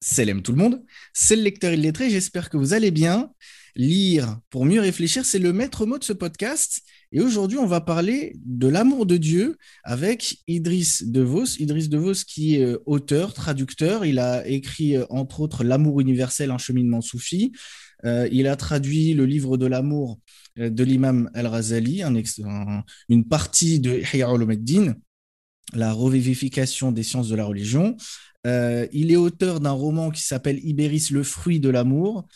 [0.00, 3.30] Salam tout le monde, c'est le lecteur illettré, j'espère que vous allez bien.
[3.74, 6.82] Lire pour mieux réfléchir, c'est le maître mot de ce podcast.
[7.12, 11.58] Et aujourd'hui, on va parler de l'amour de Dieu avec Idriss DeVos.
[11.58, 14.04] Idriss DeVos qui est euh, auteur, traducteur.
[14.04, 17.52] Il a écrit euh, entre autres L'amour universel, un cheminement soufi.
[18.04, 20.18] Euh, il a traduit le livre de l'amour
[20.56, 22.02] de l'imam Al-Razali,
[23.08, 24.96] une partie de Ihya ulumuddin,
[25.72, 27.96] la revivification des sciences de la religion.
[28.46, 32.26] Euh, il est auteur d'un roman qui s'appelle Ibéris, le fruit de l'amour.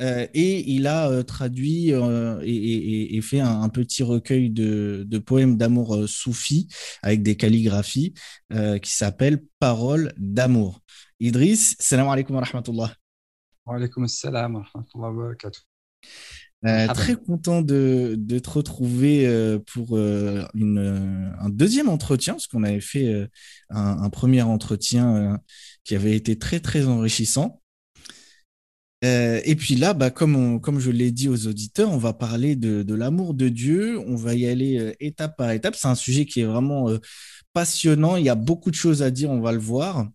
[0.00, 6.68] Euh, et il a euh, traduit et, fait un, petit recueil de, poèmes d'amour soufi
[7.02, 8.14] avec des calligraphies
[8.82, 10.80] qui s'appelle Paroles d'amour.
[11.20, 12.94] Idriss, salam alaikum wa rahmatullah.
[13.66, 15.60] Wa alaikum salam wa rahmatullah wa barakatuh.
[16.66, 22.48] Euh, très content de, de, te retrouver euh, pour euh, une, un deuxième entretien, parce
[22.48, 23.28] qu'on avait fait
[23.70, 25.38] un, premier entretien
[25.84, 27.62] qui avait été très très enrichissant.
[29.02, 32.82] et puis là, bah, comme, comme je l'ai dit aux auditeurs, on va parler de,
[32.82, 34.00] de l'amour de Dieu.
[34.06, 35.76] On va y aller étape par étape.
[35.76, 36.88] C'est un sujet qui est vraiment
[37.52, 38.16] passionnant.
[38.16, 40.08] Il y a beaucoup de choses à dire, on va le voir.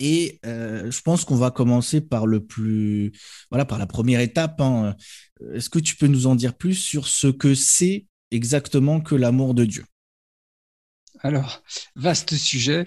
[0.00, 3.12] Et euh, je pense qu'on va commencer par le plus,
[3.50, 4.60] voilà, par la première étape.
[4.60, 4.96] Hein.
[5.52, 9.54] Est-ce que tu peux nous en dire plus sur ce que c'est exactement que l'amour
[9.54, 9.84] de Dieu?
[11.20, 11.62] Alors,
[11.96, 12.84] vaste sujet.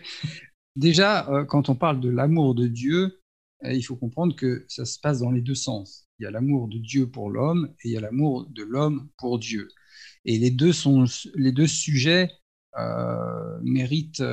[0.76, 3.22] Déjà, euh, quand on parle de l'amour de Dieu,
[3.64, 6.08] euh, il faut comprendre que ça se passe dans les deux sens.
[6.20, 9.10] Il y a l'amour de Dieu pour l'homme et il y a l'amour de l'homme
[9.18, 9.68] pour Dieu.
[10.26, 12.30] Et les deux, sont, les deux sujets
[13.64, 14.24] méritent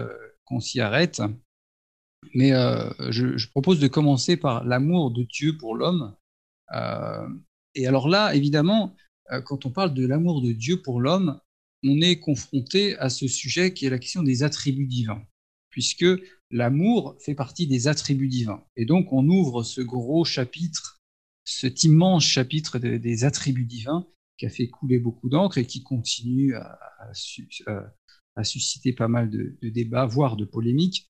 [0.45, 1.23] qu'on s'y arrête
[2.35, 6.15] mais euh, je, propose de commencer par l'amour de Dieu pour l'homme.
[6.75, 7.29] Euh,
[7.75, 8.95] et alors là, évidemment,
[9.33, 11.41] euh, quand on parle de l'amour de Dieu pour l'homme,
[11.83, 15.23] on est confronté à ce sujet qui est la question des attributs divins,
[15.71, 16.07] puisque
[16.51, 18.65] l'amour fait partie des attributs divins.
[18.77, 21.03] Et donc on ouvre ce gros chapitre,
[21.45, 24.07] cet immense chapitre des attributs divins
[24.39, 27.13] qui a fait couler beaucoup d'encre et qui continue à,
[28.43, 31.11] susciter pas mal de, de, débats, voire de polémiques.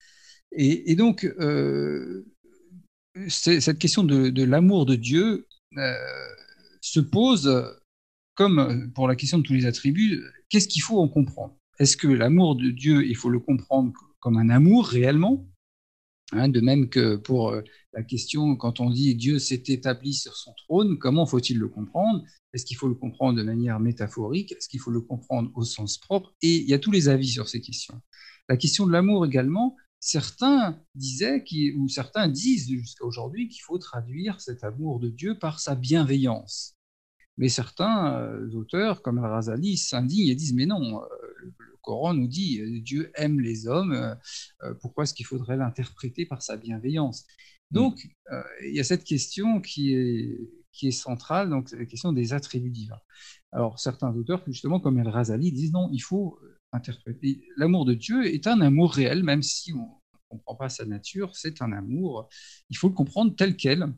[0.58, 2.26] Et, donc, euh,
[3.28, 5.94] cette question de, l'amour de Dieu euh,
[6.82, 7.50] se pose
[8.36, 11.58] comme pour la question de tous les attributs, qu'est-ce qu'il faut en comprendre?
[11.80, 15.48] Est-ce que l'amour de Dieu, il faut le comprendre comme un amour réellement?
[16.32, 17.62] Hein, De même que pour euh,
[17.94, 22.24] la question, quand on dit Dieu s'est établi sur son trône, comment faut-il le comprendre?
[22.54, 24.52] Est-ce qu'il faut le comprendre de manière métaphorique?
[24.54, 26.34] Est-ce qu'il faut le comprendre au sens propre?
[26.42, 28.02] Et il y a tous les avis sur ces questions.
[28.50, 31.44] La question de l'amour également, certains disaient,
[31.76, 36.78] ou certains disent jusqu'à aujourd'hui qu'il faut traduire cet amour de Dieu par sa bienveillance.
[37.38, 41.08] Mais certains euh, auteurs, comme Al-Razali, s'indignent et disent Mais non, euh,
[41.40, 44.16] le, Coran nous dit euh, Dieu aime les hommes,
[44.80, 47.26] pourquoi est-ce qu'il faudrait l'interpréter par sa bienveillance?
[47.72, 48.08] Donc,
[48.64, 50.40] il y a cette question qui est,
[50.72, 53.02] qui est centrale, donc la question des attributs divins.
[53.52, 56.40] Alors, certains auteurs, justement, comme Al-Razali, disent Non, il faut
[57.58, 61.36] L'amour de Dieu est un amour réel, même si on ne comprend pas sa nature,
[61.36, 62.30] c'est un amour.
[62.70, 63.94] Il faut le comprendre tel quel,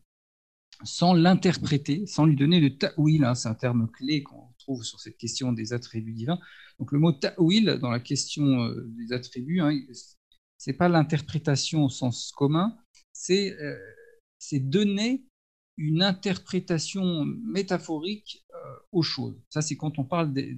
[0.84, 3.24] sans l'interpréter, sans lui donner de ta'wil.
[3.24, 6.40] Hein, c'est un terme clé qu'on trouve sur cette question des attributs divins.
[6.80, 9.78] Donc le mot ta'wil dans la question euh, des attributs, hein,
[10.58, 12.78] c'est pas l'interprétation au sens commun,
[13.14, 13.78] c'est euh,
[14.54, 15.26] donner
[15.78, 18.46] une interprétation métaphorique
[18.92, 19.36] aux choses.
[19.50, 20.58] Ça, c'est quand on parle des,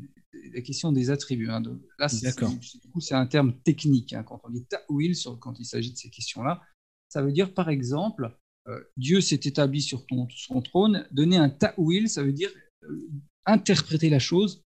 [0.53, 1.49] la question des attributs.
[1.49, 1.61] Hein.
[1.97, 4.13] Là, c'est un terme technique.
[4.13, 4.23] Hein.
[4.23, 6.61] Quand on dit ta'wil, quand il s'agit de ces questions-là,
[7.09, 11.07] ça veut dire, par exemple, euh, Dieu s'est établi sur ton, son trône.
[11.11, 12.51] Donner un ta'wil, ça veut dire
[12.83, 13.09] euh,
[13.45, 14.63] interpréter la chose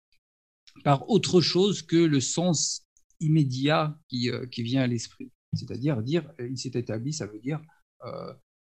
[0.84, 2.86] par autre chose que le sens
[3.20, 5.32] immédiat qui, euh, qui vient à l'esprit.
[5.54, 7.60] C'est-à-dire dire, il s'est établi, ça veut dire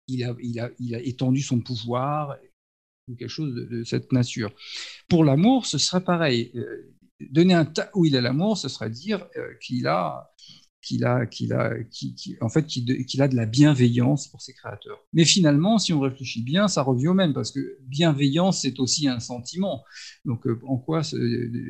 [0.07, 2.39] il a, il, a, il, a, étendu son pouvoir,
[3.09, 4.53] ou quelque chose de, cette nature.
[5.09, 6.53] Pour l'amour, ce sera pareil.
[6.55, 6.95] Euh,
[7.31, 10.31] donner un ta'wil à l'amour, ce serait dire euh, qu'il a,
[10.81, 11.73] qu'il a, qu'il a,
[12.41, 14.99] en fait, qu'il a de la bienveillance pour ses créateurs.
[15.13, 19.09] Mais finalement, si on réfléchit bien, ça revient au même, parce que bienveillance, c'est aussi
[19.09, 19.83] un sentiment.
[20.25, 21.03] Donc, euh, en quoi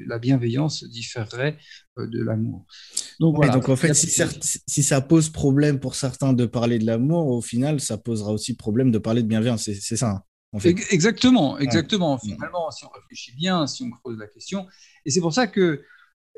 [0.07, 1.59] la bienveillance différerait
[1.97, 2.67] de l'amour?
[3.19, 3.53] Donc, voilà.
[3.55, 4.11] donc, en fait, si,
[4.67, 8.57] si, ça pose problème pour certains de parler de l'amour, au final, ça posera aussi
[8.57, 9.63] problème de parler de bienveillance.
[9.63, 10.25] C'est ça.
[10.65, 12.19] Exactement, exactement.
[12.19, 14.67] Finalement, si on réfléchit bien, si on creuse la question,
[15.05, 15.83] et c'est pour ça que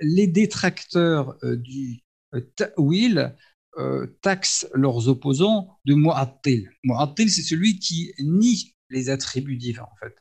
[0.01, 2.03] les détracteurs euh, du
[2.35, 3.37] euh, ta'wil
[3.79, 6.71] euh, taxent leurs opposants de mu'attil.
[6.85, 10.17] Mu'attil, c'est celui qui nie les attributs divins, en fait.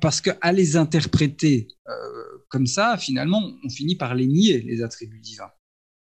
[0.00, 1.66] Parce qu'à les interpréter
[2.48, 5.50] comme ça, finalement, on finit par les nier, les attributs divins.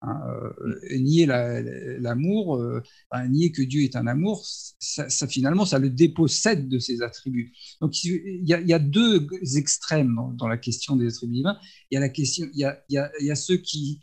[0.08, 2.84] Hein, euh, nier l'amour, euh,
[3.28, 7.54] nier que Dieu est un amour, ça, finalement, ça le dépossède de ses attributs.
[7.82, 11.58] Donc il y a, deux extrêmes dans, la question des attributs divins.
[11.90, 14.02] Il y a la ceux qui,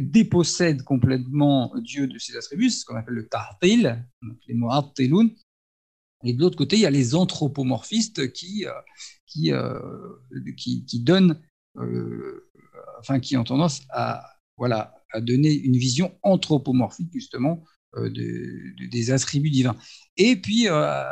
[0.00, 4.04] dépossèdent complètement Dieu de ses attributs, ce qu'on appelle le tartil,
[4.48, 5.30] les mu'attilun.
[6.24, 8.66] Et de l'autre côté, il y a les anthropomorphistes qui,
[9.52, 10.12] euh,
[10.56, 11.40] qui, donnent,
[12.98, 14.24] enfin, qui ont tendance à,
[14.56, 17.64] voilà, à donner une vision anthropomorphique justement
[17.96, 19.76] euh, des attributs divins.
[20.16, 21.02] Et puis euh,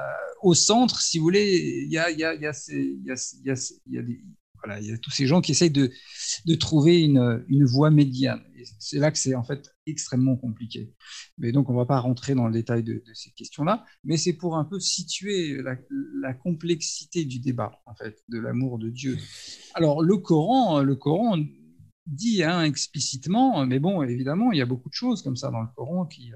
[0.42, 2.06] au centre, si vous voulez, il y a,
[4.98, 5.90] tous ces gens qui essayent de,
[6.44, 8.42] de trouver une, voie médiane.
[8.78, 10.92] C'est là que c'est en fait extrêmement compliqué.
[11.38, 14.16] Mais donc, on ne va pas rentrer dans le détail de, de ces questions-là, mais
[14.16, 15.76] c'est pour un peu situer la,
[16.20, 19.16] la, complexité du débat, en fait, de l'amour de Dieu.
[19.74, 21.38] Alors, le Coran, le Coran
[22.06, 25.62] dit hein, explicitement, mais bon, évidemment, il y a beaucoup de choses comme ça dans
[25.62, 26.32] le Coran qui,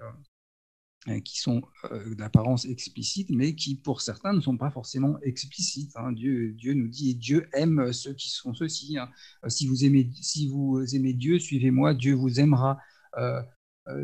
[1.09, 5.93] euh, qui sont euh, d'apparence explicite, mais qui, pour certains, ne sont pas forcément explicites.
[5.97, 6.13] Hein.
[6.13, 8.99] Dieu, Dieu nous dit, Dieu aime ceux qui sont ceux-ci.
[8.99, 9.09] Hein.
[9.43, 12.79] Euh, si, vous aimez, si vous aimez Dieu, suivez-moi, Dieu vous aimera.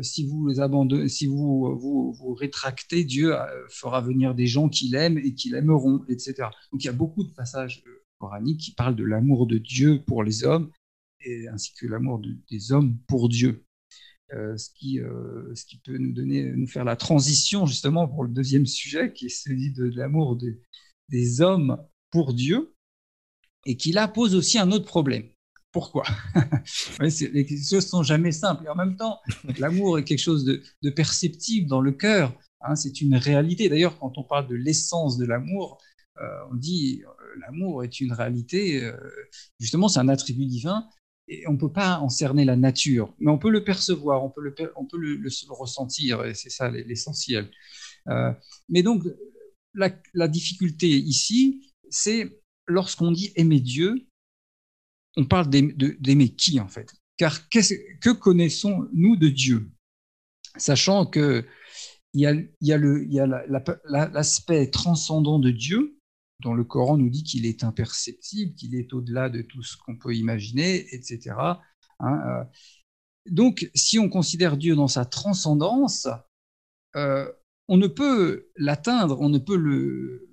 [0.01, 3.35] si vous abandonnez, si vous, vous, vous rétractez, Dieu
[3.69, 6.49] fera venir des gens qui l'aiment et qui l'aimeront, etc.
[6.71, 7.83] Donc il y a beaucoup de passages
[8.17, 10.71] coraniques qui parlent de l'amour de Dieu pour les hommes
[11.51, 13.67] ainsi que l'amour des hommes pour Dieu.
[14.33, 18.65] Euh, ce, qui, euh, ce qui peut nous faire la transition justement pour le deuxième
[18.65, 20.37] sujet, qui est celui de, l'amour
[21.07, 21.77] des hommes
[22.11, 22.75] pour Dieu,
[23.65, 25.29] et qui là pose aussi un autre problème.
[25.71, 26.03] Pourquoi?
[26.99, 28.65] Les choses sont jamais simples.
[28.65, 29.19] Et en même temps,
[29.59, 32.37] l'amour est quelque chose de, perceptible dans le cœur.
[32.61, 33.69] Hein, c'est une réalité.
[33.69, 35.77] D'ailleurs, quand on parle de l'essence de l'amour,
[36.19, 37.01] euh, on dit
[37.39, 38.91] l'amour est une réalité.
[39.57, 40.85] justement, c'est un attribut divin
[41.47, 44.41] on ne peut pas en cerner la nature, mais on peut le percevoir, on peut
[44.41, 47.51] le, on peut le, ressentir, et c'est ça l'essentiel.
[48.09, 48.31] Euh,
[48.69, 49.03] mais donc,
[49.73, 54.07] la, difficulté ici, c'est lorsqu'on dit aimer Dieu,
[55.15, 56.93] on parle d'aimer qui en fait?
[57.17, 59.71] Car que connaissons-nous de Dieu?
[60.57, 61.45] Sachant qu'il
[62.13, 65.96] y a, y a l'aspect transcendant de Dieu,
[66.41, 69.97] dont le Coran nous dit qu'il est imperceptible, qu'il est au-delà de tout ce qu'on
[69.97, 71.35] peut imaginer, etc.
[71.99, 72.43] Hein, euh.
[73.29, 76.07] donc, si on considère Dieu dans sa transcendance,
[76.95, 77.31] euh,
[77.67, 80.29] on ne peut l'atteindre, on ne peut le,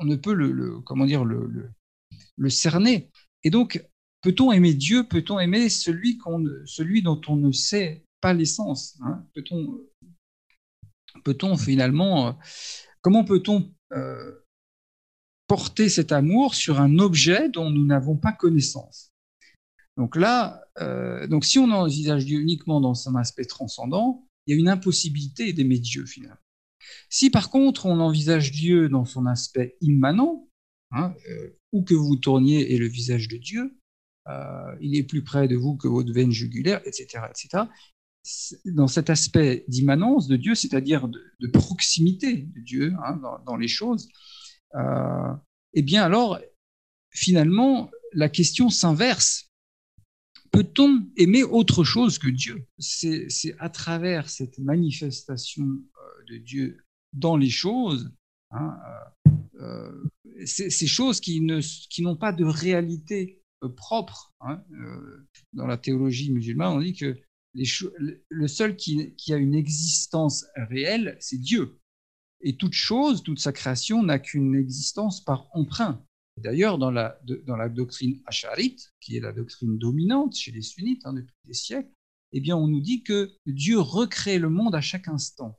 [0.00, 1.70] on ne peut le, comment dire, le,
[2.48, 3.10] cerner.
[3.44, 3.84] Et donc,
[4.22, 9.24] peut-on aimer Dieu Peut-on aimer celui, qu'on, celui dont on ne sait pas l'essence hein?
[9.34, 9.80] Peut-on,
[11.24, 12.32] peut-on finalement, euh,
[13.02, 13.72] comment peut-on
[15.48, 19.12] porter cet amour sur un objet dont nous n'avons pas connaissance.
[19.96, 24.56] Donc là, euh, donc si on envisage Dieu uniquement dans son aspect transcendant, il y
[24.56, 26.36] a une impossibilité d'aimer Dieu finalement.
[27.10, 30.48] Si par contre on envisage Dieu dans son aspect immanent,
[30.92, 33.76] hein, euh, où que vous tourniez et le visage de Dieu,
[34.28, 37.64] euh, il est plus près de vous que votre veine jugulaire, etc., etc.
[38.66, 44.08] Dans cet aspect d'immanence de Dieu, c'est-à-dire de, proximité de Dieu hein, dans, les choses,
[44.74, 45.34] euh,
[45.74, 46.38] eh bien alors,
[47.10, 49.50] finalement, la question s'inverse.
[50.50, 52.66] Peut-on aimer autre chose que Dieu?
[52.78, 53.28] C'est
[53.58, 56.78] à travers cette manifestation euh, de Dieu
[57.12, 58.10] dans les choses,
[58.50, 58.78] hein,
[59.60, 60.04] euh,
[60.44, 63.42] ces choses qui n'ont pas de réalité
[63.76, 64.32] propre.
[64.40, 64.62] Hein,
[65.52, 67.18] dans la théologie musulmane, on dit que
[67.54, 71.78] le seul qui, a une existence réelle, c'est Dieu.
[72.40, 76.04] Et toute chose, toute sa création n'a qu'une existence par emprunt.
[76.36, 77.18] D'ailleurs, dans la,
[77.68, 81.90] doctrine acharite, qui est la doctrine dominante chez les sunnites hein, depuis des siècles,
[82.32, 85.58] eh bien, on nous dit que Dieu recrée le monde à chaque instant.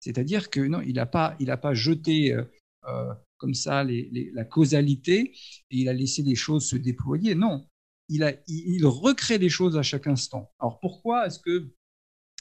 [0.00, 2.44] C'est-à-dire que non, il n'a pas, il pas jeté euh,
[2.88, 5.32] euh, comme ça la causalité
[5.70, 7.34] et il a laissé les choses se déployer.
[7.34, 7.66] Non,
[8.08, 10.50] il, il recrée des choses à chaque instant.
[10.58, 11.70] Alors pourquoi est-ce que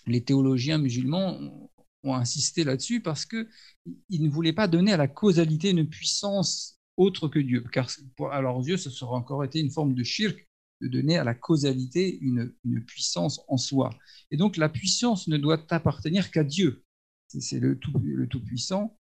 [0.07, 1.68] les théologiens musulmans
[2.03, 7.27] ont insisté là-dessus parce qu'ils ne voulaient pas donner à la causalité une puissance autre
[7.27, 7.63] que Dieu.
[7.71, 7.89] Car
[8.31, 10.47] à leurs yeux, ce serait encore été une forme de shirk
[10.81, 12.53] de donner à la causalité une,
[12.85, 13.89] puissance en soi.
[14.31, 16.83] Et donc la puissance ne doit appartenir qu'à Dieu.
[17.27, 18.97] C'est le Tout-Puissant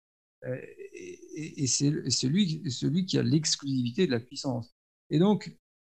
[0.45, 0.61] euh,
[1.35, 4.75] et, c'est celui, qui a l'exclusivité de la puissance.
[5.11, 5.57] Et donc,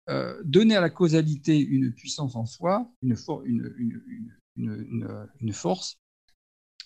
[0.10, 3.16] euh, donner à la causalité une puissance en soi, une
[5.54, 6.00] force,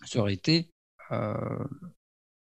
[0.05, 0.71] serait été
[1.11, 1.63] euh,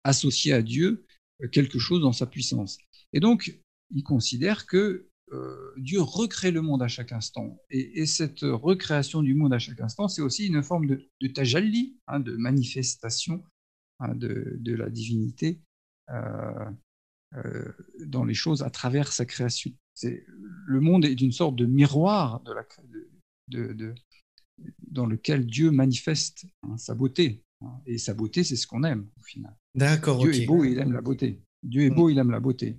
[0.04, 1.06] associé à Dieu
[1.42, 2.78] euh, quelque chose dans sa puissance.
[3.14, 3.60] Et donc,
[3.92, 7.58] il considère que euh, Dieu recrée le monde à chaque instant.
[7.70, 11.98] Et, cette recréation du monde à chaque instant, c'est aussi une forme de, de tajalli,
[12.08, 13.44] hein, de manifestation
[14.00, 15.62] hein, de, la divinité
[18.00, 19.72] dans les choses à travers sa création.
[20.02, 22.66] Le monde est une sorte de miroir de la,
[23.50, 23.94] de,
[24.92, 27.44] dans lequel Dieu manifeste hein, sa beauté.
[27.86, 29.54] Et sa beauté, c'est ce qu'on aime au final.
[29.76, 30.20] D'accord.
[30.20, 31.42] Dieu est beau il aime la beauté.
[31.64, 31.96] Dieu est mm.
[31.96, 32.78] beau, il aime la beauté.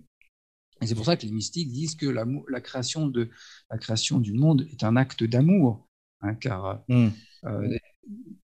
[0.81, 3.29] Et c'est pour ça que les mystiques disent que la, la, création, de,
[3.71, 5.87] la création du monde est un acte d'amour.
[6.23, 7.09] Hein, car mm.
[7.45, 7.79] euh,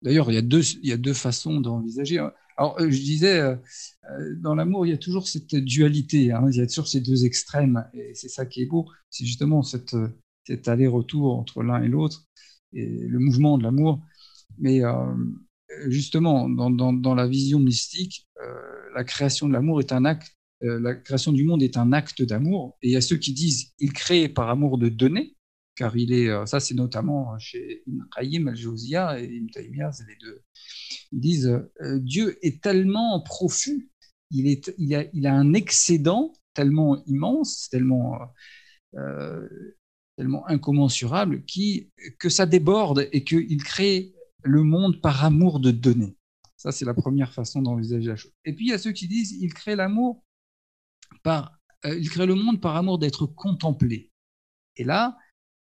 [0.02, 2.18] d'ailleurs, il, y a deux, il y a deux façons d'envisager.
[2.56, 3.56] Alors, euh, je disais, euh,
[4.38, 7.24] dans l'amour, il y a toujours cette dualité, hein, il y a toujours ces deux
[7.24, 9.94] extrêmes, et c'est ça qui est beau, c'est justement cette,
[10.46, 12.24] cet aller-retour entre l'un et l'autre,
[12.76, 14.00] le mouvement de l'amour.
[14.58, 14.82] Mais
[15.88, 18.28] justement, dans, la vision mystique,
[18.94, 22.22] la création de l'amour est un acte euh, la création du monde est un acte
[22.22, 22.78] d'amour.
[22.82, 25.36] Et il y a ceux qui disent il crée par amour de donner,
[25.74, 30.16] car il est, euh, ça c'est notamment chez Ibn al-Jawziya et Ibn Taymiyyah, c'est les
[30.20, 30.42] deux.
[31.12, 33.90] Ils disent euh, Dieu est tellement profus,
[34.30, 38.18] il a un excédent tellement immense, tellement,
[40.16, 46.16] tellement incommensurable, qui, que ça déborde et qu'il crée le monde par amour de donner.
[46.56, 48.32] Ça, c'est la première façon d'envisager la chose.
[48.44, 50.24] Et puis, il y a ceux qui disent il crée l'amour
[51.22, 54.10] par, euh, il crée le monde par amour d'être contemplé.
[54.76, 55.18] Et là,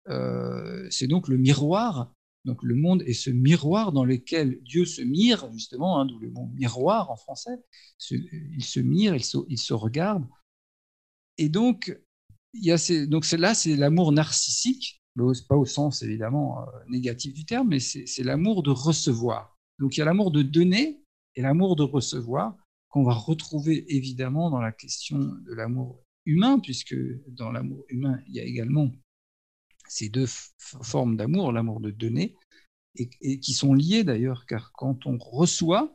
[0.09, 2.13] euh, c'est donc le miroir.
[2.43, 6.31] Donc le monde est ce miroir dans lequel Dieu se mire, justement, hein, d'où le
[6.31, 7.55] mot miroir en français.
[8.09, 10.25] il se mire, il se, il se regarde.
[11.37, 11.95] Et donc,
[13.07, 15.01] donc là, c'est l'amour narcissique,
[15.47, 19.57] pas au sens évidemment euh, négatif du terme, mais c'est l'amour de recevoir.
[19.79, 21.03] Donc il y a l'amour de donner
[21.35, 22.55] et l'amour de recevoir
[22.89, 26.95] qu'on va retrouver évidemment dans la question de l'amour humain, puisque
[27.27, 28.91] dans l'amour humain, il y a également
[29.87, 30.27] ces deux
[30.57, 32.35] formes d'amour, l'amour de donner,
[32.95, 35.93] et, qui sont liées d'ailleurs, car quand on reçoit,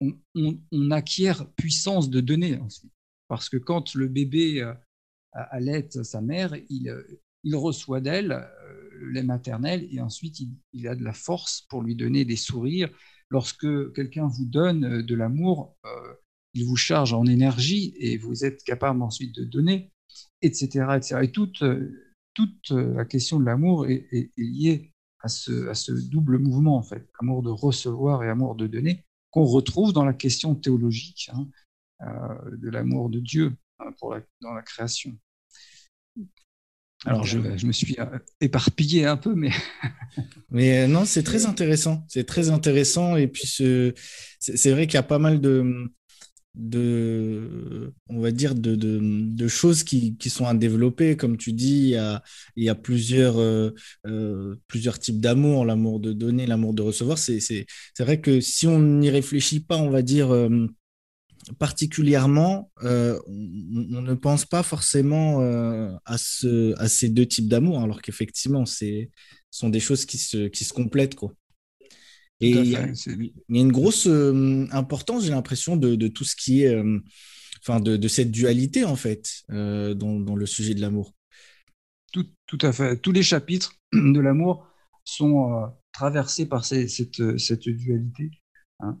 [0.00, 2.92] on, acquiert puissance de donner ensuite.
[3.28, 4.74] Parce que quand le bébé euh,
[5.34, 7.18] allait sa mère, il, euh,
[7.52, 10.40] reçoit d'elle euh, le lait maternel et ensuite
[10.72, 12.90] il, a de la force pour lui donner des sourires,
[13.30, 15.76] lorsque quelqu'un vous donne euh, de l'amour,
[16.54, 19.90] il vous charge en énergie et vous êtes capable ensuite de donner,
[20.40, 20.86] etc.
[20.96, 21.20] etc.
[21.24, 26.82] Et toute, la question de l'amour est, liée à ce, à ce, double mouvement, en
[26.82, 31.48] fait, amour de recevoir et amour de donner, qu'on retrouve dans la question théologique hein,
[32.52, 33.90] de l'amour de Dieu hein,
[34.40, 35.16] dans la création.
[37.06, 39.50] Alors, je, me suis euh, éparpillé un peu, mais.
[40.50, 42.04] mais euh, non, c'est très intéressant.
[42.08, 43.16] C'est très intéressant.
[43.16, 45.92] Et puis, c'est vrai qu'il y a pas mal de,
[46.54, 51.14] de on va dire, de, de, choses qui, qui, sont à développer.
[51.14, 52.22] Comme tu dis, il y a,
[52.56, 53.70] il y a plusieurs, euh,
[54.66, 57.18] plusieurs types d'amour l'amour de donner, l'amour de recevoir.
[57.18, 57.66] C'est
[57.98, 60.32] vrai que si on n'y réfléchit pas, on va dire
[61.58, 67.80] particulièrement, euh, on, ne pense pas forcément euh, à, ce, à ces deux types d'amour,
[67.80, 69.06] alors qu'effectivement, ce
[69.50, 71.14] sont des choses qui se, qui se complètent.
[71.14, 71.32] Quoi.
[72.40, 72.86] Et il y, a,
[73.48, 76.76] une grosse euh, importance, j'ai l'impression, de, de, tout ce qui est,
[77.62, 81.14] enfin, de, de, cette dualité, en fait, dans, dans, le sujet de l'amour.
[82.12, 82.96] Tout, tout, à fait.
[82.98, 84.66] Tous les chapitres de l'amour
[85.04, 88.30] sont traversés par cette, cette dualité.
[88.80, 88.98] Hein.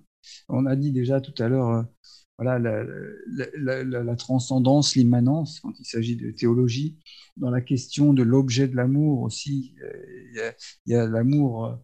[0.48, 1.84] On a dit déjà tout à l'heure
[2.38, 6.98] voilà, la, transcendance, l'immanence, quand il s'agit de théologie.
[7.36, 10.52] Dans la question de l'objet de l'amour aussi, euh,
[10.86, 11.78] il y a, l'amour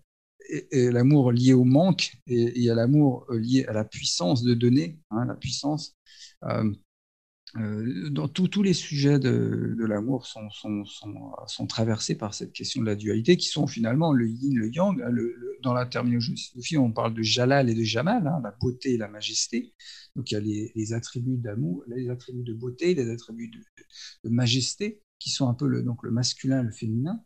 [0.48, 4.54] et, l'amour lié au manque et il y a l'amour lié à la puissance de
[4.54, 5.96] donner, hein, la puissance.
[6.44, 6.72] Euh,
[7.56, 13.36] euh, dans tous les sujets de, l'amour sont, traversés par cette question de la dualité,
[13.36, 15.02] qui sont finalement le yin, le yang.
[15.62, 19.08] Dans la terminologie, on parle de jalal et de jamal, hein, la beauté et la
[19.08, 19.74] majesté.
[20.16, 23.50] Donc il y a les, attributs d'amour, les attributs de beauté, les attributs
[24.24, 27.20] de, majesté, qui sont un peu le, donc le masculin le féminin.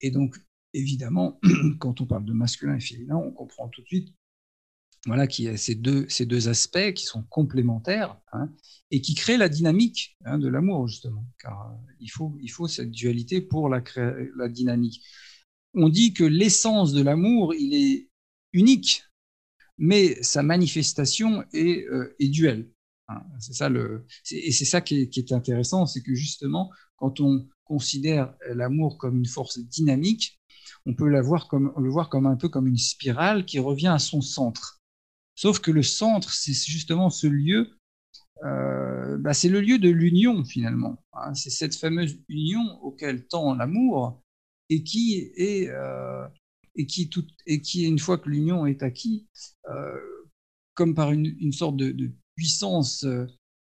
[0.00, 0.36] Et donc,
[0.72, 1.40] évidemment,
[1.80, 4.14] quand on parle de masculin et féminin, on comprend tout de suite
[5.06, 8.50] voilà, qui a ces deux, ces deux aspects qui sont complémentaires hein,
[8.90, 12.68] et qui créent la dynamique hein, de l'amour, justement, car euh, il, faut, il faut
[12.68, 13.82] cette dualité pour la,
[14.36, 15.02] la dynamique.
[15.74, 18.08] On dit que l'essence de l'amour, il est
[18.52, 19.02] unique,
[19.76, 22.70] mais sa manifestation est, euh, est duelle.
[23.08, 23.22] Hein.
[23.38, 28.34] c'est ça le, et c'est ça qui est, intéressant, c'est que justement, quand on considère
[28.48, 30.40] l'amour comme une force dynamique,
[30.86, 33.88] on peut la voir comme, le voir comme un peu comme une spirale qui revient
[33.88, 34.80] à son centre.
[35.34, 37.70] Sauf que le centre, c'est justement ce lieu
[38.42, 41.02] euh, bah, c'est le lieu de l'union finalement.
[41.12, 41.34] Hein.
[41.34, 44.20] C'est cette fameuse union auquel tend l'amour
[44.68, 46.26] et qui est euh,
[46.76, 49.24] et qui une fois que l'union est acquise,
[49.70, 49.98] euh,
[50.74, 53.06] comme par une, sorte de, puissance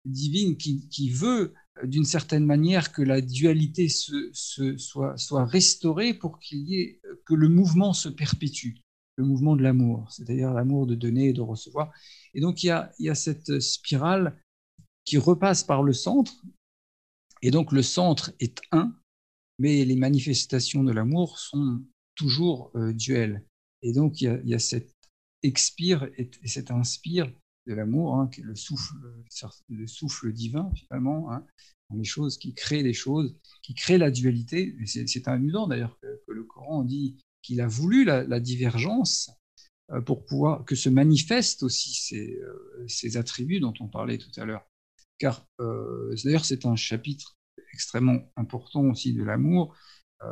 [0.06, 4.32] divine qui, veut d'une certaine manière que la dualité se,
[4.78, 8.76] soit, soit restaurée pour qu'il y ait que le mouvement se perpétue,
[9.20, 11.92] le mouvement de l'amour, c'est-à-dire l'amour de donner et de recevoir.
[12.34, 14.42] Et donc il y a, il y a cette spirale
[15.04, 16.42] qui repasse par le centre.
[17.42, 18.96] Et donc le centre est un,
[19.60, 21.84] mais les manifestations de l'amour sont
[22.16, 23.46] toujours euh, duelles.
[23.82, 24.96] Et donc il y a, il cet
[25.44, 27.30] expire et, cet inspire
[27.68, 28.96] de l'amour, hein, le souffle,
[29.68, 31.46] le souffle divin finalement, hein,
[31.94, 34.78] les choses qui créent les choses, qui créent la dualité.
[34.86, 37.18] C'est amusant d'ailleurs que, le Coran dit
[37.50, 39.32] qu'il a voulu la, divergence
[39.92, 44.30] euh, pour pouvoir que se manifestent aussi ces, euh, ces attributs dont on parlait tout
[44.38, 44.68] à l'heure
[45.18, 47.38] car euh, d'ailleurs c'est un chapitre
[47.74, 49.76] extrêmement important aussi de l'amour,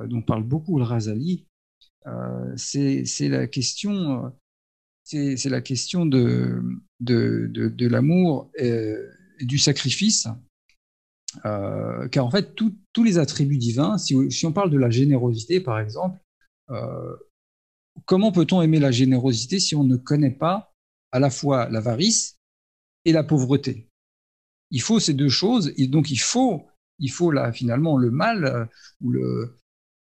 [0.06, 1.48] dont parle beaucoup le Razali.
[2.56, 4.34] C'est la question,
[5.04, 6.62] c'est la question de,
[7.00, 8.96] de, l'amour et,
[9.42, 10.28] du sacrifice,
[11.44, 16.20] car en fait tous les attributs divins, si, on parle de la générosité par exemple,
[18.06, 20.74] comment peut-on aimer la générosité si on ne connaît pas
[21.12, 22.38] à la fois l'avarice
[23.06, 23.90] et la pauvreté?
[24.72, 26.68] Il faut ces deux choses, et donc il faut,
[27.00, 28.66] il faut là finalement le mal euh,
[29.02, 29.58] ou le,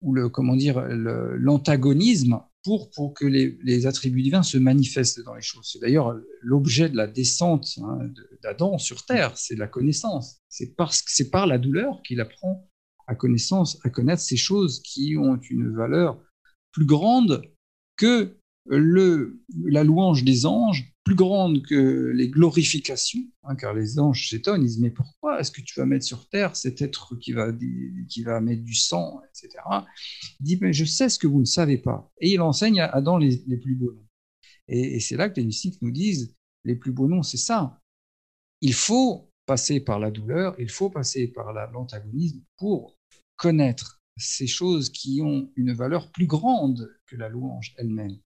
[0.03, 5.43] ou le comment dire l'antagonisme pour, pour que les, attributs divins se manifestent dans les
[5.43, 5.71] choses.
[5.73, 8.11] C'est d'ailleurs l'objet de la descente hein,
[8.43, 10.43] d'Adam sur terre, c'est la connaissance.
[10.49, 12.69] C'est parce que c'est par la douleur qu'il apprend
[13.07, 16.21] à connaissance, à connaître ces choses qui ont une valeur
[16.79, 17.43] plus grande
[17.97, 24.29] que le, la louange des anges plus grande que les glorifications, hein, car les anges
[24.29, 27.33] s'étonnent, ils disent mais pourquoi est-ce que tu vas mettre sur terre cet être qui
[27.33, 27.51] va,
[28.09, 29.65] qui va mettre du sang, etc.
[30.39, 32.13] Il dit mais je sais ce que vous ne savez pas.
[32.21, 34.07] Et il enseigne à Adam les, plus beaux noms.
[34.69, 37.81] Et, c'est là que les mystiques nous disent les plus beaux noms, c'est ça.
[38.61, 42.99] Il faut passer par la douleur, il faut passer par l'antagonisme pour
[43.37, 48.19] connaître ces choses qui ont une valeur plus grande que la louange elle-même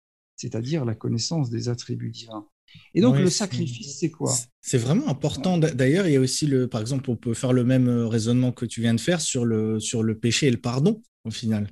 [0.42, 2.46] c'est-à-dire la connaissance des attributs divins.
[2.94, 4.34] Et donc le sacrifice, c'est quoi?
[4.60, 5.58] C'est vraiment important.
[5.58, 8.50] D'ailleurs, il y a aussi le, par exemple, on peut faire le même euh, raisonnement
[8.50, 11.68] que tu viens de faire sur le sur le péché et le pardon au final.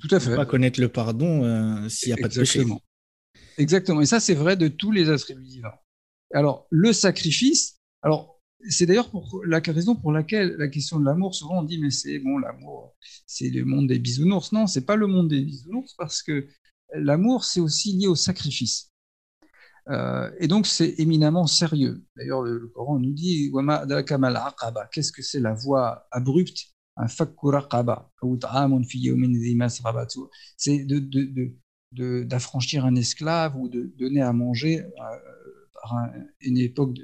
[0.00, 0.30] Tout à fait.
[0.30, 2.64] peut pas connaître le pardon euh, s'il n'y a pas de péché.
[3.58, 4.00] Exactement.
[4.00, 5.74] Et ça, c'est vrai de tous les attributs divins.
[6.32, 7.80] Alors le sacrifice.
[8.02, 8.33] Alors
[8.68, 9.10] c'est d'ailleurs
[9.46, 12.94] la raison pour laquelle la question de l'amour, souvent on dit mais c'est bon l'amour,
[13.26, 14.52] c'est le monde des bisounours.
[14.52, 16.46] Non, c'est pas le monde des bisounours parce que
[16.94, 18.90] l'amour, c'est aussi lié au sacrifice.
[19.88, 22.04] Euh, et donc, c'est éminemment sérieux.
[22.16, 23.52] D'ailleurs, le, Coran nous dit
[24.92, 26.74] Qu'est-ce que c'est la voie abrupte?
[26.96, 27.08] Un
[30.56, 30.86] C'est
[31.92, 35.43] d'affranchir un esclave ou de donner à manger euh,
[35.92, 36.96] à une époque,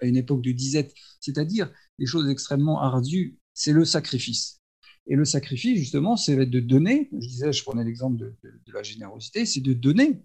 [0.00, 0.94] à une époque de disette.
[1.20, 3.38] C'est-à-dire des choses extrêmement ardues.
[3.54, 4.60] C'est le sacrifice.
[5.06, 7.08] Et le sacrifice, justement, c'est de donner.
[7.12, 10.22] Je disais, je prenais l'exemple de, la générosité, c'est de donner.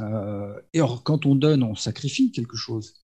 [0.00, 3.04] Euh, et quand on donne, on sacrifie quelque chose.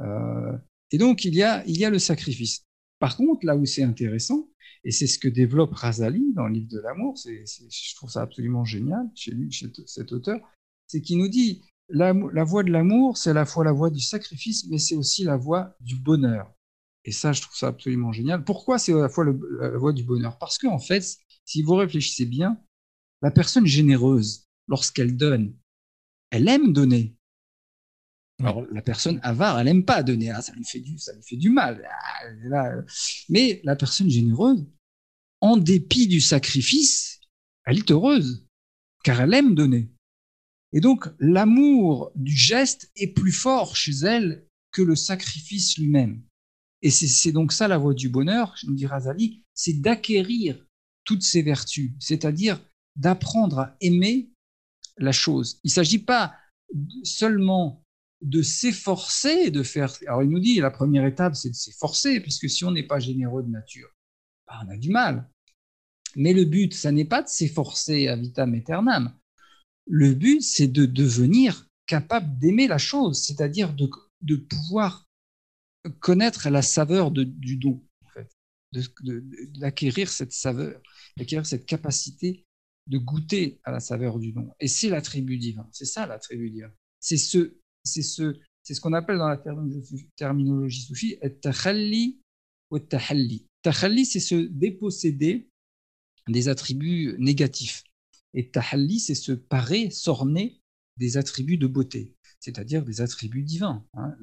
[0.00, 0.56] Euh,
[0.92, 2.64] et donc, il y, a, il y a le sacrifice.
[2.98, 4.48] Par contre, là où c'est intéressant,
[4.84, 8.64] et c'est ce que développe Razali dans le livre de l'amour, je trouve ça absolument
[8.64, 10.38] génial chez lui, chez cet auteur,
[10.86, 13.90] c'est qu'il nous dit la, la voie de l'amour, c'est à la fois la voie
[13.90, 16.52] du sacrifice, mais c'est aussi la voie du bonheur.
[17.04, 18.44] Et ça, je trouve ça absolument génial.
[18.44, 20.38] Pourquoi c'est à la fois la voie du bonheur?
[20.38, 21.04] Parce qu'en en fait,
[21.44, 22.60] si vous réfléchissez bien,
[23.22, 25.54] la personne généreuse, lorsqu'elle donne,
[26.30, 27.16] elle aime donner.
[28.40, 31.22] Alors, la personne avare, elle n'aime pas donner, ah, ça, lui fait du, ça lui
[31.22, 31.88] fait du mal.
[32.52, 32.74] Ah,
[33.30, 34.66] Mais la personne généreuse,
[35.40, 37.20] en dépit du sacrifice,
[37.64, 38.46] elle est heureuse,
[39.04, 39.90] car elle aime donner.
[40.76, 46.22] Et donc, l'amour du geste est plus fort chez elle que le sacrifice lui-même.
[46.82, 50.62] Et c'est donc ça la voie du bonheur, me dit Razali, c'est d'acquérir
[51.04, 52.60] toutes ces vertus, c'est-à-dire
[52.94, 54.28] d'apprendre à aimer
[54.98, 55.60] la chose.
[55.64, 56.34] Il ne s'agit pas
[57.04, 57.82] seulement
[58.20, 59.96] de s'efforcer de faire.
[60.06, 62.98] Alors il nous dit la première étape, c'est de s'efforcer, puisque si on n'est pas
[62.98, 63.88] généreux de nature,
[64.46, 65.26] bah, on a du mal.
[66.16, 69.18] Mais le but, ça n'est pas de s'efforcer à vitam aeternam.
[69.86, 73.88] Le but, c'est de devenir capable d'aimer la chose, c'est-à-dire de,
[74.22, 75.06] de pouvoir
[76.00, 77.82] connaître la saveur du don,
[79.58, 80.80] d'acquérir cette saveur,
[81.16, 82.44] d'acquérir cette capacité
[82.86, 84.50] de goûter à la saveur du don.
[84.60, 85.68] Et c'est l'attribut divin.
[85.72, 86.70] C'est ça l'attribut divin.
[87.00, 89.40] C'est ce, c'est ce, c'est ce qu'on appelle dans la
[90.16, 92.20] terminologie soufie takhalli
[92.70, 93.46] ou tahalli.
[93.62, 95.48] Tahalli, c'est se déposséder
[96.28, 97.84] des attributs négatifs.
[98.36, 100.60] Et tahalli, c'est se parer, s'orner
[100.98, 103.84] des attributs de beauté, c'est-à-dire des attributs divins.
[103.94, 104.14] Hein.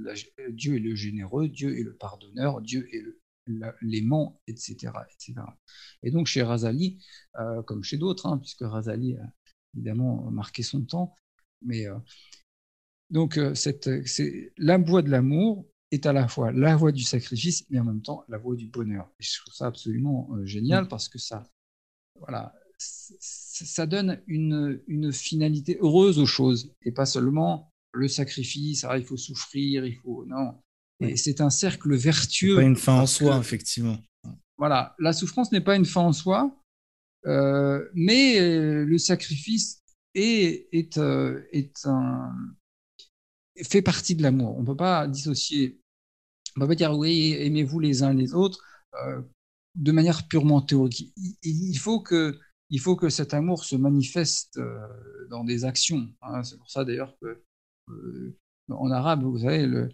[0.51, 3.03] Dieu est le généreux, Dieu est le pardonneur, Dieu est
[3.81, 5.41] l'aimant, etc., etc.
[6.03, 7.03] Et donc chez Razali,
[7.39, 9.33] euh, comme chez d'autres, hein, puisque Razali a
[9.75, 11.15] évidemment marqué son temps,
[11.61, 11.97] mais euh,
[13.09, 13.53] donc euh,
[14.57, 18.01] la voie de l'amour est à la fois la voie du sacrifice, mais en même
[18.01, 19.09] temps la voie du bonheur.
[19.19, 20.87] Et je trouve ça absolument génial mm.
[20.87, 21.49] parce que ça,
[22.19, 22.53] voilà,
[23.19, 29.05] ça donne une, une, finalité heureuse aux choses et pas seulement le sacrifice, ah, il
[29.05, 30.25] faut souffrir, il faut.
[30.25, 30.59] Non.
[30.99, 32.55] Et c'est un cercle vertueux.
[32.55, 33.97] Pas une fin en soi, effectivement.
[34.57, 36.55] Voilà, la souffrance n'est pas une fin en soi,
[37.25, 39.81] euh, mais euh, le sacrifice
[40.13, 42.31] est, est, euh, est un,
[43.63, 44.55] fait partie de l'amour.
[44.57, 45.79] On ne peut pas dissocier,
[46.55, 48.63] on ne peut pas dire oui, aimez-vous les uns les autres
[49.75, 51.11] de manière purement théorique.
[51.41, 52.39] Il, faut que
[52.73, 54.79] il faut que cet amour se manifeste euh,
[55.29, 56.09] dans des actions.
[56.23, 56.43] Hein.
[56.43, 57.43] C'est pour ça d'ailleurs que
[57.89, 58.35] euh,
[58.67, 59.91] en arabe, vous savez, le,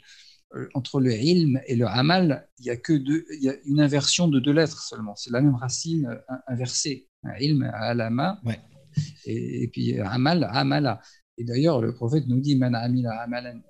[0.56, 3.56] euh, entre le ilm et le amal, il y a que deux, il y a
[3.65, 5.13] une inversion de deux lettres seulement.
[5.18, 7.10] C'est la même racine inversée.
[7.42, 8.39] Ilm, alama,
[9.26, 11.02] et, et, puis amal, amala.
[11.38, 13.62] Et d'ailleurs, le prophète nous dit man amila amalan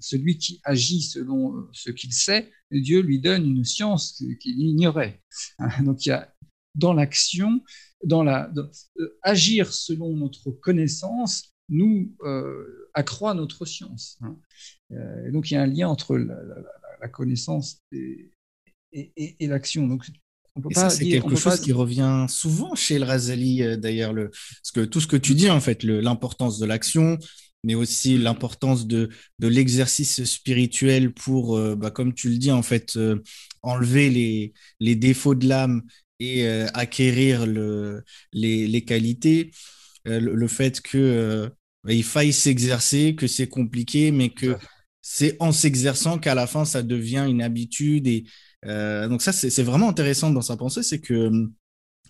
[0.00, 5.22] celui qui agit selon euh, ce qu'il sait, Dieu lui donne une science qu'il ignorait.
[5.84, 6.32] Donc il y a
[6.74, 7.62] dans l'action,
[8.04, 14.18] dans la euh, agir selon notre connaissance, nous euh, accroît notre science.
[14.22, 14.36] Hein.
[15.32, 18.30] donc il y a un lien entre la, connaissance et,
[19.40, 19.98] l'action.
[20.68, 24.30] Et ça, c'est quelque chose qui revient souvent chez le Razali, euh, d'ailleurs, le...
[24.30, 27.18] parce que tout ce que tu dis, en fait, l'importance de l'action,
[27.62, 32.62] mais aussi l'importance de, de l'exercice spirituel pour, euh, bah, comme tu le dis, en
[32.62, 33.22] fait, euh,
[33.62, 35.82] enlever les, les défauts de l'âme
[36.18, 39.52] et acquérir le, les, les qualités,
[40.04, 41.50] le, fait que
[41.82, 44.58] bah, il faille s'exercer, que c'est compliqué, mais que
[45.00, 48.24] c'est en s'exerçant qu'à la fin, ça devient une habitude et
[48.66, 51.54] euh, donc ça, c'est vraiment intéressant dans sa pensée, c'est que hum,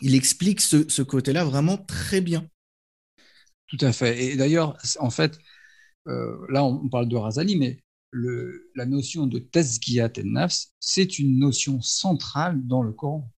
[0.01, 2.49] il explique ce, côté-là vraiment très bien.
[3.67, 4.25] Tout à fait.
[4.25, 5.39] Et d'ailleurs, en fait,
[6.09, 7.79] euh, là, on parle de Razali, mais
[8.75, 13.31] la notion de tazkiyat et nafs, c'est une notion centrale dans le Coran,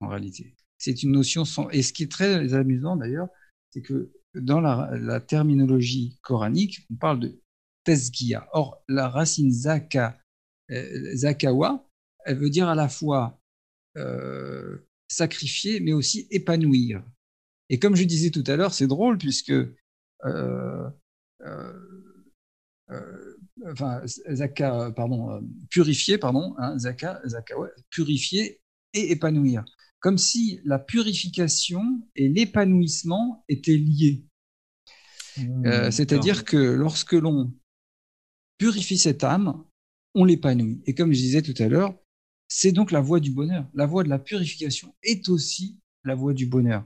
[0.00, 0.54] en réalité.
[0.76, 3.28] C'est une notion, et ce qui est très amusant d'ailleurs,
[3.70, 7.40] c'est que dans la, terminologie coranique, on parle de
[7.84, 8.48] tazkiya.
[8.52, 11.87] Or, la racine euh, zakawa,
[12.24, 13.40] elle veut dire à la fois
[13.96, 17.02] euh, sacrifier, mais aussi épanouir.
[17.70, 19.52] Et comme je disais tout à l'heure, c'est drôle puisque
[20.24, 20.90] euh,
[21.42, 27.54] euh, enfin, zaka, pardon, purifier, pardon, hein, zaka, zaka
[27.90, 28.60] purifier
[28.92, 29.64] et épanouir.
[30.00, 31.82] Comme si la purification
[32.14, 34.24] et l'épanouissement étaient liés.
[35.38, 37.52] Mmh, c'est-à-dire que lorsque l'on
[38.58, 39.64] purifie cette âme,
[40.14, 40.82] on l'épanouit.
[40.86, 41.94] Et comme je disais tout à l'heure,
[42.48, 43.66] c'est donc la voie du bonheur.
[43.74, 46.84] La voie de la purification est aussi la voie du bonheur.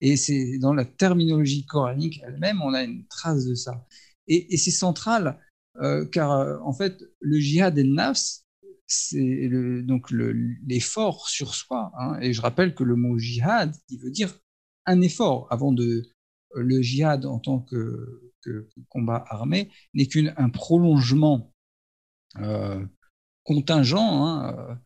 [0.00, 3.86] Et c'est dans la terminologie coranique elle-même, on a une trace de ça.
[4.28, 5.40] Et, c'est central,
[5.80, 8.42] euh, car euh, en fait, le jihad el nafs,
[8.86, 9.50] c'est
[9.82, 11.92] donc l'effort sur soi.
[11.98, 12.18] Hein.
[12.20, 14.38] Et je rappelle que le mot jihad, il veut dire
[14.86, 15.46] un effort.
[15.50, 16.08] Avant de
[16.54, 18.24] le jihad en tant que,
[18.88, 21.52] combat armé n'est qu'un prolongement
[22.36, 22.82] euh,
[23.44, 24.80] contingent hein,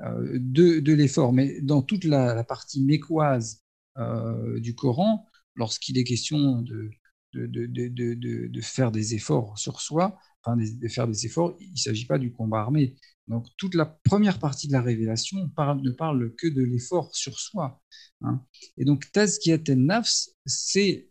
[0.00, 1.32] euh, de, l'effort.
[1.32, 3.62] Mais dans toute la, partie mécoise
[3.96, 6.90] euh, du Coran, lorsqu'il est question de,
[7.32, 12.18] de, faire des efforts sur soi, enfin de, faire des efforts, il ne s'agit pas
[12.18, 12.94] du combat armé.
[13.26, 17.80] Donc toute la première partie de la révélation ne parle que de l'effort sur soi.
[18.20, 18.40] Hein.
[18.76, 21.08] Et donc Tazkiyat nafs c'est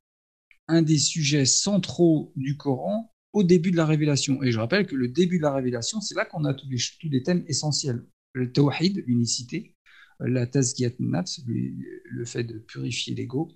[0.68, 4.42] un des sujets centraux du Coran au début de la révélation.
[4.44, 6.78] Et je rappelle que le début de la révélation, c'est là qu'on a tous les,
[7.02, 9.74] tous les thèmes essentiels le tawhid, l'unicité,
[10.20, 13.52] la tazkiyat nafs, le fait de purifier l'ego,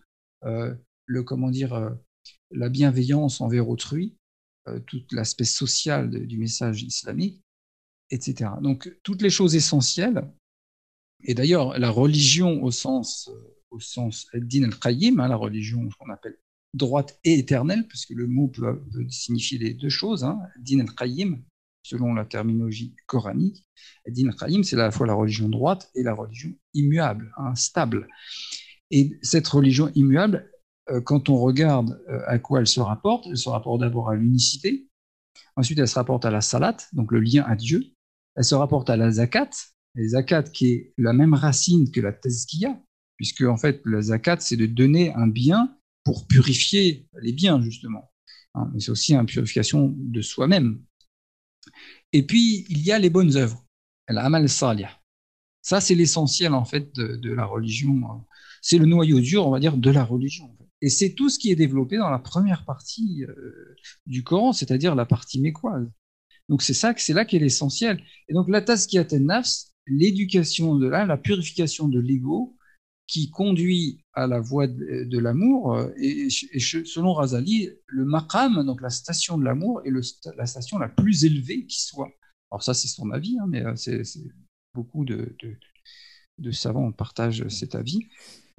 [0.46, 0.74] euh,
[1.06, 1.92] le comment dire, euh,
[2.52, 4.16] la bienveillance envers autrui,
[4.68, 7.42] euh, tout l'aspect social du message islamique,
[8.10, 8.52] etc.
[8.62, 10.24] Donc toutes les choses essentielles.
[11.24, 13.30] Et d'ailleurs, la religion au sens
[13.72, 16.38] au sens din al-qayyim, hein, la religion qu'on appelle
[16.74, 21.44] droite et éternelle, puisque le mot peut, signifier les deux choses, hein, din al-qayyim,
[21.84, 23.66] selon la terminologie coranique.
[24.08, 24.32] Din
[24.64, 27.34] c'est à la fois la religion droite et la religion immuable.
[27.38, 27.54] Hein,
[28.92, 30.50] et cette religion immuable
[31.04, 34.88] quand on regarde à quoi elle se rapporte, elle se rapporte d'abord à l'unicité,
[35.56, 37.84] ensuite elle se rapporte à la salat, donc le lien à Dieu,
[38.36, 39.50] elle se rapporte à la zakat,
[39.98, 42.80] et zakat qui est la même racine que la tazkiya,
[43.18, 48.12] puisque en fait la zakat c'est de donner un bien pour purifier les biens justement.
[48.56, 50.82] Hein, mais c'est aussi une purification de soi-même.
[52.14, 53.66] Et puis il y a les bonnes œuvres,
[54.08, 54.88] l'amal salih.
[55.62, 58.26] Ça c'est l'essentiel en fait de, la religion.
[58.62, 60.56] C'est le noyau dur, on va dire, de la religion.
[60.82, 64.96] Et c'est tout ce qui est développé dans la première partie euh, du Coran, c'est-à-dire
[64.96, 65.90] la partie mécoise.
[66.48, 68.02] Donc c'est ça, c'est là qu'est l'essentiel.
[68.28, 72.58] Et donc la tazkiyat nafs, l'éducation de l'âme, la purification de l'ego,
[73.10, 75.74] qui conduit à la voie de, l'amour.
[75.74, 79.92] Euh, et, selon Razali, le maqam, donc la station de l'amour, est
[80.38, 82.12] la station la plus élevée qui soit.
[82.52, 84.04] Alors ça, c'est son avis, hein, mais euh, c'est
[84.76, 85.36] beaucoup de,
[86.38, 88.00] de, savants partagent cet avis.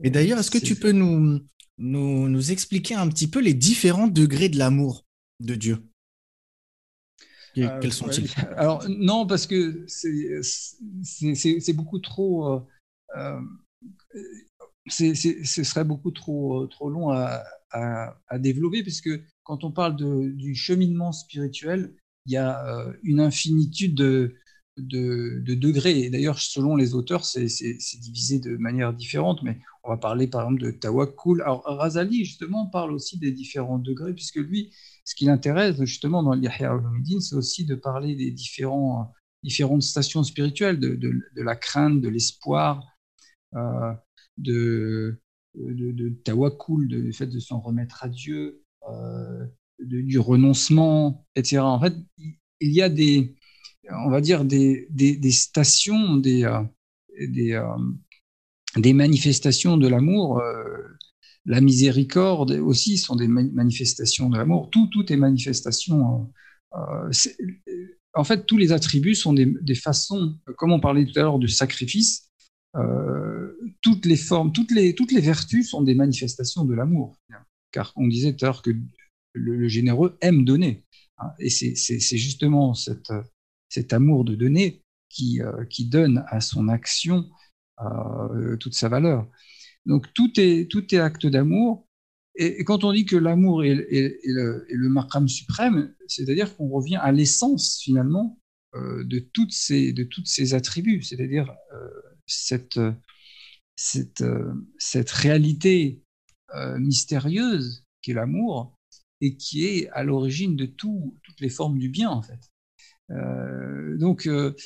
[0.02, 1.40] Et d'ailleurs, est-ce que tu peux nous,
[1.78, 5.06] nous, nous, expliquer un petit peu les différents degrés de l'amour
[5.38, 5.78] de Dieu?
[7.56, 8.28] Euh, Quels sont-ils?
[8.56, 12.66] Alors non, parce que c'est beaucoup trop
[14.88, 17.42] ce serait beaucoup trop, trop long à,
[18.38, 19.10] développer, puisque
[19.44, 21.94] quand on parle du cheminement spirituel,
[22.26, 24.34] il y a euh, une infinitude de,
[24.76, 26.00] de, degrés.
[26.00, 27.46] Et d'ailleurs, selon les auteurs, c'est
[28.00, 31.42] divisé de manière différente, mais on va parler par exemple de Tawakkul.
[31.42, 34.72] Alors, Razali, justement, parle aussi des différents degrés, puisque lui,
[35.04, 36.82] ce qui l'intéresse, justement, dans l'Yahya al
[37.20, 42.78] c'est aussi de parler des différents, différentes stations spirituelles, de, de, la crainte, de l'espoir,
[42.78, 42.99] euh,
[43.52, 45.20] de,
[45.54, 49.46] de, de tawakul, de, fait de s'en remettre à Dieu, euh,
[49.78, 51.58] du renoncement, etc.
[51.58, 51.94] En fait,
[52.60, 53.34] il y a des,
[53.90, 56.62] on va dire, des, des, stations, des, euh,
[57.18, 57.60] des,
[58.76, 60.42] des, manifestations de l'amour.
[61.46, 64.68] la miséricorde aussi sont des manifestations de l'amour.
[64.70, 66.30] Tout, tout est manifestation.
[66.72, 71.38] en fait, tous les attributs sont des, des, façons, comme on parlait tout à l'heure
[71.38, 72.29] du sacrifice,
[72.76, 77.16] euh, toutes les formes, toutes les, toutes les vertus sont des manifestations de l'amour.
[77.72, 78.70] Car on disait tout à l'heure que
[79.32, 80.84] le, généreux aime donner.
[81.18, 83.12] Hein, et c'est justement cette,
[83.68, 87.28] cet amour de donner qui, euh, qui donne à son action
[87.80, 89.28] euh, toute sa valeur.
[89.86, 91.86] Donc tout est, tout est acte d'amour.
[92.36, 93.74] Et, quand on dit que l'amour est,
[94.24, 98.38] le, le suprême, c'est-à-dire qu'on revient à l'essence finalement
[98.74, 101.52] de, toutes ces, de toutes ces attributs, c'est-à-dire
[102.30, 102.80] cette,
[103.76, 104.24] cette,
[104.78, 106.02] cette réalité
[106.54, 108.76] euh, mystérieuse qui est l'amour
[109.20, 112.40] et qui est à l'origine de tout, toutes les formes du bien en fait.
[113.10, 114.56] Euh, donc euh,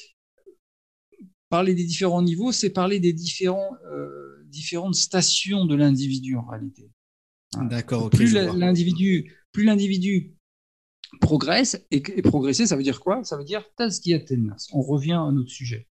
[1.51, 3.77] parler des différents niveaux, c'est parler des différents,
[4.47, 6.91] différentes stations de l'individu en réalité.
[7.55, 7.65] Hein.
[7.67, 8.09] D'accord.
[8.09, 10.35] plus l'individu, plus l'individu
[11.21, 13.23] progresse et, progresser, ça veut dire quoi?
[13.25, 14.69] Ça veut dire tazkiyatenas.
[14.73, 15.87] On revient à notre sujet.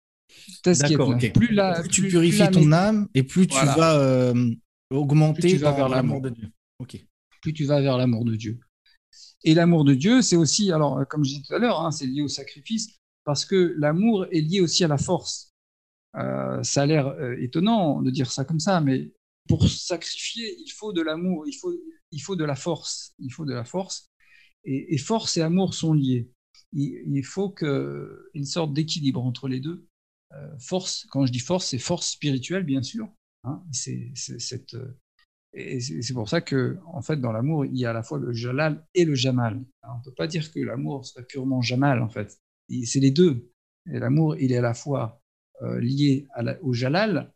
[0.65, 1.59] D'accord, Plus,
[1.91, 4.51] tu purifies ton âme et plus tu vas euh,
[4.91, 6.49] augmenter vers l'amour de Dieu.
[7.41, 8.61] Plus tu vas vers l'amour de Dieu.
[9.45, 12.07] Et l'amour de Dieu, c'est aussi, alors comme je disais tout à l'heure, hein, c'est
[12.07, 15.53] lié au sacrifice, parce que l'amour est lié aussi à la force.
[16.17, 19.13] Euh, ça a l'air euh, étonnant de dire ça comme ça, mais
[19.49, 21.73] pour sacrifier, il faut de l'amour, il faut,
[22.11, 24.11] il faut de la force, il faut de la force.
[24.65, 26.31] Et, force et amour sont liés.
[26.73, 29.89] Il, il faut qu'il sorte d'équilibre entre les deux.
[30.35, 33.09] Euh, force, quand je dis force, c'est force spirituelle, bien sûr.
[33.45, 34.97] Hein, c'est cette, euh,
[35.53, 38.19] et c'est pour ça que, en fait, dans l'amour, il y a à la fois
[38.19, 39.63] le jalal et le jamal.
[39.83, 42.39] on ne peut pas dire que l'amour serait purement jamal, en fait.
[42.85, 43.51] C'est les deux.
[43.85, 45.21] L'amour, il est à la fois
[45.61, 46.27] euh, lié
[46.63, 47.33] au jalal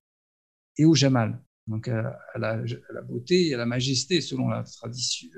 [0.78, 1.42] et au jamal.
[1.66, 2.62] Donc à, la,
[3.02, 5.28] beauté et à la majesté, selon la tradition,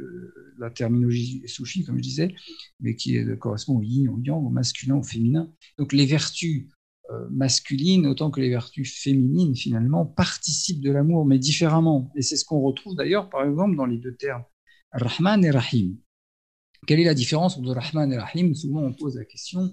[0.58, 2.34] la terminologie soufie, comme je disais,
[2.80, 5.50] mais qui correspond au yin, au yang, au masculin, au féminin.
[5.78, 6.68] Donc les vertus
[7.10, 12.12] euh, masculine autant que les vertus féminines, finalement, participent de l'amour, mais différemment.
[12.14, 14.44] Et c'est ce qu'on retrouve d'ailleurs, par exemple, dans les deux termes,
[14.92, 15.96] Rahman et Rahim.
[16.86, 18.54] Quelle est la différence entre Rahman et Rahim?
[18.54, 19.72] Souvent, on pose la question.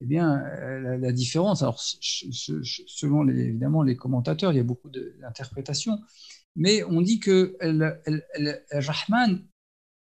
[0.00, 5.98] Eh bien, euh, la, différence, alors, selon évidemment les commentateurs, il y a beaucoup d'interprétations,
[6.56, 7.56] mais on dit que
[8.72, 9.46] Rahman,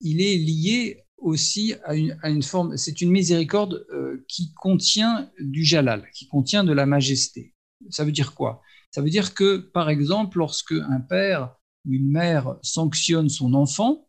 [0.01, 6.09] il est lié aussi à une, forme, c'est une miséricorde euh, qui contient du jalal,
[6.13, 7.55] qui contient de la majesté.
[7.89, 8.61] Ça veut dire quoi?
[8.91, 14.07] Ça veut dire que, par exemple, lorsque un père ou une mère sanctionne son enfant,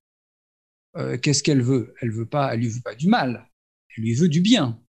[0.97, 1.95] euh, qu'est-ce qu'elle veut?
[2.01, 3.49] Elle veut pas, elle lui veut pas du mal,
[3.97, 4.81] elle lui veut du bien.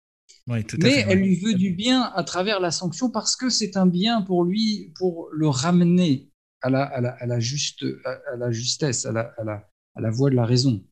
[0.46, 4.22] Mais elle lui veut du bien à travers la sanction parce que c'est un bien
[4.22, 6.31] pour lui, pour le ramener
[6.62, 9.68] à la, à la, juste, à, la justesse, à la, à la,
[10.11, 10.85] voie de la raison.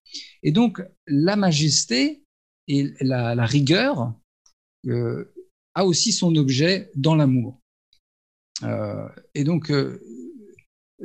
[0.42, 2.24] Et donc, la majesté
[2.68, 4.14] et la, rigueur
[4.86, 5.32] euh,
[5.74, 7.60] a aussi son objet dans l'amour.
[8.62, 10.00] Euh, et donc, euh,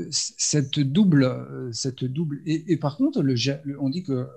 [0.09, 3.21] cette double, cette double et, par contre,
[3.79, 4.27] on dit que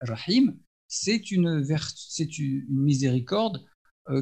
[0.00, 0.56] Rahim,
[0.86, 1.64] c'est une,
[2.68, 3.66] miséricorde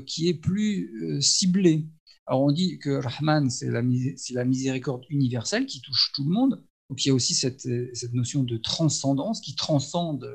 [0.07, 1.87] qui est plus ciblée.
[2.27, 6.65] Alors on dit que Rahman, c'est la, la, miséricorde universelle qui touche tout le monde.
[6.89, 10.29] Donc il y a aussi cette, cette notion de transcendance qui transcende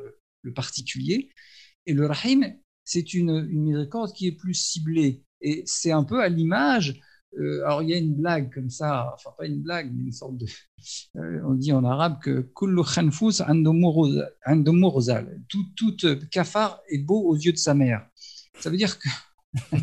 [0.44, 1.30] le particulier.
[1.86, 5.24] Et le Rahim, c'est une, miséricorde qui est plus ciblée.
[5.42, 7.02] Et c'est un peu à l'image.
[7.40, 10.12] Euh, alors il y a une blague comme ça, enfin pas une blague, mais une
[10.12, 10.46] sorte de.
[11.16, 13.42] Euh, on dit en arabe que Kullu khanfus
[15.48, 15.96] tout, tout
[16.30, 18.06] cafard est beau aux yeux de sa mère.
[18.60, 19.08] Ça veut dire que.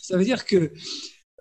[0.00, 0.72] ça veut dire que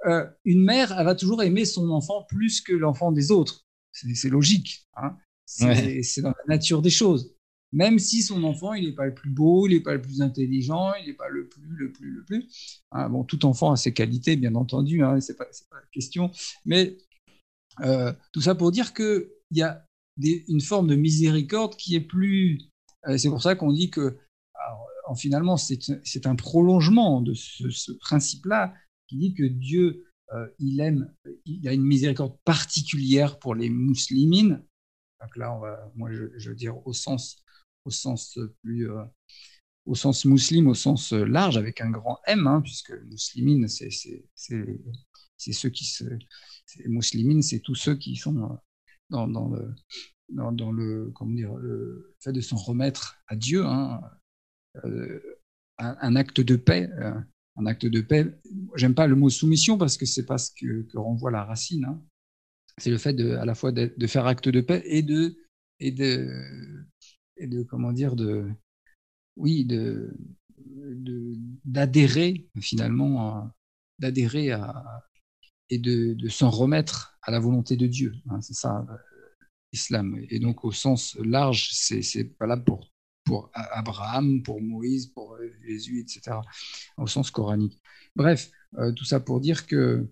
[0.07, 3.65] euh, une mère, elle va toujours aimer son enfant plus que l'enfant des autres.
[3.91, 4.87] C'est logique.
[4.95, 5.17] Hein.
[5.45, 7.35] c'est dans la nature des choses.
[7.71, 10.21] Même si son enfant, il n'est pas le plus beau, il n'est pas le plus
[10.21, 12.49] intelligent, il n'est pas le plus, le plus, le plus.
[12.91, 16.31] Hein, bon, tout enfant a ses qualités, bien entendu, hein, c'est pas, pas la question.
[16.65, 16.97] Mais
[17.81, 19.85] euh, tout ça pour dire qu'il y a
[20.21, 22.59] une forme de miséricorde qui est plus.
[23.07, 24.17] Euh, c'est pour ça qu'on dit que
[25.15, 28.73] finalement, c'est un prolongement de ce, principe-là
[29.09, 31.13] qui dit que Dieu, euh, il aime,
[31.45, 34.59] il a une miséricorde particulière pour les musulmans.
[35.21, 35.59] Donc là,
[35.95, 37.43] moi, je, veux dire au sens,
[37.83, 39.03] au sens plus, euh,
[39.85, 43.89] au sens musulman, au sens large, avec un grand M, hein, puisque musulmans, c'est
[45.35, 46.05] ceux qui se,
[46.85, 48.59] musulmans, c'est tous ceux qui sont
[49.09, 49.75] dans, dans le,
[50.29, 53.65] dans, le, comment dire, le fait de s'en remettre à Dieu.
[53.65, 53.99] Hein,
[54.85, 55.19] euh,
[55.79, 56.89] un, acte de paix.
[57.59, 58.25] Un acte de paix.
[58.75, 61.85] J'aime pas le mot soumission parce que c'est pas ce que, renvoie la racine.
[61.85, 62.01] Hein.
[62.77, 65.37] C'est le fait de, à la fois de, faire acte de paix et de
[65.79, 66.29] et de
[67.37, 68.49] et de comment dire de
[69.35, 70.13] oui de
[71.65, 73.49] d'adhérer finalement
[73.99, 75.03] d'adhérer à
[75.69, 78.13] et de, de s'en remettre à la volonté de Dieu.
[78.29, 78.85] Hein, c'est ça,
[79.71, 80.19] l'islam.
[80.29, 82.88] Et donc, au sens large, c'est valable pour
[83.29, 86.37] pour Abraham, pour Moïse, pour Jésus, etc.,
[86.97, 87.79] au sens coranique.
[88.15, 90.07] Bref, euh, tout ça pour dire que,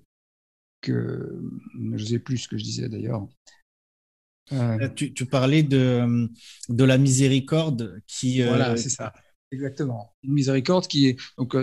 [0.81, 1.41] que
[1.73, 3.27] je ne sais plus ce que je disais d'ailleurs.
[4.51, 6.29] Euh, euh, tu, parlais de,
[6.69, 8.43] de la miséricorde qui.
[8.43, 9.13] Voilà, c'est ça.
[9.51, 10.15] Exactement.
[10.21, 11.17] Une miséricorde qui est.
[11.39, 11.55] Donc,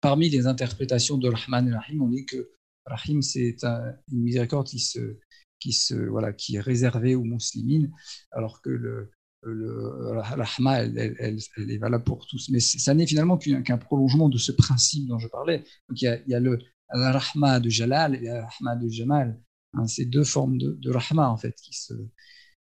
[0.00, 2.50] parmi les interprétations de Rahman et Rahim, on dit que
[2.86, 5.16] Rahim, c'est une miséricorde qui, se,
[5.60, 7.88] qui, se, voilà, qui est réservée aux musulmans,
[8.32, 9.10] alors que le,
[9.52, 12.48] le rahma, elle, est valable pour tous.
[12.50, 15.64] Mais ça n'est finalement qu'un prolongement de ce principe dont je parlais.
[15.88, 16.58] Donc il y a, le
[16.90, 19.40] rahma de Jalal et le rahma de Jamal.
[19.74, 21.92] Hein, ces deux formes de, de, rahma en fait qui se,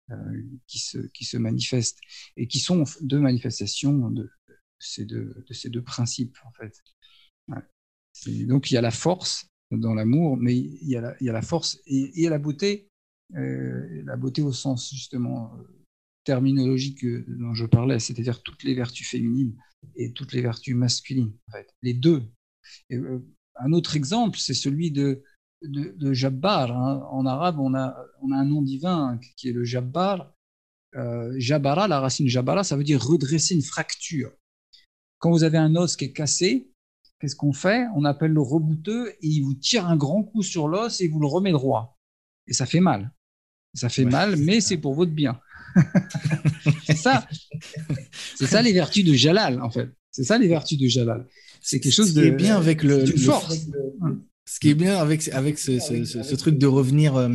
[0.09, 0.15] euh,
[0.67, 1.99] qui, se, qui se manifestent
[2.37, 4.29] et qui sont deux manifestations de,
[4.79, 6.81] ces, deux, de ces deux principes en fait.
[8.45, 11.29] Donc il y a la force dans l'amour, mais il y, a la, il y
[11.29, 12.89] a la force et, a la beauté,
[13.35, 15.51] euh, la beauté au sens justement
[16.23, 19.55] terminologie que, dont je parlais, c'est-à-dire toutes les vertus féminines
[19.95, 22.23] et toutes les vertus masculines, en fait, les deux.
[22.91, 23.19] Euh,
[23.55, 25.23] un autre exemple, c'est celui de,
[25.61, 26.71] de, Jabbar.
[26.71, 27.07] Hein.
[27.11, 30.33] En arabe, on a, on a un nom divin qui est le Jabbar.
[30.95, 34.31] Euh, Jabara, la racine Jabara, ça veut dire redresser une fracture.
[35.17, 36.71] Quand vous avez un os qui est cassé,
[37.19, 37.85] qu'est-ce qu'on fait?
[37.95, 41.11] On appelle le rebouteux et il vous tire un grand coup sur l'os et il
[41.11, 41.97] vous le remet droit.
[42.47, 43.11] Et ça fait mal.
[43.73, 45.39] Ça fait mal, mais c'est pour votre bien.
[46.85, 47.27] c'est ça.
[48.35, 49.89] C'est ça les vertus de Jalal, en fait.
[50.11, 51.25] C'est ça les vertus de Jalal.
[51.61, 52.29] C'est quelque chose de.
[52.29, 53.05] bien avec le.
[53.05, 53.67] force.
[54.45, 57.29] Ce qui est bien avec, avec ce, truc de revenir, euh,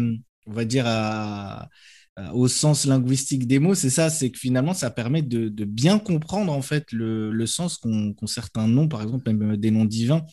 [0.47, 1.69] on va dire, à,
[2.35, 6.53] au sens linguistique des mots, c'est ça, c'est que finalement, ça permet de, bien comprendre
[6.53, 10.25] en fait le, sens qu'ont certains noms, par exemple, même des noms divins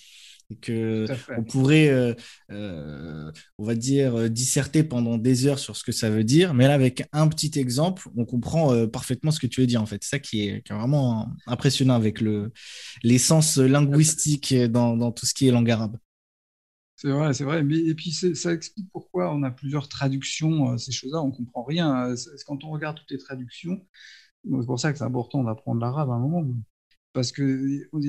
[0.62, 1.05] que
[1.38, 2.13] on pourrait, euh,
[2.51, 6.53] euh, on va dire, euh, disserter pendant des heures sur ce que ça veut dire,
[6.53, 9.86] mais là, avec un petit exemple, on comprend parfaitement ce que tu veux dire, en
[9.86, 10.03] fait.
[10.03, 12.51] C'est ça qui est, vraiment impressionnant avec le,
[13.03, 15.97] l'essence linguistique dans, dans, tout ce qui est langue arabe.
[16.97, 17.63] C'est vrai, c'est vrai.
[17.63, 22.13] Mais, et puis, ça explique pourquoi on a plusieurs traductions, ces choses-là, on comprend rien.
[22.45, 23.86] Quand on regarde toutes les traductions,
[24.43, 26.43] c'est pour ça que c'est important d'apprendre l'arabe à un moment
[27.16, 27.99] parce que au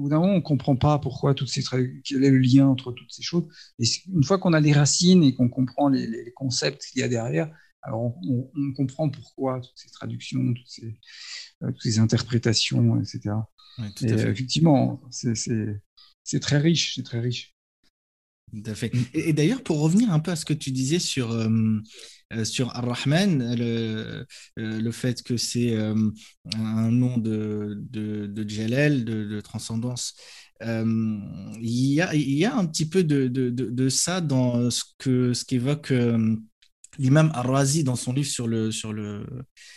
[0.00, 1.62] bout d'un moment, on ne comprend pas pourquoi toutes ces
[2.04, 3.48] quel est le lien entre toutes ces choses.
[3.78, 7.08] Et une fois qu'on a les racines et qu'on comprend les, concepts qu'il y a
[7.08, 7.50] derrière,
[7.82, 10.98] alors on, comprend pourquoi toutes ces traductions, toutes ces,
[11.62, 13.34] euh, toutes ces interprétations, etc.
[14.02, 17.56] et effectivement, c'est très riche, c'est très riche.
[18.52, 18.92] Tout à fait.
[19.14, 21.48] Et, d'ailleurs, pour revenir un peu à ce que tu disais sur, euh,
[22.32, 24.26] euh, sur Ar-Rahman, le,
[24.56, 30.14] le, fait que c'est un nom de, de, de Jalel, de, transcendance,
[30.62, 35.44] il y, a, y a un petit peu de, de ça dans ce que ce
[35.44, 35.92] qu'évoque
[36.98, 39.24] l'imam Ar-Razi dans son livre sur, le, sur, le,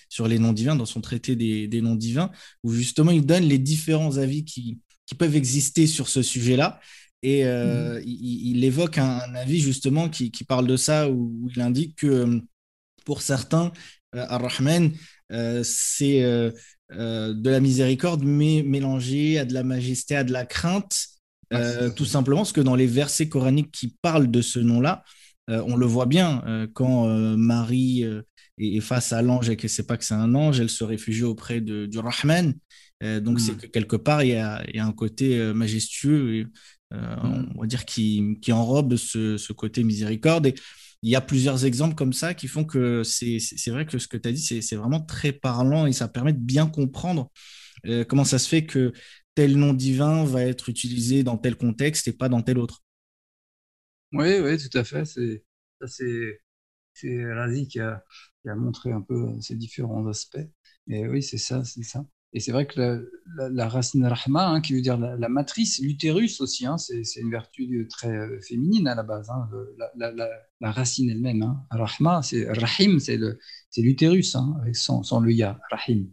[0.10, 2.32] sur les noms divins, dans son traité des, des noms divins,
[2.64, 6.80] où justement il donne les différents avis qui, qui peuvent exister sur ce sujet-là.
[7.24, 8.04] Et euh, mhm.
[8.06, 12.40] il, évoque un, avis justement qui, qui, parle de ça, où, il indique que euh,
[13.06, 13.72] pour certains,
[14.14, 14.92] euh, Ar-Rahman,
[15.64, 21.08] c'est de la miséricorde, mais mélangée à de la majesté, à de la crainte,
[21.52, 25.04] ah, tout simplement, parce que dans les versets coraniques qui parlent de ce nom-là,
[25.48, 26.44] on le voit bien
[26.74, 28.06] quand Marie
[28.60, 30.84] est, face à l'ange et qu'elle ne sait pas que c'est un ange, elle se
[30.84, 32.54] réfugie auprès de, du Rahman.
[33.02, 33.58] donc, c'est hmm.
[33.58, 36.46] que quelque part, il y a, il y a un côté majestueux euh.
[36.94, 40.48] On va dire, qui, qui enrobe ce, côté miséricorde.
[40.48, 40.56] Et
[41.02, 43.40] il y a plusieurs exemples comme ça qui font que c'est
[43.70, 46.40] vrai que ce que tu as dit, c'est vraiment très parlant et ça permet de
[46.40, 47.30] bien comprendre
[47.86, 48.94] euh, comment ça se fait que
[49.36, 52.84] tel nom divin va être utilisé dans tel contexte et pas dans tel autre.
[54.14, 55.04] Oui, oui, tout à fait.
[56.94, 58.04] C'est Razi qui a,
[58.42, 60.48] qui a montré un peu ces différents aspects.
[60.88, 62.06] Et oui, c'est ça, c'est ça.
[62.36, 66.66] Et c'est vrai que la, racine rahma, hein, qui veut dire la, matrice, l'utérus aussi,
[66.66, 69.30] hein, c'est une vertu très euh, féminine à la base.
[69.30, 69.48] Hein,
[69.96, 71.44] la, racine elle-même.
[71.44, 71.64] Hein.
[71.70, 73.20] Rahma, c'est rahim, c'est
[73.78, 74.36] l'utérus,
[74.74, 76.10] sans, le ya, rahim.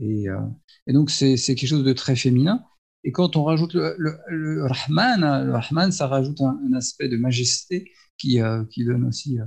[0.00, 0.40] Et, euh,
[0.88, 2.64] et donc c'est quelque chose de très féminin.
[3.04, 8.40] Et quand on rajoute le, rahman, le rahman, ça rajoute un, aspect de majesté qui,
[8.40, 9.38] euh, qui donne aussi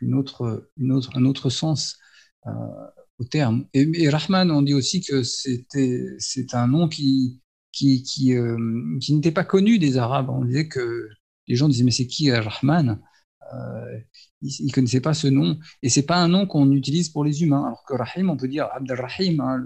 [0.00, 1.98] une autre, une autre, un autre sens
[3.30, 3.66] terme.
[3.74, 7.40] Et, Rahman, on dit aussi que c'était, c'est un nom qui,
[7.72, 8.56] qui, qui, euh,
[9.00, 10.30] qui n'était pas connu des Arabes.
[10.30, 11.08] On disait que
[11.48, 13.00] les gens disaient, mais c'est qui Rahman?
[13.54, 13.98] Euh,
[14.42, 15.58] Ils ne connaissaient pas ce nom.
[15.82, 17.64] Et c'est pas un nom qu'on utilise pour les humains.
[17.66, 19.40] Alors que Rahim, on peut dire Abdel Rahim.
[19.40, 19.64] Hein,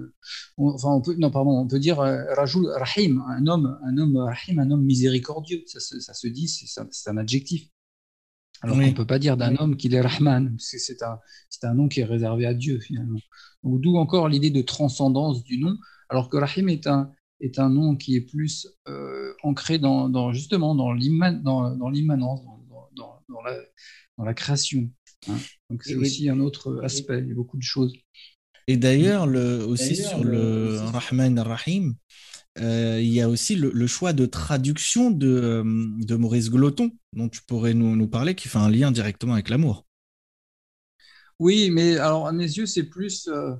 [0.58, 4.58] enfin, on peut, non, pardon, on peut dire euh, Rahim, un homme, un homme Rahim,
[4.58, 5.62] un homme miséricordieux.
[5.66, 7.68] Ça, ça se dit, c'est un adjectif.
[8.62, 11.18] Alors on ne peut pas dire d'un homme qu'il est Rahman, parce que c'est un,
[11.62, 13.18] un, nom qui est réservé à Dieu finalement.
[13.62, 15.76] D'où encore l'idée de transcendance du nom,
[16.08, 20.32] alors que Rahim est un, est un nom qui est plus euh, ancré dans, dans,
[20.32, 23.58] justement dans l'immanence, dans, dans, la,
[24.16, 24.90] dans la création.
[25.28, 25.36] Hein.
[25.70, 27.94] Donc c'est aussi un autre aspect, il y a beaucoup de choses.
[28.68, 29.28] Et d'ailleurs,
[29.68, 31.94] aussi sur le Rahman Rahim,
[32.60, 37.28] euh, il y a aussi le, choix de traduction de, euh, de, Maurice Gloton, dont
[37.28, 39.86] tu pourrais nous, parler, qui fait un lien directement avec l'amour.
[41.38, 43.54] Oui, mais alors à mes yeux, c'est plus, euh,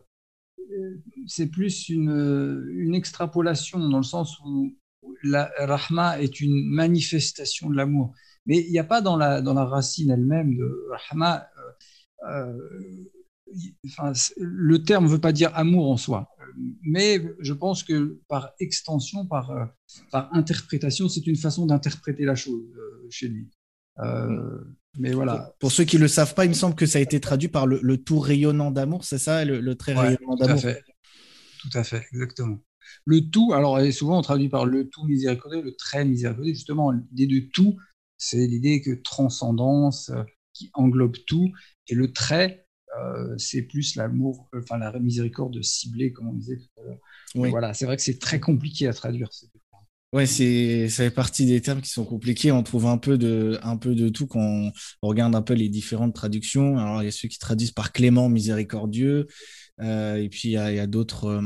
[1.52, 4.74] plus une, extrapolation dans le sens où
[5.22, 8.14] la Rahma est une manifestation de l'amour.
[8.46, 11.48] Mais il n'y a pas dans la, dans la racine elle-même de Rahma.
[13.86, 16.28] Enfin, le terme ne veut pas dire amour en soi
[16.82, 19.64] mais je pense que par extension, par, euh,
[20.10, 23.50] par interprétation, c'est une façon d'interpréter la chose euh, chez lui.
[23.98, 24.58] Euh,
[24.98, 25.54] mais voilà.
[25.58, 27.48] Pour, ceux qui ne le savent pas, il me semble que ça a été traduit
[27.48, 30.84] par le, tout rayonnant d'amour, c'est ça, le, très rayonnant d'amour Tout à fait,
[31.60, 32.58] tout à fait, exactement.
[33.04, 37.26] Le tout, alors souvent on traduit par le tout miséricordieux, le très miséricordieux, justement, l'idée
[37.26, 37.76] de tout,
[38.16, 40.10] c'est l'idée que transcendance
[40.52, 41.50] qui englobe tout,
[41.88, 42.65] et le très,
[43.02, 47.50] euh, c'est plus l'amour, euh, enfin la miséricorde ciblée, comme on disait tout à l'heure.
[47.50, 49.28] Voilà, c'est vrai que c'est très compliqué à traduire.
[50.12, 52.52] Ouais, c'est ça fait partie des termes qui sont compliqués.
[52.52, 54.72] On trouve un peu de un peu de tout quand on,
[55.02, 56.78] regarde un peu les différentes traductions.
[56.78, 59.26] Alors il y a ceux qui traduisent par clément, miséricordieux,
[59.80, 61.42] euh, et puis il y a, d'autres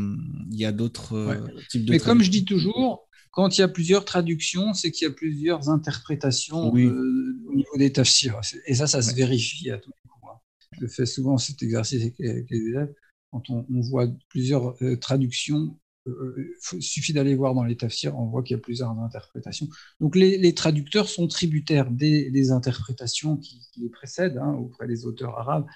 [0.51, 1.93] il y a d'autres types de.
[1.93, 5.15] Mais comme je dis toujours, quand il y a plusieurs traductions, c'est qu'il y a
[5.15, 8.41] plusieurs interprétations au niveau des tafsirs.
[8.67, 9.91] Et ça, ça se vérifie à tout
[10.79, 12.95] je fais souvent cet exercice avec, les élèves,
[13.31, 18.18] quand on, voit plusieurs euh, traductions, il euh, euh, suffit d'aller voir dans les tafsirs,
[18.18, 19.68] on voit qu'il y a plusieurs interprétations.
[20.01, 25.66] Donc les, traducteurs sont tributaires des, interprétations qui, les précèdent hein, auprès des auteurs arabes.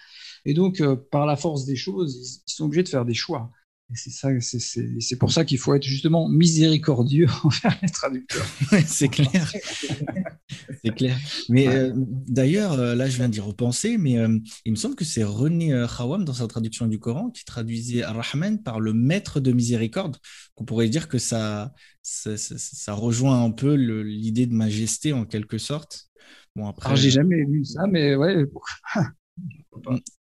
[0.45, 3.53] Et donc, par la force des choses, ils, sont obligés de faire des choix.
[3.93, 8.47] Et c'est ça, c'est pour ça qu'il faut être justement miséricordieux envers les traducteurs.
[8.87, 9.53] c'est clair.
[10.85, 11.18] c'est clair.
[11.51, 15.05] Mais euh, d'ailleurs, euh, là, je viens d'y repenser, mais euh, il me semble que
[15.05, 19.53] c'est René Khawam, dans sa traduction du Coran, qui traduisait Ar-Rahman par le maître de
[19.53, 20.16] miséricorde.
[20.57, 25.59] On pourrait dire que ça, ça, ça, rejoint un peu l'idée de majesté en quelque
[25.59, 26.09] sorte.
[26.57, 26.97] Bon, après.
[26.97, 28.47] j'ai jamais lu ça, mais ouais.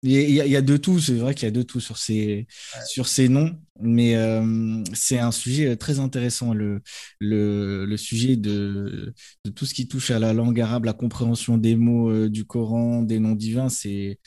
[0.02, 2.48] Il y, a, de tout, c'est vrai qu'il y a de tout sur ces,
[2.88, 6.82] sur ces noms, mais euh, c'est un sujet très intéressant, le,
[7.20, 9.14] le, sujet de,
[9.46, 12.46] de, tout ce qui touche à la langue arabe, la compréhension des mots euh, du
[12.46, 14.20] Coran, des noms divins, c'est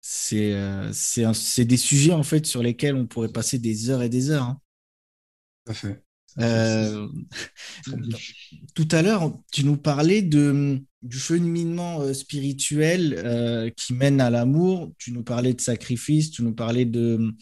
[0.00, 0.90] c'est euh,
[1.58, 4.44] des sujets en fait sur lesquels on pourrait passer des heures et des heures.
[4.44, 4.60] Hein.
[5.64, 6.02] Tout à fait.
[6.40, 7.08] Euh,
[8.74, 14.30] tout à l'heure, tu nous parlais de, du cheminement euh, spirituel euh, qui mène à
[14.30, 14.92] l'amour.
[14.98, 17.34] Tu nous parlais de sacrifice, tu nous parlais de,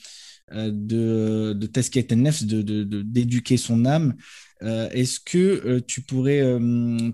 [0.53, 4.15] de, de Tesket de, d'éduquer son âme.
[4.63, 6.41] Est-ce que tu pourrais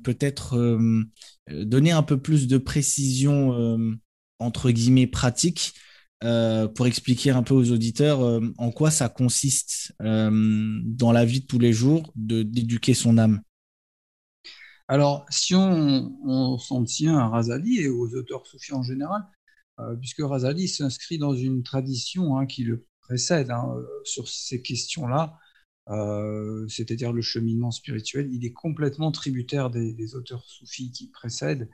[0.05, 0.79] peut-être
[1.51, 3.99] donner un peu plus de précision,
[4.39, 5.75] entre guillemets, pratique
[6.25, 10.31] euh, pour expliquer un peu aux auditeurs euh, en quoi ça consiste euh,
[10.85, 13.41] dans la vie de tous les jours d'éduquer son âme?
[14.93, 19.23] Alors, si on, s'en tient à Razali et aux auteurs soufis en général,
[19.99, 23.75] puisque Razali s'inscrit dans une tradition hein, qui le précède hein,
[24.05, 25.39] sur ces questions-là,
[26.69, 31.71] c'est-à-dire le cheminement spirituel, il est complètement tributaire des, auteurs soufis qui précèdent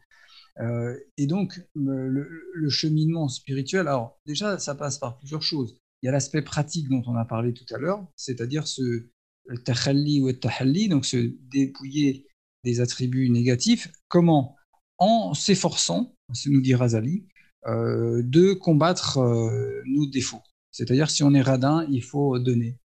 [0.61, 5.77] euh, et donc, le, cheminement spirituel, alors déjà, ça passe par plusieurs choses.
[6.03, 9.09] Il y a l'aspect pratique dont on a parlé tout à l'heure, c'est-à-dire ce
[9.65, 12.28] tahalli ou tahalli, donc se dépouiller
[12.69, 13.89] des attributs négatifs.
[14.09, 14.57] Comment?
[14.99, 16.15] En s'efforçant,
[16.47, 17.27] nous dit Razali,
[17.67, 20.43] euh, de combattre euh, nos défauts.
[20.71, 22.79] C'est-à-dire, si on est radin, il faut donner.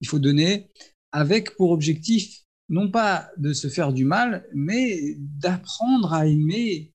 [0.00, 0.70] Il faut donner
[1.12, 6.92] avec pour objectif non pas de se faire du mal, mais d'apprendre à aimer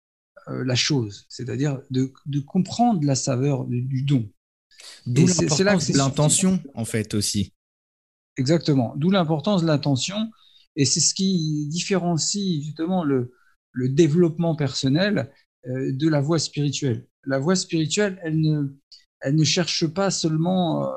[0.47, 4.29] euh, la chose, c'est-à-dire de, comprendre la saveur du, don.
[5.05, 7.53] D'où l'importance de l'intention, en fait, aussi.
[8.37, 8.93] Exactement.
[8.95, 10.31] D'où l'importance de l'intention.
[10.77, 13.33] Et c'est ce qui différencie justement le,
[13.75, 15.31] développement personnel
[15.67, 17.05] euh, de la voie spirituelle.
[17.25, 18.39] La voie spirituelle, elle
[19.35, 20.95] ne, cherche pas seulement, euh,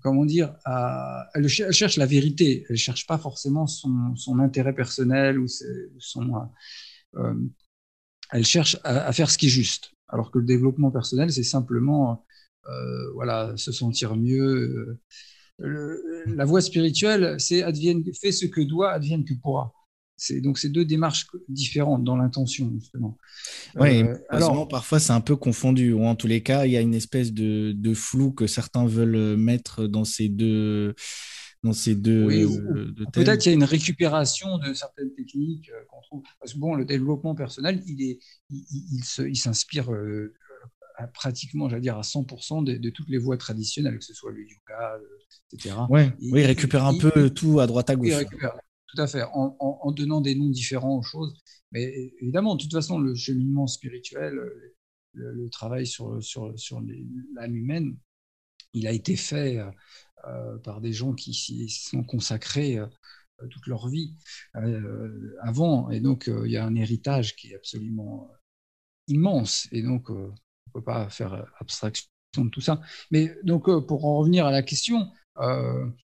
[0.00, 2.64] comment dire, à, elle, cherche la vérité.
[2.68, 5.46] Elle ne cherche pas forcément son, intérêt personnel ou
[5.98, 6.48] son,
[8.30, 9.92] elle cherche à, faire ce qui est juste.
[10.08, 12.24] Alors que le développement personnel, c'est simplement
[12.68, 14.98] euh, voilà, se sentir mieux.
[15.60, 15.96] Euh,
[16.26, 19.72] la voie spirituelle, c'est advienne, fais ce que doit, advienne que pourra.
[20.16, 23.16] C'est donc ces deux démarches différentes dans l'intention justement.
[23.76, 26.76] Oui, euh, alors parfois c'est un peu confondu ou en tous les cas il y
[26.76, 30.96] a une espèce de, de flou que certains veulent mettre dans ces deux
[31.62, 32.26] dans ces deux.
[33.12, 36.22] peut-être qu'il y a une récupération de certaines techniques euh, qu'on trouve.
[36.40, 38.18] Parce que bon, le développement personnel, il est,
[38.50, 39.90] il, s'inspire
[41.00, 44.42] euh, pratiquement, j'allais dire, à 100% de, toutes les voies traditionnelles, que ce soit le
[44.42, 45.76] yoga, euh, etc.
[45.88, 48.24] Ouais, oui, il récupère un peu tout à droite à gauche.
[48.86, 51.34] tout à fait, en, donnant des noms différents aux choses.
[51.72, 54.40] Mais évidemment, de toute façon, le cheminement spirituel,
[55.12, 56.80] le, travail sur, sur, sur
[57.34, 57.96] l'âme humaine,
[58.72, 59.60] il a été fait
[60.26, 62.86] euh, par des gens qui s'y sont consacrés euh,
[63.50, 64.16] toute leur vie
[64.56, 65.90] euh, avant.
[65.90, 68.28] Et donc, il y a un héritage qui est absolument
[69.06, 69.68] immense.
[69.70, 70.34] Et donc, on
[70.68, 72.80] ne peut pas faire abstraction de tout ça.
[73.10, 75.08] Mais donc, pour en revenir à la question,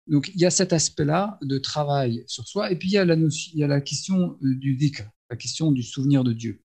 [0.08, 2.72] donc, il y a cet aspect-là de travail sur soi.
[2.72, 5.72] Et puis, il y a la, il y a la question du dhikr, la question
[5.72, 6.62] du souvenir de Dieu.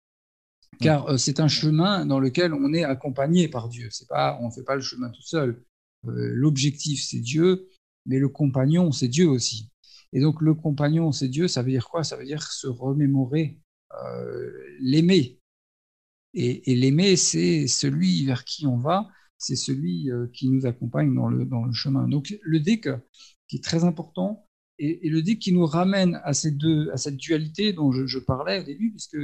[0.78, 3.88] Car c'est un chemin dans lequel on est accompagné par Dieu.
[3.90, 5.62] C'est pas, on ne fait pas le chemin tout seul.
[6.06, 7.68] Euh, l'objectif, c'est Dieu,
[8.06, 9.70] mais le compagnon, c'est Dieu aussi.
[10.12, 12.04] Et donc, le compagnon, c'est Dieu, ça veut dire quoi?
[12.04, 13.58] Ça veut dire se remémorer,
[14.02, 15.39] euh, l'aimer.
[16.34, 19.08] Et, l'aimer, c'est celui vers qui on va,
[19.38, 22.06] c'est celui euh, qui nous accompagne dans le, dans le chemin.
[22.06, 22.88] Donc, le déc,
[23.48, 24.46] qui est très important,
[24.80, 28.60] et, le déc qui nous ramène à, ces deux, à cette dualité dont je, parlais
[28.60, 29.18] au début, puisque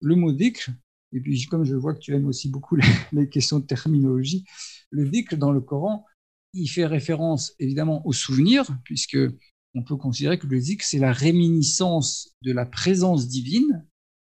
[0.00, 0.70] le mot déc,
[1.12, 2.76] et puis comme je vois que tu aimes aussi beaucoup
[3.12, 4.44] les, questions de terminologie,
[4.90, 6.04] le déc dans le Coran,
[6.54, 9.18] il fait référence évidemment au souvenir, puisque
[9.74, 13.84] on peut considérer que le zik, c'est la réminiscence de la présence divine.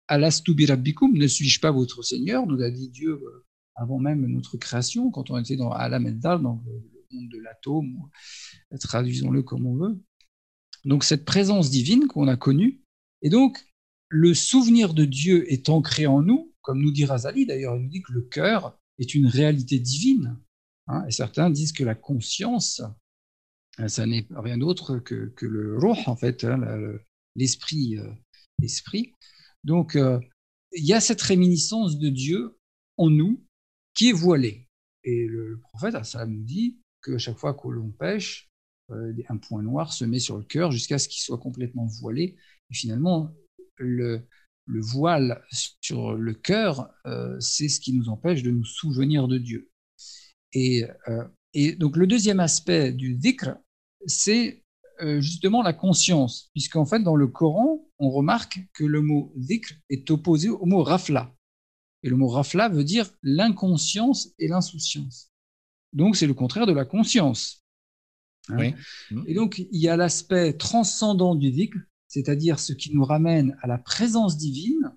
[0.09, 4.57] Alastu rabbikum, ne suis-je pas votre Seigneur nous a dit Dieu euh, avant même notre
[4.57, 8.09] création, quand on était dans Alam Eldal, dans le monde de l'atome,
[8.79, 10.01] traduisons-le comme on veut.
[10.85, 12.83] Donc cette présence divine qu'on a connue,
[13.23, 13.59] et donc
[14.09, 17.91] le souvenir de Dieu est ancré en nous, comme nous dit Razali d'ailleurs, il nous
[17.91, 20.39] dit que le cœur est une réalité divine.
[20.87, 22.83] Hein, et certains disent que la conscience,
[23.81, 26.61] euh, ça n'est rien d'autre que, le roh, en fait, hein,
[27.35, 27.97] l'esprit.
[27.99, 28.09] Euh,
[28.59, 29.15] l'esprit.
[29.65, 30.21] Donc, euh,
[30.73, 32.59] il y a cette réminiscence de Dieu
[32.97, 33.45] en nous
[33.95, 34.69] qui est voilée.
[35.05, 38.51] Et le prophète ça nous dit que chaque fois que l'on pêche,
[38.91, 42.37] un point noir se met sur le cœur jusqu'à ce qu'il soit complètement voilé.
[42.71, 43.33] Et finalement,
[43.77, 44.27] le,
[44.67, 49.39] le voile sur le cœur, euh, c'est ce qui nous empêche de nous souvenir de
[49.39, 49.71] Dieu.
[50.53, 53.57] Et, euh, et donc le deuxième aspect du dhikr,
[54.07, 54.64] c'est
[55.01, 59.75] euh, justement la conscience, puisqu'en fait dans le Coran, on remarque que le mot dhikr
[59.91, 61.35] est opposé au mot rafla.
[62.03, 65.31] Et le mot rafla veut dire l'inconscience et l'insouciance.
[65.93, 67.65] Donc c'est le contraire de la conscience.
[68.51, 68.73] Hein.
[69.27, 71.79] Et donc il y a l'aspect transcendant du dhikr,
[72.09, 74.95] c'est-à-dire ce qui nous ramène à la présence divine,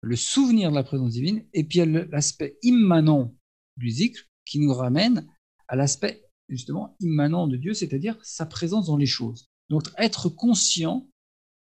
[0.00, 3.34] le souvenir de la présence divine, et puis l'aspect immanent
[3.76, 5.26] du zikr qui nous ramène
[5.66, 9.50] à l'aspect justement immanent de Dieu, c'est-à-dire sa présence dans les choses.
[9.68, 11.08] Donc être conscient,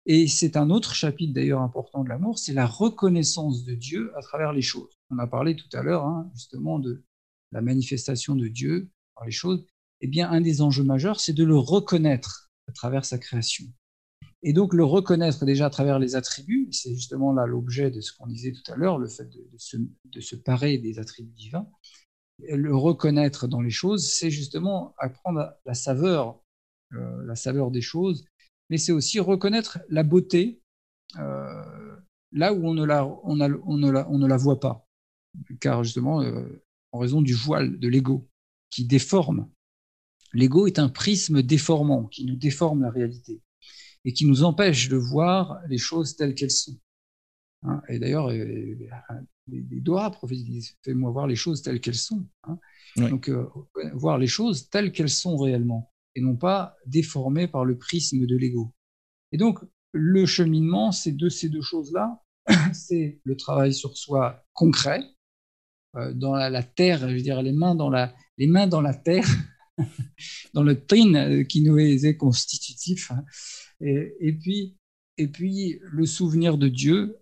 [0.06, 4.22] et c'est un autre chapitre d'ailleurs important de l'amour, c'est la reconnaissance de Dieu à
[4.22, 4.98] travers les choses.
[5.10, 7.04] On a parlé tout à l'heure hein, justement de
[7.52, 9.66] la manifestation de Dieu par les choses.
[10.02, 13.66] Eh bien, un des enjeux majeurs, c'est de le reconnaître à travers sa création.
[14.42, 18.14] Et donc le reconnaître déjà à travers les attributs, c'est justement là l'objet de ce
[18.14, 21.68] qu'on disait tout à l'heure, le fait de, se, parer des attributs divins.
[22.48, 26.42] Le reconnaître dans les choses, c'est justement apprendre la saveur,
[26.94, 28.26] euh, la saveur des choses,
[28.70, 30.62] mais c'est aussi reconnaître la beauté
[31.18, 31.96] euh,
[32.32, 34.88] là où on ne, la, on, on, ne la, on ne la voit pas,
[35.60, 38.28] car justement, euh, en raison du voile de l'ego
[38.70, 39.50] qui déforme.
[40.34, 43.42] L'ego est un prisme déformant qui nous déforme la réalité
[44.06, 46.78] et qui nous empêche de voir les choses telles qu'elles sont.
[47.64, 47.82] Hein.
[47.90, 48.32] et d'ailleurs,
[49.52, 52.26] les doigts prophétisent fais-moi voir les choses telles qu'elles sont.
[52.44, 52.58] Hein.
[52.96, 53.48] Donc, euh,
[53.94, 58.38] voir les choses telles qu'elles sont réellement, et non pas déformées par le prisme de
[58.38, 58.74] l'ego.
[59.32, 59.60] Et donc,
[59.92, 62.22] le cheminement, c'est de ces deux choses-là.
[62.74, 65.04] c'est le travail sur soi concret,
[65.96, 68.94] euh, dans la, terre, je veux dire, les mains dans la, les mains dans la
[68.94, 69.28] terre,
[70.54, 73.24] dans le tin euh, qui nous est constitutif, hein.
[73.82, 74.76] Et, puis,
[75.18, 77.18] et puis le souvenir de Dieu.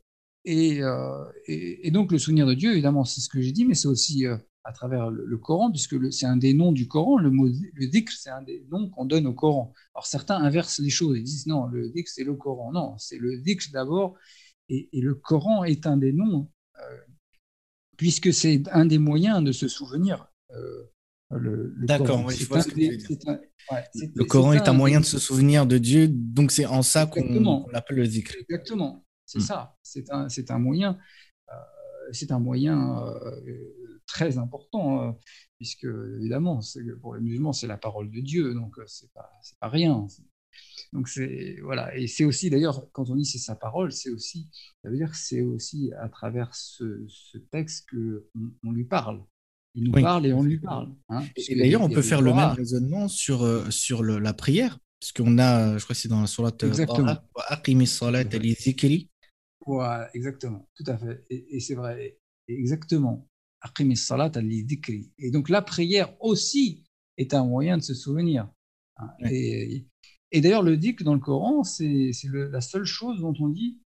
[0.47, 3.87] Euh, et, donc le souvenir de Dieu, évidemment, c'est ce que j'ai dit, mais c'est
[3.87, 7.17] aussi euh, à travers le, Coran, puisque c'est un des noms du Coran.
[7.17, 9.73] Le mot le dhikr, c'est un des noms qu'on donne au Coran.
[9.93, 12.71] Alors certains inversent les choses, ils disent non, le dhikr, c'est le Coran.
[12.71, 14.15] Non, c'est le dhikr d'abord,
[14.69, 16.97] et, le Coran est un des noms, euh,
[17.97, 20.31] puisque c'est un des moyens de se souvenir.
[21.29, 23.39] D'accord, oui, dire.
[24.15, 27.67] le Coran est un, moyen de se souvenir de Dieu, donc c'est en ça qu'on
[27.73, 28.33] l'appelle le zikr.
[28.39, 29.41] Exactement, c'est hmm.
[29.41, 29.77] ça.
[29.83, 30.97] C'est un, un, moyen,
[31.49, 31.53] euh,
[32.11, 35.11] c'est un moyen euh, très important, euh,
[35.57, 35.85] puisque
[36.19, 36.61] évidemment,
[37.01, 40.07] pour les musulmans, c'est la parole de Dieu, donc c'est pas, pas rien.
[40.91, 44.49] Donc c'est voilà, et c'est aussi d'ailleurs quand on dit c'est sa parole, c'est aussi,
[44.83, 48.27] ça veut dire que c'est aussi à travers ce, ce texte que
[48.63, 49.23] on lui parle.
[49.77, 50.89] Il nous parle et on lui parle.
[51.09, 54.79] Hein, et d'ailleurs, on peut faire le même raisonnement sur, euh, sur le, la prière,
[54.99, 57.15] parce qu'on a, je crois que c'est dans la sourate euh, Exactement.
[59.67, 61.23] Ouais, exactement, tout à fait.
[61.29, 63.27] Et, c'est vrai, exactement.
[65.17, 66.85] Et donc la prière aussi
[67.17, 68.49] est un moyen de se souvenir.
[68.97, 69.09] Hein.
[69.29, 69.85] Et,
[70.31, 73.79] et d'ailleurs, le dhikr dans le Coran, c'est la seule chose dont on dit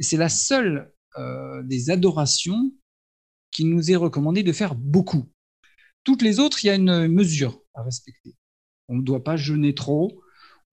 [0.00, 2.72] c'est la seule euh, des adorations
[3.50, 5.30] qui nous est recommandé de faire beaucoup.
[6.02, 8.34] Toutes les autres, il y a une mesure à respecter.
[8.88, 10.20] On ne doit pas jeûner trop,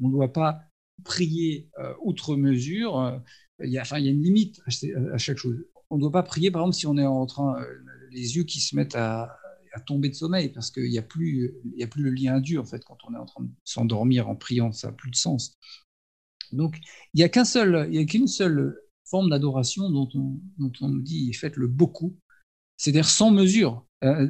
[0.02, 0.60] on ne doit pas
[1.04, 3.00] prier euh, outre mesure.
[3.00, 3.18] Euh,
[3.64, 5.58] il, y a, une limite à, chaque chose.
[5.90, 7.64] On ne doit pas prier, par exemple, si on est en train,
[8.12, 9.38] les yeux qui se mettent à,
[9.86, 11.54] tomber de sommeil, parce qu'il n'y a, plus,
[11.96, 14.88] le lien à en fait, quand on est en train de s'endormir en priant, ça
[14.88, 15.58] n'a plus de sens.
[16.52, 16.78] Donc,
[17.14, 22.18] il n'y a qu'une seule forme d'adoration dont on, dont on nous dit faites-le beaucoup,
[22.78, 23.86] c'est-à-dire sans mesure.
[24.04, 24.28] Euh,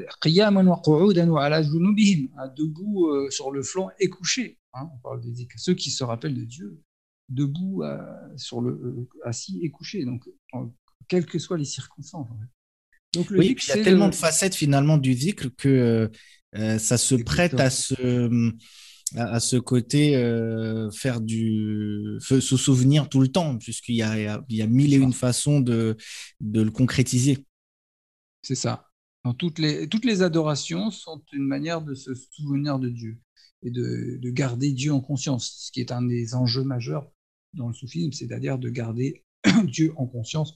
[2.49, 4.59] debout euh, sur le flanc et couché.
[4.73, 6.81] Hein, on parle des ceux qui se rappellent de Dieu,
[7.29, 7.99] debout, euh,
[8.37, 10.05] sur le, assis et couché.
[10.05, 10.23] Donc,
[11.07, 12.29] quelles que soient les circonstances.
[13.13, 16.09] Donc, le oui, il y a tellement de facettes finalement du zikr que
[16.53, 18.53] ça se prête à ce
[19.15, 24.55] à, ce côté euh, faire du se souvenir tout le temps puisqu'il y a, il
[24.55, 25.97] y a mille et une façons de,
[26.39, 27.45] de le concrétiser.
[28.41, 28.87] C'est ça.
[29.23, 33.19] Dans toutes les toutes les adorations sont une manière de se souvenir de Dieu
[33.63, 37.11] et de, de garder Dieu en conscience, ce qui est un des enjeux majeurs
[37.53, 39.23] dans le soufisme, c'est-à-dire de garder
[39.65, 40.55] Dieu en conscience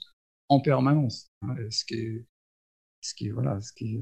[0.50, 1.32] en permanence.
[1.42, 2.26] Hein, ce qui
[3.02, 4.02] ce qui voilà, ce qui est...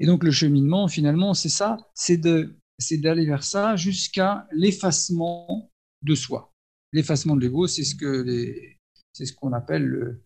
[0.00, 5.70] Et donc le cheminement, finalement, c'est ça, c'est d'aller vers ça jusqu'à l'effacement
[6.02, 6.52] de soi.
[6.92, 8.24] L'effacement de l'ego, c'est ce que
[9.12, 10.24] ce qu'on appelle le,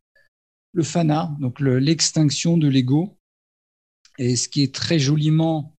[0.73, 3.19] le fana, donc l'extinction de l'ego.
[4.19, 5.76] Et ce qui est très joliment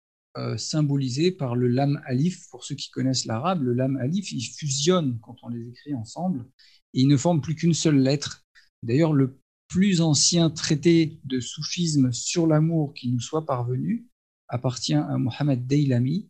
[0.58, 2.48] symbolisés par le lam alif.
[2.52, 6.46] Pour ceux qui connaissent l'arabe, le lam alif, il fusionne quand on les écrit ensemble
[6.94, 8.46] et il ne forme plus qu'une seule lettre.
[8.84, 14.08] D'ailleurs, le plus ancien traité de soufisme sur l'amour qui nous soit parvenu
[14.48, 16.30] appartient à Mohamed Deylami,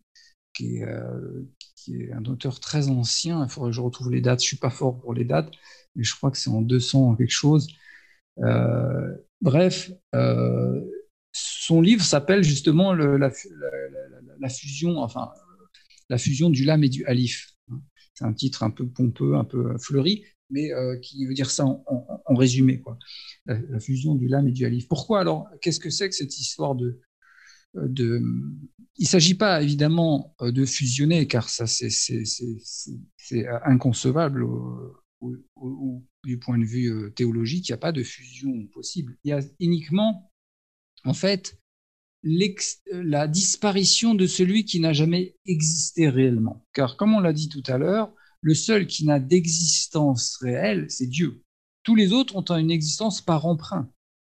[0.54, 3.44] qui est, euh, qui est, un auteur très ancien.
[3.44, 4.42] Il faudrait que je retrouve les dates.
[4.42, 5.52] Je suis pas fort pour les dates,
[5.94, 7.68] mais je crois que c'est en 200 quelque chose.
[8.40, 10.80] Euh, bref, euh,
[11.32, 13.30] son livre s'appelle justement la,
[14.48, 15.30] fusion, enfin
[16.08, 17.54] la fusion du lam et du alif.
[18.14, 21.64] C'est un titre un peu pompeux, un peu fleuri, mais euh, qui veut dire ça
[21.66, 22.98] en, résumé, quoi.
[23.46, 24.88] La, fusion du lame et du alif.
[24.88, 27.00] Pourquoi alors Qu'est-ce que c'est que cette histoire de...
[27.74, 34.44] Il ne s'agit pas évidemment euh, de fusionner, car ça c'est inconcevable
[36.24, 39.16] du point de vue euh, théologique, il n'y a pas de fusion possible.
[39.24, 40.30] Il y a uniquement,
[41.04, 41.58] en fait,
[42.22, 46.64] la disparition de celui qui n'a jamais existé réellement.
[46.72, 51.06] Car comme on l'a dit tout à l'heure, le seul qui n'a d'existence réelle, c'est
[51.06, 51.42] Dieu.
[51.82, 53.90] Tous les autres ont une existence par emprunt.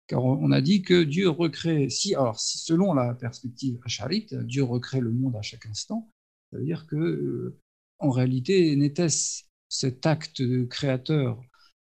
[0.06, 4.62] Car on a dit que Dieu recrée, si, alors si selon la perspective acharite, Dieu
[4.62, 6.10] recrée le monde à chaque instant,
[6.50, 7.58] ça veut dire que, euh,
[7.98, 11.42] en réalité, n'était-ce cet acte créateur,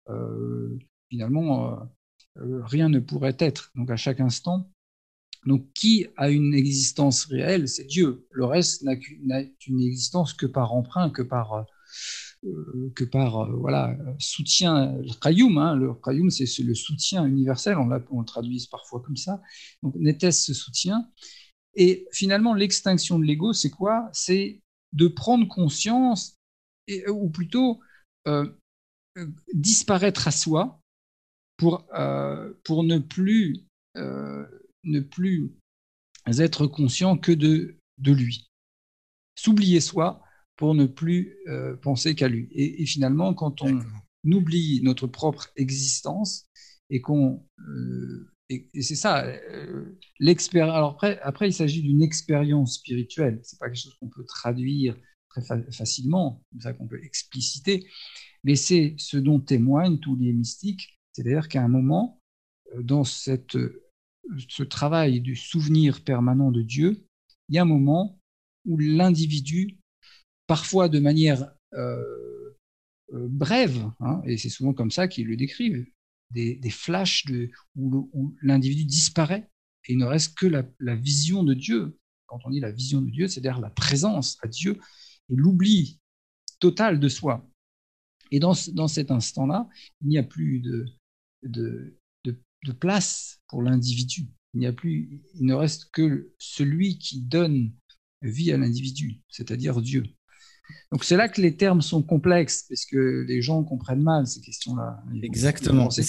[0.09, 0.77] euh,
[1.09, 1.85] finalement, euh,
[2.63, 3.71] rien ne pourrait être.
[3.75, 4.69] Donc à chaque instant,
[5.45, 8.27] donc qui a une existence réelle, c'est Dieu.
[8.31, 13.95] Le reste n'a qu'une existence que par emprunt, que par euh, que par euh, voilà
[14.17, 14.97] soutien.
[14.97, 15.93] Le qayyum hein, le
[16.29, 17.77] c'est le soutien universel.
[17.77, 19.41] On, on le traduit parfois comme ça.
[19.83, 21.09] Donc n'était-ce ce soutien?
[21.75, 24.09] Et finalement l'extinction de l'ego c'est quoi?
[24.13, 24.61] C'est
[24.93, 26.37] de prendre conscience
[26.87, 27.79] et, ou plutôt
[28.27, 28.47] euh,
[29.53, 30.81] disparaître à soi
[31.59, 31.85] pour,
[32.63, 35.51] pour ne plus ne plus
[36.39, 38.49] être conscient que de, de lui
[39.35, 40.21] s'oublier soi
[40.57, 42.49] pour ne plus euh, penser qu'à lui.
[42.51, 43.79] Et, finalement, quand on
[44.25, 46.45] oublie notre propre existence
[46.89, 50.75] et qu'on euh, et, c'est ça euh, l'expérience.
[50.75, 53.39] Alors après, après, il s'agit d'une expérience spirituelle.
[53.43, 54.97] C'est pas quelque chose qu'on peut traduire
[55.29, 55.41] très
[55.71, 57.87] facilement, c'est ça qu'on peut expliciter,
[58.43, 60.98] mais c'est ce dont témoignent tous les mystiques.
[61.19, 62.21] C'est-à-dire qu'à un moment,
[62.79, 63.57] dans cette,
[64.47, 67.05] ce travail du souvenir permanent de Dieu,
[67.49, 68.17] il y a un moment
[68.63, 69.77] où l'individu
[70.47, 72.55] parfois de manière euh,
[73.11, 75.85] euh, brève, hein, et c'est souvent comme ça qu'ils le décrivent,
[76.31, 79.49] des, flashs de, où, l'individu disparaît
[79.89, 81.99] et il ne reste que la, vision de Dieu.
[82.27, 84.79] Quand on dit la vision de Dieu, c'est-à-dire la présence à Dieu
[85.29, 85.99] et l'oubli
[86.61, 87.45] total de soi.
[88.31, 89.67] Et dans, dans cet instant-là,
[90.01, 90.85] il n'y a plus de,
[91.43, 91.99] de,
[92.65, 94.27] de place pour l'individu.
[94.53, 97.71] Il n'y a plus, il ne reste que celui qui donne
[98.21, 100.03] vie à l'individu, c'est-à-dire Dieu.
[100.91, 104.41] Donc c'est là que les termes sont complexes, parce que les gens comprennent mal ces
[104.41, 105.03] questions-là.
[105.23, 105.89] Exactement.
[105.89, 106.03] C'est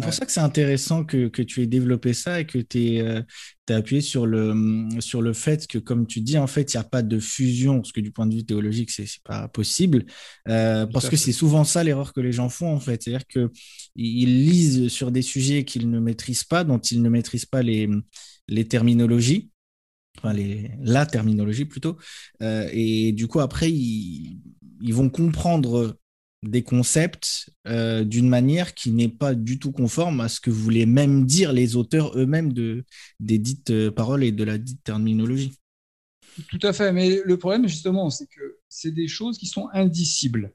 [0.00, 3.00] pour ça que c'est intéressant que, que, tu aies développé ça et que tu aies,
[3.00, 3.22] euh,
[3.70, 6.84] appuyé sur le, sur le fait que, comme tu dis, en fait, il n'y a
[6.84, 10.06] pas de fusion, parce que du point de vue théologique, ce n'est pas possible,
[10.48, 13.02] euh, parce que c'est souvent ça l'erreur que les gens font, en fait.
[13.02, 17.62] C'est-à-dire qu'ils lisent sur des sujets qu'ils ne maîtrisent pas, dont ils ne maîtrisent pas
[17.62, 17.88] les,
[18.48, 19.50] les terminologies
[20.18, 21.96] enfin les, la terminologie plutôt.
[22.42, 24.40] Euh, et du coup, après, ils,
[24.90, 25.96] vont comprendre
[26.42, 30.86] des concepts euh, d'une manière qui n'est pas du tout conforme à ce que voulaient
[30.86, 32.84] même dire les auteurs eux-mêmes de,
[33.20, 35.54] des dites euh, paroles et de la dite terminologie.
[36.48, 40.52] Tout à fait, mais le problème justement, c'est que c'est des choses qui sont indicibles,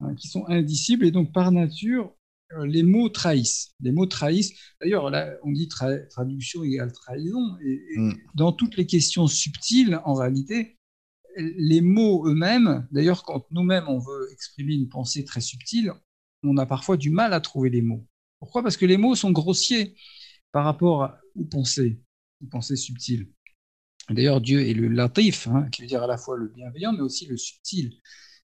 [0.00, 2.16] hein, qui sont indicibles et donc par nature,
[2.52, 3.74] euh, les mots trahissent.
[3.80, 4.54] Les mots trahissent.
[4.80, 7.56] D'ailleurs, là, on dit traduction égale trahison.
[7.62, 8.14] Et, mm.
[8.34, 10.75] dans toutes les questions subtiles, en réalité,
[11.36, 15.92] les mots eux-mêmes, d'ailleurs, quand nous-mêmes on veut exprimer une pensée très subtile,
[16.42, 18.06] on a parfois du mal à trouver les mots.
[18.38, 18.62] Pourquoi?
[18.62, 19.94] Parce que les mots sont grossiers
[20.52, 22.00] par rapport aux pensées,
[22.42, 23.28] aux pensées subtiles.
[24.10, 27.00] D'ailleurs, Dieu est le latif, hein, qui veut dire à la fois le bienveillant, mais
[27.00, 27.92] aussi le subtil.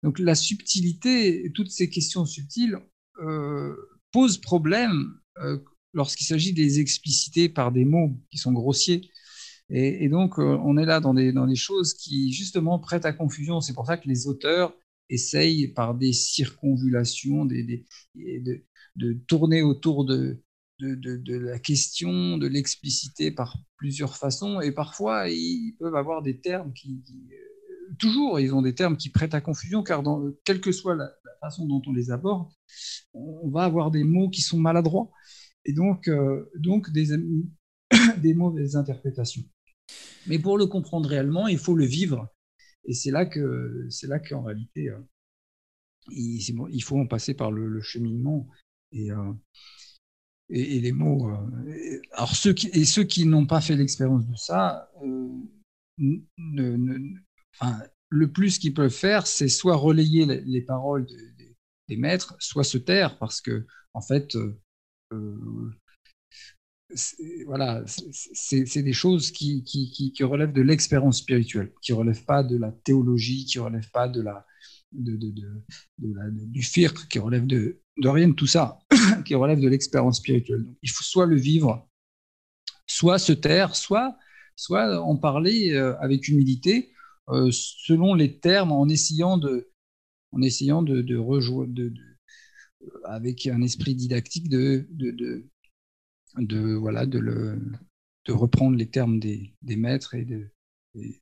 [0.02, 2.78] Donc la subtilité, toutes ces questions subtiles,
[3.20, 3.76] euh,
[4.10, 5.58] pose problème euh,
[5.92, 9.10] lorsqu'il s'agit de les expliciter par des mots qui sont grossiers.
[9.70, 13.12] Et, donc, euh, on est là dans des, dans des choses qui, justement, prêtent à
[13.12, 13.60] confusion.
[13.60, 14.74] C'est pour ça que les auteurs
[15.08, 17.84] essayent, par des circonvulations, des,
[18.14, 18.64] de,
[18.96, 20.42] de, tourner autour de,
[20.78, 24.60] de, la question, de l'expliciter par plusieurs façons.
[24.60, 27.02] Et parfois, ils peuvent avoir des termes qui,
[27.32, 30.94] euh, toujours, ils ont des termes qui prêtent à confusion, car dans, quelle que soit
[30.94, 31.10] la,
[31.40, 32.48] façon dont on les aborde,
[33.14, 35.10] on va avoir des mots qui sont maladroits
[35.64, 37.08] et donc, euh, donc des,
[38.20, 39.44] des mauvaises interprétations.
[40.26, 42.28] Mais pour le comprendre réellement, il faut le vivre.
[42.84, 44.98] Et c'est là que c'est là qu'en réalité, euh,
[46.10, 48.48] il, faut en passer par le, cheminement
[48.90, 49.32] et, euh,
[50.48, 51.30] et, les mots.
[51.30, 54.90] Euh, alors ceux qui, et ceux qui n'ont pas fait l'expérience de ça,
[58.08, 61.06] le plus qu'ils peuvent faire, c'est soit relayer les, paroles
[61.88, 64.36] des maîtres, soit se taire parce que en fait,
[67.46, 72.42] voilà, c'est des choses qui, qui, qui, relèvent de l'expérience spirituelle, qui ne relèvent pas
[72.42, 74.46] de la théologie, qui relèvent pas de la,
[74.92, 75.32] de, de,
[75.98, 78.78] du firq, qui relève de, rien de tout ça,
[79.24, 80.66] qui relève de l'expérience spirituelle.
[80.82, 81.88] Il faut soit le vivre,
[82.86, 84.16] soit se taire, soit,
[84.56, 86.92] soit en parler euh, avec humilité,
[87.28, 89.70] euh, selon les termes, en essayant de,
[90.32, 91.92] en essayant de, de, de,
[93.04, 94.86] avec un esprit didactique de,
[96.38, 97.60] de, voilà, de, le,
[98.26, 100.50] de reprendre les termes des, des maîtres et de,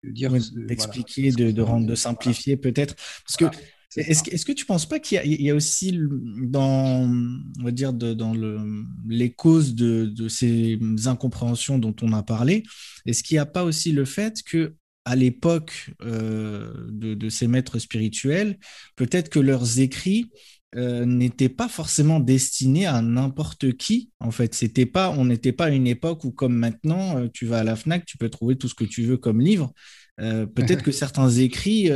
[0.05, 0.33] dire.
[0.55, 2.97] D'expliquer, de, de, rendre, de simplifier peut-être.
[3.27, 3.57] Parce que.
[3.97, 7.11] Est-ce que, est que, tu ne penses pas qu'il y, y, a aussi dans,
[7.59, 12.23] on va dire, de, dans le, les causes de, de, ces incompréhensions dont on a
[12.23, 12.63] parlé,
[13.05, 17.49] est-ce qu'il n'y a pas aussi le fait que à l'époque euh, de, de, ces
[17.49, 18.61] maîtres spirituels,
[18.95, 20.31] peut-être que leurs écrits
[20.77, 24.13] euh, n'était pas forcément destiné à n'importe qui.
[24.21, 27.45] En fait, c'était pas, on n'était pas à une époque où, comme maintenant, euh, tu
[27.45, 29.73] vas à la Fnac, tu peux trouver tout ce que tu veux comme livre.
[30.21, 31.91] Euh, peut-être que certains écrits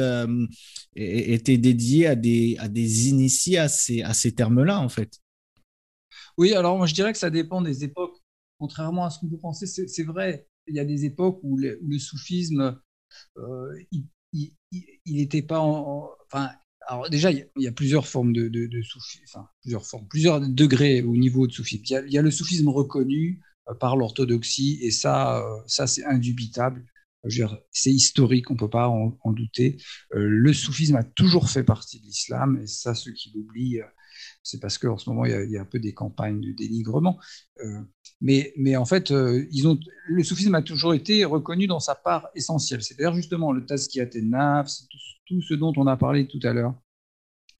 [0.96, 5.20] étaient dédiés à des, à des initiés à ces, à ces termes-là, en fait.
[6.36, 8.18] Oui, alors moi je dirais que ça dépend des époques.
[8.58, 11.78] Contrairement à ce que vous pensez, c'est vrai, il y a des époques où le,
[11.98, 12.80] soufisme,
[14.32, 14.44] il
[15.06, 16.50] n'était pas en, enfin,
[16.86, 21.02] alors déjà, il y, a plusieurs formes de, de, soufisme, enfin plusieurs formes, plusieurs degrés
[21.02, 21.82] au niveau de soufisme.
[22.06, 26.84] Il y a, le soufisme reconnu euh, par l'orthodoxie et ça, euh, ça c'est indubitable.
[27.70, 29.78] C'est historique, on ne peut pas en, douter.
[30.14, 33.80] Euh, le soufisme a toujours fait partie de l'islam et ça, ceux qui l'oublient,
[34.42, 37.18] c'est parce qu'en ce moment, il y, a, un peu des campagnes de dénigrement.
[38.20, 42.82] mais, en fait, le soufisme a toujours été reconnu dans sa part essentielle.
[42.82, 44.82] C'est-à-dire justement le tazkiyat et nafs,
[45.26, 46.74] tout, ce dont on a parlé tout à l'heure.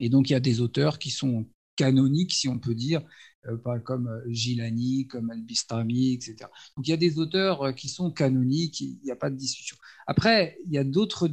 [0.01, 1.47] Et donc, il y a des auteurs qui sont
[1.77, 3.03] canoniques, si on peut dire,
[3.47, 6.37] euh, pas comme euh, Gilani, comme Al-Bistami, etc.
[6.77, 9.37] Donc, il y a des auteurs euh, qui sont canoniques, il n'y a pas de
[9.37, 9.77] discussion.
[10.07, 11.29] Après, il y a d'autres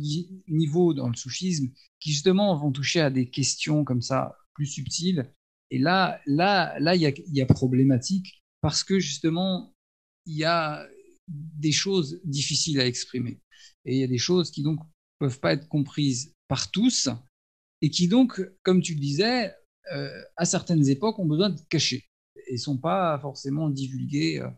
[0.47, 1.69] niveaux dans le soufisme
[1.99, 5.31] qui, justement, vont toucher à des questions comme ça, plus subtiles.
[5.69, 9.73] Et là, là, là il, y a, il y a problématique parce que, justement,
[10.25, 10.85] il y a
[11.27, 13.39] des choses difficiles à exprimer.
[13.85, 14.79] Et il y a des choses qui, donc,
[15.21, 17.07] peuvent pas être comprises par tous
[17.81, 19.53] et qui donc, comme tu le disais,
[19.93, 22.03] euh, à certaines époques ont besoin de cacher
[22.47, 24.39] et sont pas forcément divulguées.
[24.39, 24.49] Euh.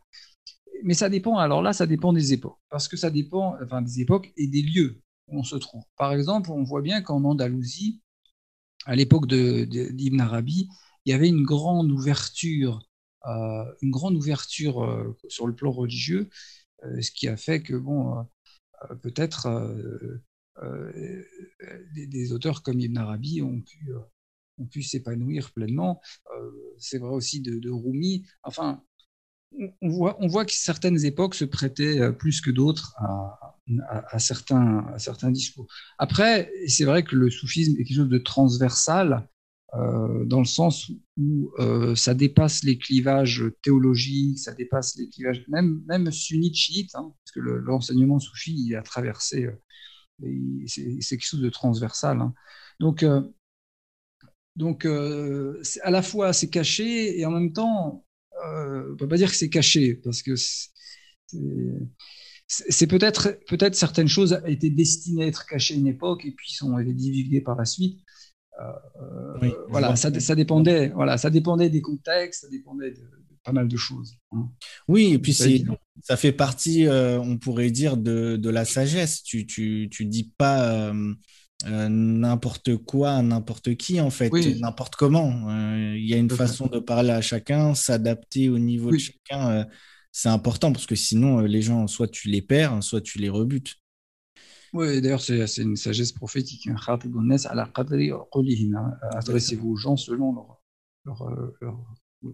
[0.83, 1.37] Mais ça dépend.
[1.37, 4.61] Alors là, ça dépend des époques parce que ça dépend, enfin des époques et des
[4.61, 5.83] lieux où on se trouve.
[5.97, 8.01] Par exemple, on voit bien qu'en Andalousie,
[8.85, 10.69] à l'époque d'Ibn Arabi,
[11.05, 12.87] il y avait une grande ouverture,
[13.25, 16.29] euh, une grande ouverture sur le plan religieux,
[16.81, 18.25] ce qui a fait que bon,
[19.01, 19.47] peut-être
[20.61, 21.23] euh,
[21.95, 25.99] des, auteurs comme Ibn Arabi ont pu, euh, s'épanouir pleinement.
[26.35, 28.25] Euh, c'est vrai aussi de, Rumi.
[28.43, 28.83] Enfin,
[29.81, 35.67] on voit, que certaines époques se prêtaient plus que d'autres à, certains, discours.
[35.99, 39.27] Après, c'est vrai que le soufisme est quelque chose de transversal,
[39.73, 41.51] dans le sens où
[41.95, 47.31] ça dépasse les clivages théologiques, ça dépasse les clivages même, même sunnites, chiites, hein, parce
[47.33, 49.49] que l'enseignement soufi a traversé
[50.67, 52.21] c'est quelque chose de transversal.
[52.21, 52.33] Hein.
[52.79, 53.21] Donc, euh,
[54.55, 58.05] donc euh, à la fois c'est caché et en même temps,
[58.45, 60.35] euh, on ne peut pas dire que c'est caché parce que
[62.47, 66.51] c'est peut-être peut-être certaines choses étaient destinées à être cachées à une époque et puis
[66.53, 67.99] sont divulguées par la suite.
[69.69, 73.77] voilà, ça, ça, dépendait, voilà, ça dépendait des contextes, ça dépendait de, pas mal de
[73.77, 74.15] choses.
[74.31, 74.49] Hein.
[74.87, 79.23] Oui, et puis ça fait partie, euh, on pourrait dire, de, de, la sagesse.
[79.23, 81.13] Tu, tu, tu dis pas euh,
[81.65, 85.51] euh, n'importe quoi à n'importe qui, en fait, n'importe comment.
[85.93, 89.67] Il y a une façon de parler à chacun, s'adapter au niveau de chacun.
[90.11, 93.75] c'est important parce que sinon, les gens, soit tu les perds, soit tu les rebutes.
[94.73, 96.67] Oui, d'ailleurs, c'est une sagesse prophétique.
[96.67, 96.75] Hein.
[99.11, 100.61] Adressez-vous aux gens selon leur,
[101.05, 101.77] leur, leur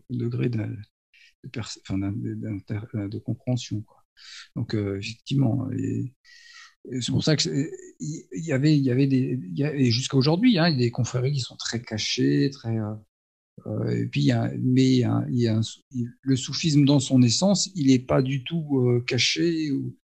[0.10, 0.66] degré de,
[1.44, 3.82] de, de compréhension.
[3.82, 4.00] Quoi.
[4.56, 5.68] Donc, euh, effectivement,
[7.02, 7.50] c'est pour ça que
[8.00, 11.34] il y avait, y avait des, et jusqu'à aujourd'hui, hein, il y a des confréries
[11.34, 12.78] qui sont très cachées, très.
[12.78, 12.94] Euh,
[13.68, 15.62] euh, et puis, mais il y a,
[16.22, 19.70] le soufisme dans son essence, il n'est pas du tout caché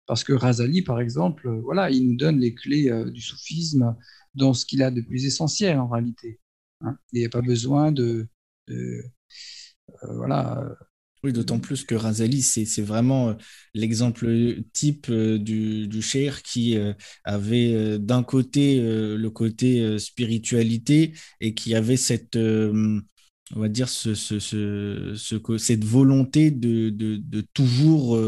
[0.08, 3.96] Parce que Razali, par exemple, voilà, il nous donne les clés du soufisme
[4.34, 6.40] dans ce qu'il a de plus essentiel en réalité.
[6.82, 6.98] Hein.
[7.14, 8.28] Il n'y a pas besoin de,
[10.02, 10.76] voilà,
[11.26, 13.34] oui, d'autant plus que Razali, c'est vraiment euh,
[13.74, 21.54] l'exemple type euh, du, du cher qui euh, avait d'un côté le côté spiritualité et
[21.56, 23.02] qui avait cette, on
[23.56, 28.20] va dire, ce, ce, ce, cette volonté de, de, de toujours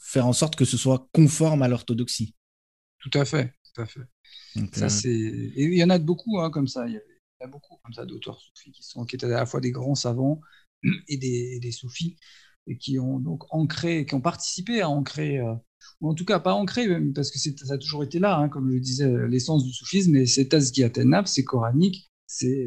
[0.00, 2.34] faire en sorte que ce soit conforme à l'orthodoxie.
[2.98, 4.00] Tout à fait, tout à fait.
[4.72, 5.08] ça.
[5.08, 6.86] Et il y en a beaucoup hein, comme ça.
[6.86, 9.60] Il y, a beaucoup comme ça d'auteurs soufis qui, sont, qui étaient à la fois
[9.60, 10.40] des grands savants
[11.08, 12.16] et des, des soufis
[12.68, 15.54] et qui ont donc ancré, qui ont participé à ancrer, euh,
[16.00, 18.70] ou en tout cas pas ancré, parce que ça a toujours été là, hein, comme
[18.70, 20.92] je disais, l'essence du soufisme, et c'est Tazkiyat
[21.24, 22.08] c'est coranique,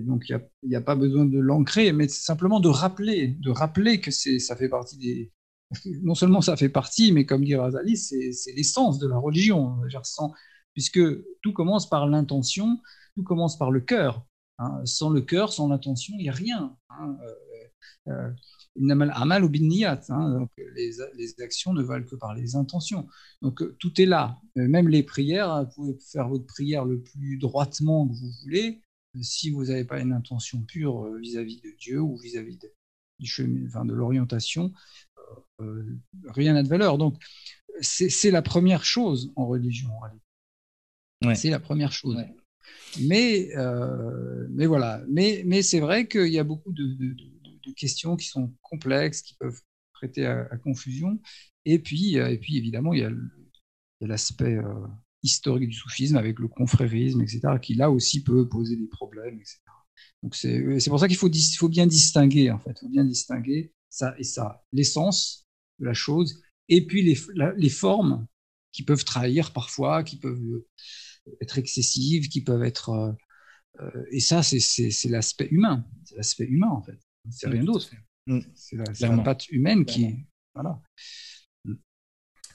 [0.03, 4.11] donc il n'y a, pas besoin de l'ancrer, mais simplement de rappeler, de rappeler que
[4.11, 5.31] ça fait partie des.
[6.03, 9.77] Non seulement ça fait partie, mais comme dit Razali, c'est l'essence de la religion,
[10.73, 10.99] puisque
[11.41, 12.79] tout commence par l'intention,
[13.15, 14.25] tout commence par le cœur.
[14.57, 14.81] Hein.
[14.85, 16.75] Sans le cœur, sans l'intention, il n'y a rien.
[16.89, 17.17] Hein.
[18.07, 18.29] Euh,
[18.79, 20.01] euh, amal ou binniyat.
[20.09, 23.07] Hein, donc les, les, actions ne valent que par les intentions.
[23.41, 24.39] Donc euh, tout est là.
[24.57, 28.81] Euh, même les prières, vous pouvez faire votre prière le plus droitement que vous voulez.
[29.21, 32.71] Si vous n'avez pas une intention pure euh, vis-à-vis de Dieu ou vis-à-vis de,
[33.19, 34.71] du enfin, de l'orientation,
[36.29, 36.97] rien n'a de valeur.
[36.97, 37.21] Donc
[37.81, 39.91] c'est la première chose en religion.
[41.35, 42.17] C'est la première chose.
[42.99, 43.49] Mais,
[44.49, 45.03] mais voilà.
[45.07, 47.15] Mais, mais c'est vrai qu'il y a beaucoup de, de
[47.75, 49.59] questions qui sont complexes, qui peuvent
[49.93, 51.19] prêter à, confusion.
[51.65, 53.11] Et puis, euh, et puis, évidemment, il y a
[54.01, 54.87] l'aspect euh,
[55.23, 59.59] historique du soufisme avec le confrérisme, etc., qui là aussi peut poser des problèmes, etc.
[60.23, 64.15] Donc c'est pour ça qu'il faut, faut bien distinguer, en fait, faut bien distinguer ça
[64.17, 65.47] et ça, l'essence
[65.79, 67.17] de la chose, et puis les,
[67.57, 68.25] les formes
[68.71, 70.63] qui peuvent trahir parfois, qui peuvent
[71.41, 73.15] être excessives, qui peuvent être...
[73.79, 76.99] Euh, et ça, c'est l'aspect humain, c'est l'aspect humain, en fait.
[77.29, 77.89] C'est rien d'autre.
[78.27, 78.39] Mm.
[78.53, 80.25] C'est la, patte humaine qui.
[80.53, 80.79] Voilà.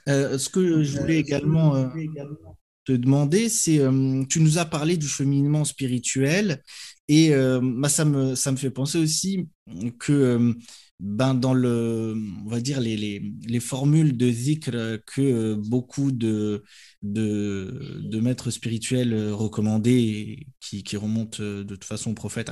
[0.08, 1.88] Euh, ce que je voulais également euh,
[2.84, 6.62] te demander, c'est euh, tu nous as parlé du cheminement spirituel
[7.08, 9.48] et bah, ça, me, ça me fait penser aussi
[9.98, 10.54] que
[10.99, 16.64] ben, dans le, on va dire les, les, les formules de zikr que beaucoup de,
[17.03, 22.51] de, de maîtres spirituels recommandés qui, qui remontent de toute façon au prophète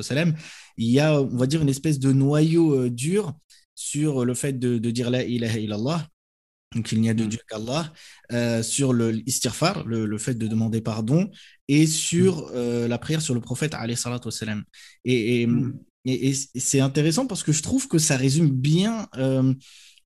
[0.00, 0.34] salam,
[0.76, 3.34] il y a, on va dire, une espèce de noyau dur
[3.74, 6.08] sur le fait de, de dire la ilaha illallah,
[6.74, 7.28] donc il n'y a de mm.
[7.28, 7.92] Dieu qu'Allah,
[8.32, 11.30] euh, sur le istirfar, le, le, fait de demander pardon,
[11.68, 12.50] et sur mm.
[12.54, 13.96] euh, la prière sur le prophète alayhi.
[15.04, 15.78] Et, et, mm.
[16.04, 19.54] Et, c'est intéressant parce que je trouve que ça résume bien euh,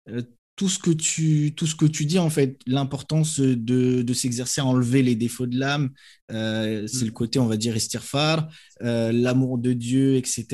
[0.09, 0.23] euh,
[0.57, 4.61] tout, ce que tu, tout ce que tu dis, en fait, l'importance de, de s'exercer
[4.61, 5.91] à enlever les défauts de l'âme.
[6.31, 7.15] Euh, c'est le mm.
[7.15, 8.49] côté, on va dire, estirfar,
[8.81, 10.47] l'amour de Dieu, etc.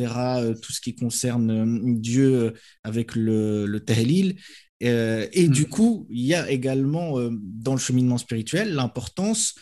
[0.62, 4.36] tout ce qui concerne Dieu avec le, le tahlil.
[4.80, 5.68] et du mm.
[5.68, 9.54] coup, il y a également dans le cheminement spirituel l'importance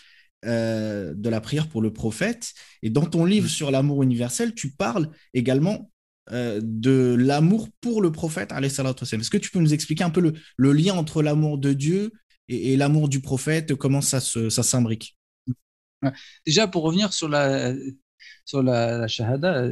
[0.45, 2.53] euh, de la prière pour le prophète.
[2.83, 3.51] Et dans ton livre mm.
[3.51, 5.91] sur l'amour universel, tu parles également
[6.33, 8.53] euh, de l'amour pour le prophète.
[8.53, 12.13] Est-ce que tu peux nous expliquer un peu le, lien entre l'amour de Dieu
[12.49, 15.17] et, l'amour du prophète, comment ça, ça s'imbrique?
[16.45, 17.75] Déjà, pour revenir sur la,
[18.45, 19.65] sur la, shahada,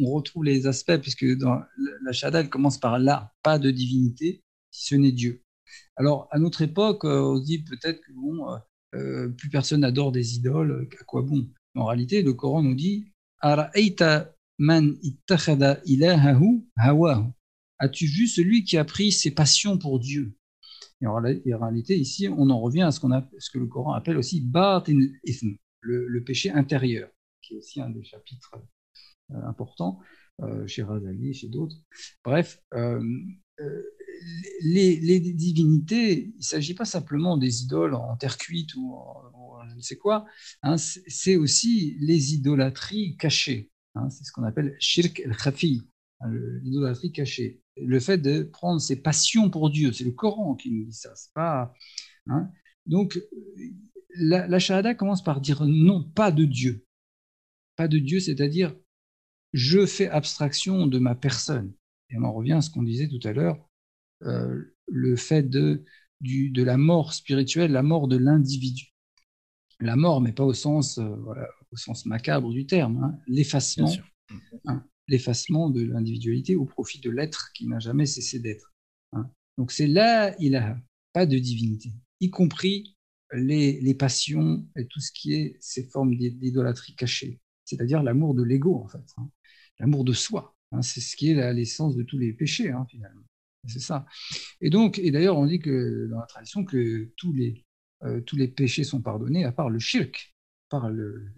[0.00, 1.60] on retrouve les aspects, puisque dans
[2.04, 5.42] la shahada, elle commence par là, pas de divinité, si ce n'est Dieu.
[5.96, 8.46] Alors, à notre époque, euh, on se dit peut-être que bon,
[8.94, 11.48] euh, plus personne n'adore des idoles, à quoi bon?
[11.74, 13.12] En réalité, le Coran nous dit
[17.80, 20.34] As-tu vu celui qui a pris ses passions pour Dieu?
[21.00, 24.16] Et en, réalité, ici, on en revient à ce, a, ce que le Coran appelle
[24.16, 24.44] aussi
[25.80, 27.08] le, péché intérieur,
[27.42, 28.56] qui est aussi un des chapitres
[29.30, 30.00] euh, importants
[30.42, 31.76] euh, chez Razali et chez d'autres.
[32.24, 32.60] Bref,
[34.60, 38.96] les, divinités, il ne s'agit pas simplement des idoles en terre cuite ou,
[39.68, 40.26] je ne sais quoi,
[40.62, 43.70] hein, c'est aussi les idolâtries cachées.
[43.94, 45.82] Hein, c'est ce qu'on appelle shirk el-khafi,
[46.20, 46.30] hein,
[46.62, 47.60] l'idolâtrie cachée.
[47.76, 51.72] Le fait de prendre ses passions pour Dieu, c'est le Coran qui nous dit ça.
[52.86, 53.20] Donc,
[54.14, 56.86] la, la shahada commence par dire non, pas de Dieu.
[57.76, 58.74] Pas de Dieu, c'est-à-dire
[59.52, 61.72] je fais abstraction de ma personne.
[62.10, 63.67] Et on en revient à ce qu'on disait tout à l'heure,
[64.20, 65.84] le fait de,
[66.20, 68.94] du, de la mort spirituelle, la mort de l'individu.
[69.80, 73.92] La mort, mais pas au sens, euh, voilà, au sens macabre du terme, hein, l'effacement,
[74.66, 78.74] hein, l'effacement de l'individualité au profit de l'être qui n'a jamais cessé d'être.
[79.12, 79.30] Hein.
[79.56, 80.76] Donc c'est là, il a.
[81.12, 82.96] pas de divinité, y compris
[83.32, 88.82] les, passions et tout ce qui est ces formes d'idolâtrie cachée, c'est-à-dire l'amour de l'ego
[88.82, 89.04] en fait,
[89.78, 90.56] l'amour de soi.
[90.82, 93.27] C'est ce qui est l'essence de tous les péchés finalement.
[93.68, 94.06] C'est ça.
[94.60, 97.64] Et donc, et d'ailleurs, on dit que dans la tradition que tous les,
[98.04, 100.34] euh, tous les péchés sont pardonnés à part le shirk,
[100.68, 101.32] par le,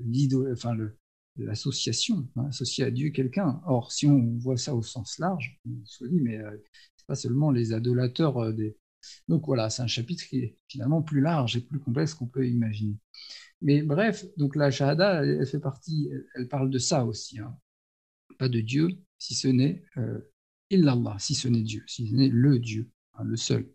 [0.52, 0.98] enfin le,
[1.36, 3.60] l'association, associer à Dieu quelqu'un.
[3.66, 6.56] Or, si on voit ça au sens large, on se dit, mais euh,
[6.96, 8.76] c'est pas seulement les adolateurs euh, des,
[9.28, 12.46] donc voilà, c'est un chapitre qui est finalement plus large et plus complexe qu'on peut
[12.46, 12.96] imaginer.
[13.62, 17.38] Mais bref, donc la Shahada, elle, fait partie, elle, parle de ça aussi.
[17.38, 17.56] Hein.
[18.38, 20.18] Pas de Dieu, si ce n'est euh,
[20.70, 23.68] illallah, si ce n'est Dieu, si ce n'est le Dieu, hein, le seul.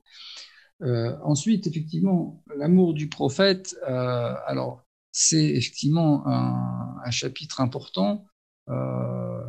[0.81, 8.25] Euh, ensuite, effectivement, l'amour du prophète, euh, alors c'est effectivement un, chapitre important.
[8.69, 9.43] Euh,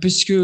[0.00, 0.34] puisque,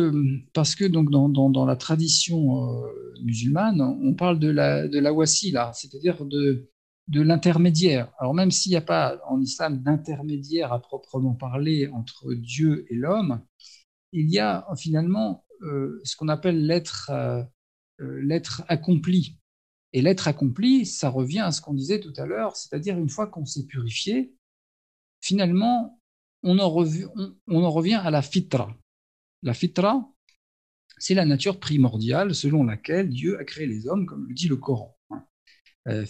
[0.53, 2.83] parce que donc dans, dans, la tradition
[3.23, 6.71] musulmane, on parle de la, de la wasila, c'est-à-dire de,
[7.09, 8.13] de l'intermédiaire.
[8.19, 12.95] Alors même s'il n'y a pas en islam d'intermédiaire à proprement parler entre Dieu et
[12.95, 13.41] l'homme,
[14.13, 17.11] il y a finalement euh, ce qu'on appelle l'être
[17.99, 19.37] l'être accompli.
[19.93, 23.27] Et l'être accompli, ça revient à ce qu'on disait tout à l'heure, c'est-à-dire une fois
[23.27, 24.33] qu'on s'est purifié,
[25.21, 26.01] finalement,
[26.43, 27.09] on en, revient,
[27.47, 28.75] on en revient à la fitra,
[29.43, 30.11] la fitra,
[30.99, 34.57] c'est la nature primordiale selon laquelle Dieu a créé les hommes, comme le dit le
[34.57, 34.97] Coran.
[35.89, 36.05] Euh,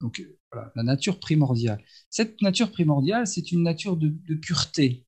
[0.00, 1.82] Donc, voilà, la nature primordiale.
[2.10, 5.04] Cette nature primordiale, c'est une nature de, pureté.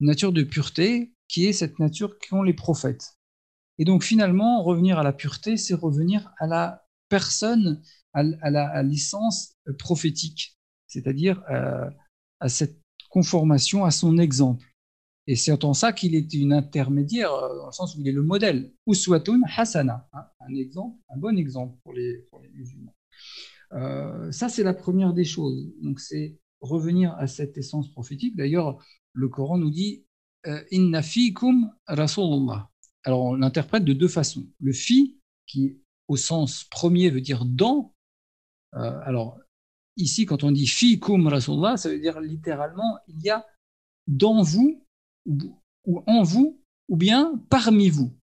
[0.00, 3.18] Nature de pureté qui est cette nature qu'ont les prophètes.
[3.78, 7.82] Et donc, finalement, revenir à la pureté, c'est revenir à la personne,
[8.12, 11.88] à, la l'essence prophétique, c'est-à-dire euh,
[12.40, 12.80] à cette
[13.10, 14.66] conformation à son exemple.
[15.26, 18.12] Et c'est en ça qu'il est une intermédiaire, euh, dans le sens où il est
[18.12, 18.72] le modèle.
[18.86, 22.24] Uswatun hasana, hein, un exemple, un bon exemple pour les,
[22.54, 22.94] musulmans.
[23.72, 25.70] Euh, ça, c'est la première des choses.
[25.82, 28.36] Donc, c'est revenir à cette essence prophétique.
[28.36, 28.82] D'ailleurs,
[29.18, 30.04] le Coran nous dit
[30.46, 32.70] euh, Inna fikum Rasulullah.
[33.04, 34.46] Alors, on l'interprète de deux façons.
[34.60, 37.94] Le fi, qui au sens premier veut dire dans.
[38.72, 39.38] alors,
[39.96, 43.44] ici, quand on dit fikum Rasulullah, ça veut dire littéralement il y a
[44.06, 44.86] dans vous
[45.26, 48.14] ou, en vous, ou bien parmi vous.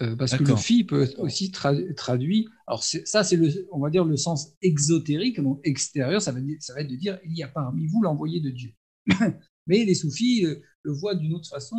[0.00, 2.48] Euh, parce que le fi peut être aussi traduit.
[2.66, 6.22] Alors ça, c'est le, on va dire le sens exotérique, donc extérieur.
[6.22, 8.72] Ça va, ça va être de dire il y a parmi vous l'envoyé de Dieu.
[9.66, 11.76] Mais les soufis euh, le voient d'une autre façon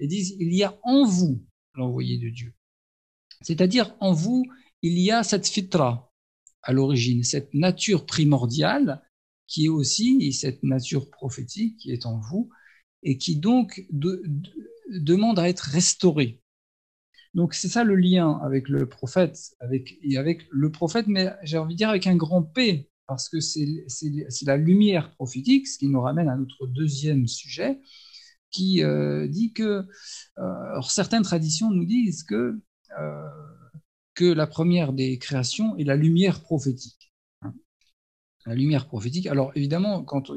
[0.00, 1.42] et disent il y a en vous
[1.74, 2.54] l'envoyé de Dieu.
[3.42, 4.44] C'est-à-dire en vous,
[4.82, 6.12] il y a cette fitra
[6.62, 9.02] à l'origine, cette nature primordiale
[9.46, 12.48] qui est aussi cette nature prophétique qui est en vous
[13.02, 16.40] et qui donc demande à être restauré.
[17.34, 21.58] Donc c'est ça le lien avec le prophète, avec, et avec le prophète, mais j'ai
[21.58, 23.66] envie de dire avec un grand P, parce que c'est
[24.46, 27.80] la lumière prophétique, ce qui nous ramène à notre deuxième sujet,
[28.50, 29.84] qui euh, dit que
[30.38, 32.60] euh, certaines traditions nous disent que,
[32.98, 33.28] euh,
[34.14, 37.12] que la première des créations est la lumière prophétique.
[37.42, 37.52] Hein.
[38.46, 39.26] La lumière prophétique.
[39.26, 40.30] Alors évidemment, quand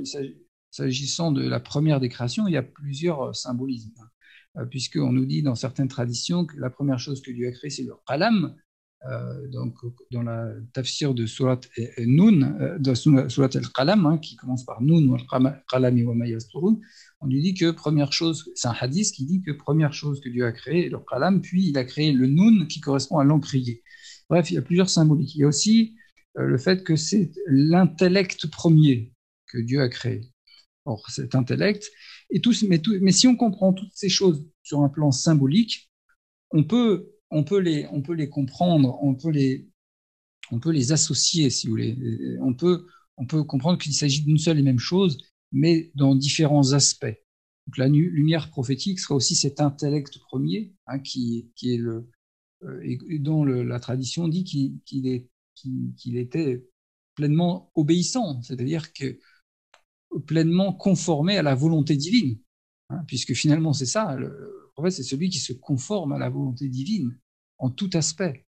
[0.70, 3.94] S'agissant de la première des créations, il y a plusieurs symbolismes,
[4.56, 4.66] hein.
[4.70, 7.84] puisqu'on nous dit dans certaines traditions que la première chose que Dieu a créée, c'est
[7.84, 8.54] le qalam.
[9.06, 9.76] Euh, donc,
[10.12, 11.60] dans la tafsir de Surat
[12.00, 15.18] Nun, Surat al-Qalam, hein, qui commence par Nun,
[15.70, 16.16] qalami wa
[17.20, 20.30] on lui dit que première chose, c'est un hadith qui dit que première chose que
[20.30, 23.84] Dieu a créée, le qalam, puis il a créé le Nun qui correspond à l'encrier.
[24.30, 25.36] Bref, il y a plusieurs symboliques.
[25.36, 25.96] Il y a aussi
[26.36, 29.14] le fait que c'est l'intellect premier
[29.48, 30.32] que Dieu a créé
[30.88, 31.92] or cet intellect.
[32.30, 35.92] Et tout, mais, si on comprend toutes ces choses sur un plan symbolique,
[36.52, 39.68] on peut, on peut, les, on peut les comprendre, on peut les,
[40.52, 42.38] on peut les associer, si vous voulez.
[42.42, 42.88] On peut,
[43.18, 45.18] on peut comprendre qu'il s'agit d'une seule et même chose,
[45.52, 47.06] mais dans différents aspects.
[47.68, 52.10] Donc, la lumière prophétique sera aussi cet intellect premier, hein, qui, qui, est le,
[52.64, 56.66] euh, et dont la tradition dit qu'il est, qu'il était
[57.16, 59.20] pleinement obéissant, c'est-à-dire que
[60.28, 62.40] pleinement conformé à la volonté divine.
[62.90, 66.70] Hein, puisque finalement, c'est ça, le prophète, c'est celui qui se conforme à la volonté
[66.70, 67.18] divine
[67.58, 68.46] en tout aspect.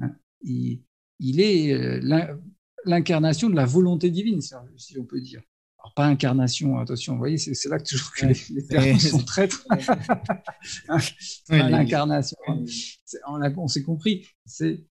[0.00, 0.14] Hein.
[0.42, 2.36] Il, est euh,
[2.84, 5.40] l'incarnation de la volonté divine, si on peut dire.
[5.78, 9.66] Alors, pas incarnation, attention, vous voyez, c'est là que toujours que les, termes sont traîtres.
[11.48, 12.36] l'incarnation.
[13.26, 14.26] On, s'est compris.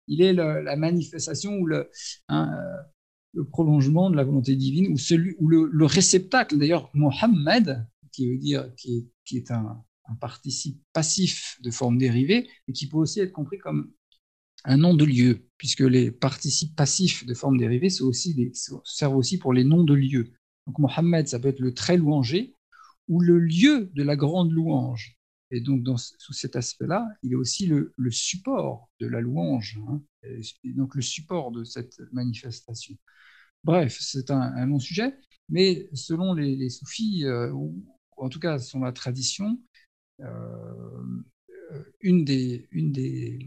[0.08, 1.92] Il est la manifestation ou le,
[2.28, 2.82] hein, euh,
[3.34, 8.40] le prolongement de la volonté divine ou celui ou le, réceptacle d'ailleurs Mohammed qui veut
[8.40, 12.98] dire qui est, qui est un, un participe passif de forme dérivée, mais qui peut
[12.98, 13.92] aussi être compris comme
[14.64, 19.64] un nom de lieu, puisque les participes passifs de forme dérivée servent aussi pour les
[19.64, 20.34] noms de lieux.
[20.68, 22.56] Donc Mohammed, ça peut être le très louangé
[23.08, 25.18] ou le lieu de la grande louange.
[25.50, 30.74] Et donc, sous cet aspect-là, il est aussi le, support de la louange, hein, et
[30.74, 32.96] donc le support de cette manifestation.
[33.66, 35.14] Bref, c'est un, long sujet,
[35.50, 37.86] mais selon les, soufis, euh, ou,
[38.16, 39.60] en tout cas selon la tradition,
[42.02, 43.40] une, des, une, des,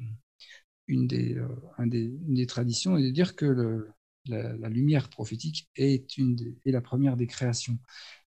[0.88, 1.48] une, des, euh,
[1.78, 3.86] un des, des traditions est de dire que
[4.26, 7.78] la, lumière prophétique est, une est la première des créations.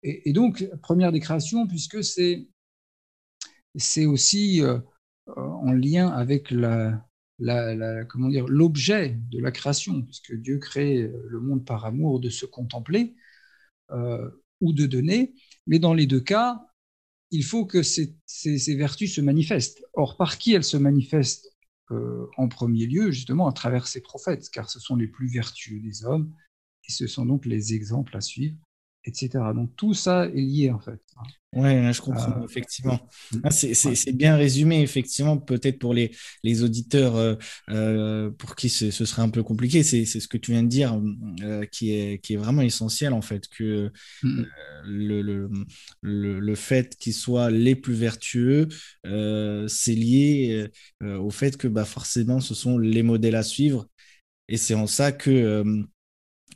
[0.02, 2.48] Et, donc, première des créations, puisque c'est
[3.76, 4.78] c'est aussi euh,
[5.36, 7.04] en lien avec la,
[8.08, 12.46] comment dire l'objet de la création, puisque Dieu crée le monde par amour de se
[12.46, 13.14] contempler
[13.90, 14.30] euh,
[14.60, 15.34] ou de donner.
[15.66, 16.66] Mais dans les deux cas,
[17.30, 18.14] il faut que ces,
[18.76, 19.82] vertus se manifestent.
[19.94, 21.48] Or, par qui elles se manifestent
[21.90, 25.80] euh, en premier lieu, justement, à travers ces prophètes, car ce sont les plus vertueux
[25.80, 26.32] des hommes,
[26.88, 28.56] et ce sont donc les exemples à suivre
[29.04, 29.52] etc.
[29.54, 31.00] Donc tout ça est lié en fait.
[31.54, 32.98] Oui, je comprends, euh, effectivement.
[33.44, 36.10] Ah, c'est bien résumé, effectivement, peut-être pour les,
[36.42, 37.34] les auditeurs euh,
[37.70, 39.84] euh, pour qui ce, serait un peu compliqué.
[39.84, 41.00] C'est ce que tu viens de dire
[41.70, 44.42] qui, est, qui est vraiment essentiel, en fait, que mm.
[44.84, 48.68] le, le, le, fait qu'ils soient les plus vertueux,
[49.04, 50.68] c'est lié
[51.02, 53.86] au fait que bah, forcément, ce sont les modèles à suivre.
[54.48, 55.64] Et c'est en ça que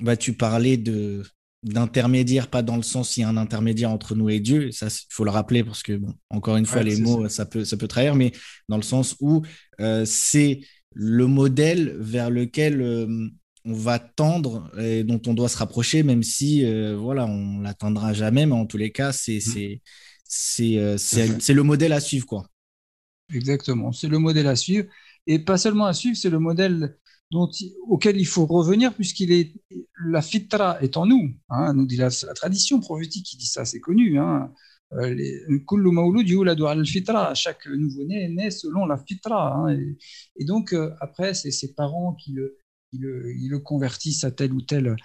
[0.01, 1.23] bah, tu parlais de,
[1.63, 4.87] d'intermédiaire, pas dans le sens il y a un intermédiaire entre nous et Dieu, ça
[4.87, 7.47] il faut le rappeler parce que bon, encore une fois les mots ça.
[7.47, 8.33] peut ça peut trahir, mais
[8.69, 9.43] dans le sens où
[9.81, 10.61] euh, c'est
[10.95, 13.29] le modèle vers lequel euh,
[13.65, 18.13] on va tendre et dont on doit se rapprocher, même si euh, voilà on l'atteindra
[18.13, 19.79] jamais, mais en tous les cas c'est mmh.
[20.27, 22.47] c'est c'est le modèle à suivre quoi.
[23.35, 24.87] Exactement, c'est le modèle à suivre
[25.27, 26.97] et pas seulement à suivre, c'est le modèle
[27.31, 27.51] dont,
[27.87, 29.53] auquel il faut revenir puisqu'il est
[30.07, 33.81] la fitra est en nous, hein, nous dit la, tradition prophétique qui dit ça, c'est
[33.81, 34.19] connu.
[34.19, 34.53] Hein,
[34.95, 35.15] euh,
[36.85, 39.55] fitra, chaque nouveau-né naît selon la fitra.
[39.55, 39.79] Hein,
[40.37, 42.57] et, donc euh, après, c'est ses parents qui le,
[42.93, 44.97] le, le, convertissent à tel ou tel.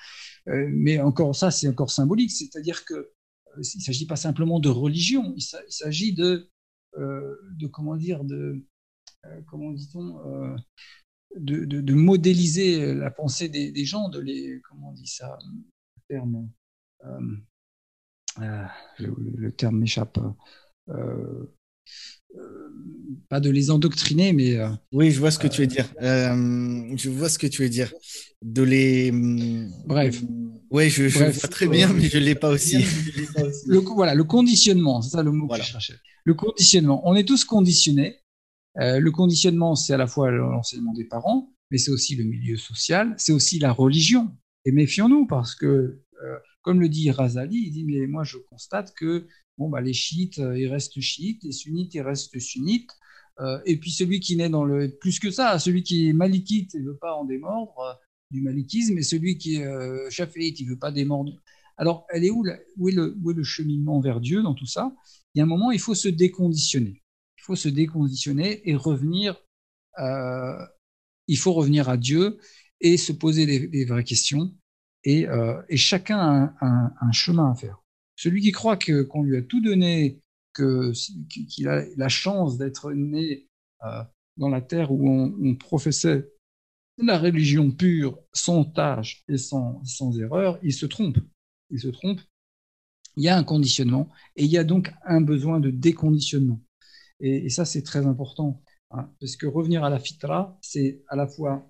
[0.48, 3.12] Euh, mais encore ça, c'est encore symbolique, c'est-à-dire que
[3.58, 6.50] ne s'agit pas simplement de religion, il s'agit de,
[6.98, 8.66] de comment dire, de
[9.45, 10.56] comment dit-on
[11.38, 16.49] de, modéliser la pensée des, gens, de les, comment on dit ça, le terme,
[17.05, 17.19] euh,
[18.41, 18.65] euh,
[18.99, 20.19] le, terme m'échappe,
[20.89, 21.53] euh,
[23.30, 24.57] pas de les endoctriner, mais...
[24.91, 25.88] oui, je vois ce que tu veux dire.
[25.99, 27.93] je vois ce que tu veux dire.
[28.41, 29.11] De les...
[29.85, 30.22] Bref.
[30.72, 32.84] Oui, je, je vois très bien, mais je ne l'ai pas aussi.
[33.68, 35.95] le, voilà, le conditionnement, c'est ça le mot que je cherchais.
[36.26, 37.01] Le conditionnement.
[37.07, 38.23] On est tous conditionnés
[38.80, 42.58] euh, le conditionnement, c'est à la fois l'enseignement des parents, mais c'est aussi le milieu
[42.58, 44.36] social, c'est aussi la religion.
[44.66, 48.94] Et méfions-nous parce que, euh, comme le dit Razali, il dit, mais moi je constate
[48.95, 49.28] que
[49.58, 52.91] bon, bah, les chiites, euh, ils restent chiites, les sunnites, ils restent sunnites.
[53.66, 54.90] et puis celui qui naît dans le...
[55.02, 58.00] Plus que ça, celui qui est malikite, il ne veut pas en démordre
[58.32, 61.34] du malikisme, et celui qui est euh, il veut pas démordre.
[61.78, 62.44] Alors, elle est où,
[62.78, 64.94] où est le cheminement vers Dieu dans tout ça?
[65.34, 67.02] Il y a un moment, il faut se déconditionner
[67.44, 69.36] il faut se déconditionner et revenir.
[69.99, 70.65] Euh,
[71.28, 72.40] il faut revenir à Dieu
[72.80, 74.56] et se poser des, vraies questions.
[75.03, 76.20] Et, euh, chacun
[76.61, 77.84] a un, chemin à faire.
[78.15, 80.22] Celui qui croit qu'on lui a tout donné,
[80.56, 83.49] qu'il a la chance d'être né
[83.84, 84.03] euh,
[84.38, 86.32] dans la terre où on, professait
[86.98, 91.18] la religion pure, sans tâche et sans, sans erreur, il se trompe.
[91.72, 92.22] Il se trompe.
[93.18, 96.61] Il y a un conditionnement et il y a donc un besoin de déconditionnement.
[97.19, 98.61] Et, ça, c'est très important,
[98.91, 101.69] hein, parce que revenir à la fitra, c'est à la fois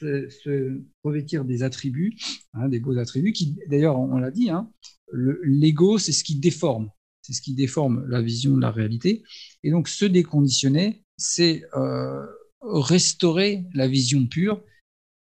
[0.00, 2.16] se, revêtir des attributs,
[2.52, 4.70] hein, des beaux attributs, qui, d'ailleurs, on, l'a dit, hein,
[5.12, 6.90] l'ego, c'est ce qui déforme,
[7.22, 9.22] c'est ce qui déforme la vision de la réalité.
[9.62, 12.24] Et donc, se déconditionner, c'est euh,
[12.62, 14.62] restaurer la vision pure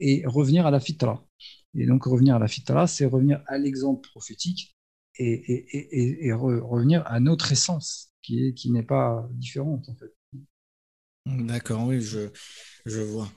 [0.01, 1.27] et revenir à la fitra.
[1.74, 4.76] Et donc, revenir à la fitra, c'est revenir à l'exemple prophétique
[5.19, 9.89] et, revenir à notre essence qui, qui n'est pas différente.
[11.27, 12.29] D'accord, oui, je,
[12.85, 13.29] je vois.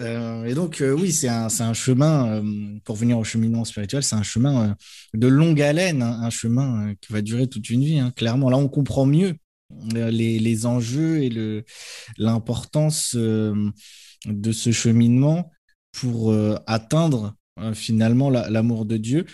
[0.00, 4.02] Euh, et donc, euh, oui, c'est un, un, chemin, euh, pour venir au cheminement spirituel,
[4.02, 4.76] c'est un chemin
[5.14, 8.50] de longue haleine, hein, un chemin qui va durer toute une vie, hein, clairement.
[8.50, 9.34] Là, on comprend mieux
[9.94, 11.64] les, les enjeux et
[12.18, 15.50] l'importance de ce cheminement
[15.92, 16.34] pour
[16.66, 17.34] atteindre
[17.74, 19.26] finalement l'amour de Dieu.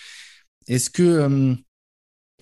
[0.67, 1.57] Est-ce que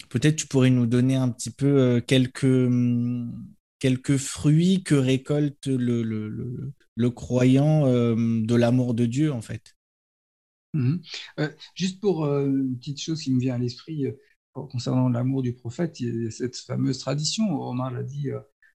[0.08, 3.46] Peut-être tu pourrais nous donner un petit peu euh, quelques, hum,
[3.78, 9.74] quelques fruits que récolte le, le, croyant euh, de l'amour de Dieu, en fait.
[10.74, 11.02] Mhm.
[11.40, 14.06] Euh, juste pour une petite chose qui me vient à l'esprit
[14.52, 18.28] concernant l'amour du prophète, il y a cette fameuse tradition, Omar l'a dit,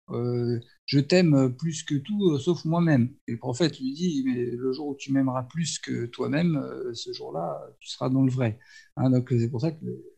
[0.10, 3.14] je t'aime plus que tout sauf moi-même.
[3.28, 6.64] Et le prophète lui dit, mais le jour où tu m'aimeras plus que toi-même,
[6.94, 8.60] ce jour-là, tu seras dans le vrai.
[8.96, 10.17] Hein, donc c'est pour ça que le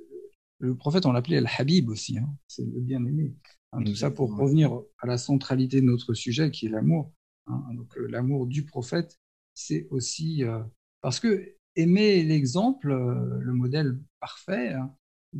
[0.77, 2.29] prophète, on l'appelait Al-Habib aussi, hein.
[2.47, 3.33] c'est le bien-aimé.
[3.71, 7.13] Hein, tout ça pour revenir à la centralité de notre sujet qui est l'amour.
[7.47, 7.63] Hein.
[7.75, 9.19] Donc euh, l'amour du prophète,
[9.53, 10.61] c'est aussi euh,
[11.01, 14.75] parce que aimer l'exemple, euh, le modèle parfait,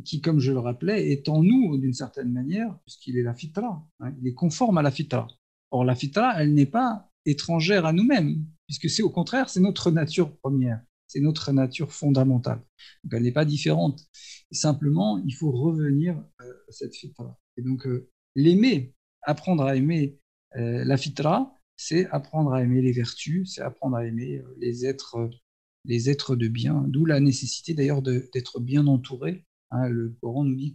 [0.04, 3.84] qui, comme je le rappelais, est en nous d'une certaine manière, puisqu'il est la fitra,
[4.20, 5.26] il est conforme à la fitra.
[5.72, 9.90] Or, la fitra, elle n'est pas étrangère à nous-mêmes, puisque c'est au contraire, c'est notre
[9.90, 10.80] nature première
[11.10, 12.62] c'est notre nature fondamentale.
[13.02, 14.00] Donc elle n'est pas différente.
[14.52, 17.36] Simplement, il faut revenir euh, à cette fitra.
[17.56, 20.20] Et donc, euh, l'aimer, apprendre à aimer
[20.54, 25.30] euh, la fitra, c'est apprendre à aimer les vertus, c'est apprendre à aimer les êtres,
[25.84, 29.44] les êtres de bien, d'où la nécessité d'ailleurs d'être bien entouré.
[29.72, 30.74] Hein, le Coran nous dit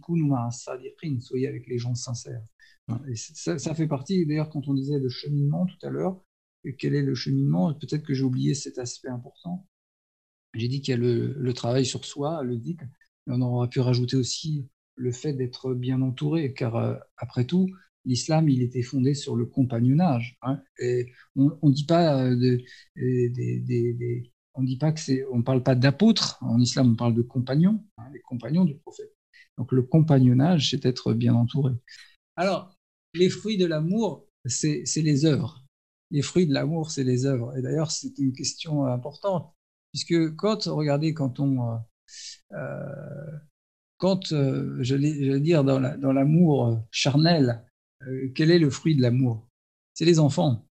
[1.20, 2.42] soyez avec les gens sincères.
[3.08, 6.20] Et ça, ça fait partie, d'ailleurs, quand on disait le cheminement tout à l'heure,
[6.72, 9.66] quel est le cheminement Peut-être que j'ai oublié cet aspect important.
[10.56, 12.76] J'ai dit qu'il y a le, travail sur soi, le dit,
[13.26, 14.66] mais on aurait pu rajouter aussi
[14.96, 17.68] le fait d'être bien entouré, car euh, après tout,
[18.06, 20.38] l'islam, il était fondé sur le compagnonnage.
[20.42, 20.62] Hein,
[21.36, 21.56] on ne euh,
[24.54, 27.84] on dit pas que c'est, on parle pas d'apôtres en islam, on parle de compagnons,
[27.98, 29.14] hein, les compagnons du prophète.
[29.58, 31.72] Donc le compagnonnage, c'est être bien entouré.
[32.36, 32.74] Alors,
[33.14, 35.62] les fruits de l'amour, c'est les œuvres.
[36.10, 37.56] Les fruits de l'amour, c'est les œuvres.
[37.58, 39.55] Et d'ailleurs, c'est une question importante.
[39.96, 41.72] Puisque quand, regardez, quand on.
[41.72, 41.76] Euh,
[42.52, 43.38] euh,
[43.96, 47.64] quand, euh, je vais dire, dans l'amour charnel,
[48.34, 49.48] quel est le fruit de l'amour?
[49.94, 50.68] C'est les enfants.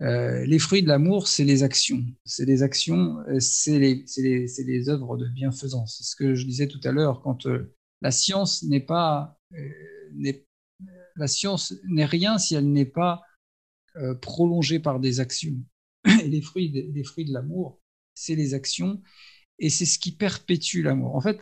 [0.00, 2.04] les fruits de l'amour, c'est les actions.
[2.26, 5.96] C'est les actions, c'est les, les, les, œuvres de bienfaisance.
[5.96, 7.46] C'est ce que je disais tout à l'heure, quand
[8.02, 9.40] la science n'est pas.
[11.16, 13.22] la science n'est rien si elle n'est pas
[14.20, 15.56] prolongée par des actions.
[16.22, 17.80] Et les fruits, les fruits de l'amour,
[18.14, 19.02] c'est les actions,
[19.58, 21.14] et c'est ce qui perpétue l'amour.
[21.14, 21.40] En fait,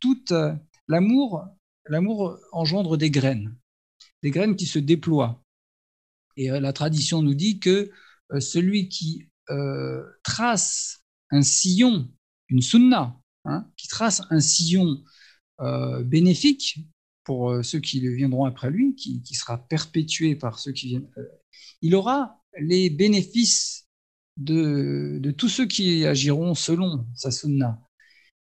[0.00, 0.54] tout euh,
[0.88, 1.44] l'amour,
[1.86, 3.56] l'amour engendre des graines,
[4.22, 5.42] des graines qui se déploient.
[6.36, 7.90] Et euh, la tradition nous dit que
[8.32, 9.28] euh, celui qui
[10.24, 12.12] trace un sillon,
[12.48, 15.02] une sunna, hein, qui trace un sillon
[16.04, 16.80] bénéfique
[17.24, 21.10] pour ceux qui viendront après lui, qui, qui, sera perpétué par ceux qui viennent,
[21.80, 23.77] il aura les bénéfices
[24.38, 27.80] de, tous ceux qui agiront selon sa sunna.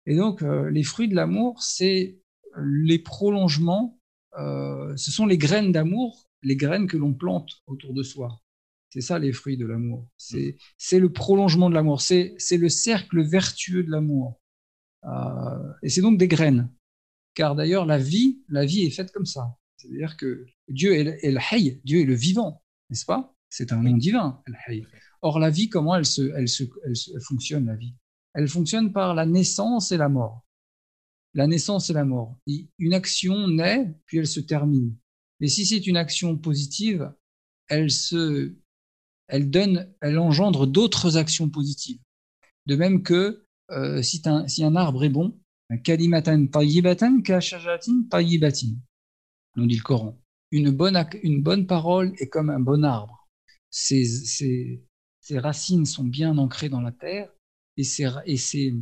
[0.06, 2.19] Et donc, euh, les fruits de l'amour, c'est
[2.57, 3.99] les prolongements,
[4.38, 8.41] euh, ce sont les graines d'amour, les graines que l'on plante autour de soi.
[8.90, 10.07] C'est ça les fruits de l'amour.
[10.18, 12.02] C'est le prolongement de l'amour.
[12.02, 14.40] C'est le cercle vertueux de l'amour.
[15.03, 16.72] Euh, et c'est donc des graines.
[17.34, 19.57] Car d'ailleurs, la vie, la vie est faite comme ça.
[19.76, 23.36] C'est-à-dire que Dieu est, le hay, Dieu est le vivant, n'est-ce pas?
[23.49, 24.41] C'est un nom divin.
[25.22, 27.95] Or, la vie, comment elle, se, elle, se, elle, fonctionne, la vie?
[28.34, 30.45] Elle fonctionne par la naissance et la mort.
[31.34, 32.38] La naissance et la mort.
[32.80, 34.95] Une action naît, puis elle se termine.
[35.40, 37.11] Mais si c'est une action positive,
[37.68, 38.56] elle se,
[39.28, 41.99] elle donne, elle engendre d'autres actions positives.
[42.65, 45.38] De même que euh, si, un, si, un, arbre est bon,
[45.84, 48.76] kalimatan tayyibatan kashajatin tayyibatin,
[49.56, 50.18] nous dit le Coran.
[50.52, 53.16] Une bonne, une bonne parole est comme un bon arbre.
[53.69, 54.81] Ses
[55.31, 57.31] racines sont bien ancrées dans la terre
[57.76, 58.73] et ses,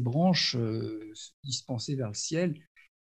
[0.00, 1.12] branches euh,
[1.44, 2.60] dispersées vers le ciel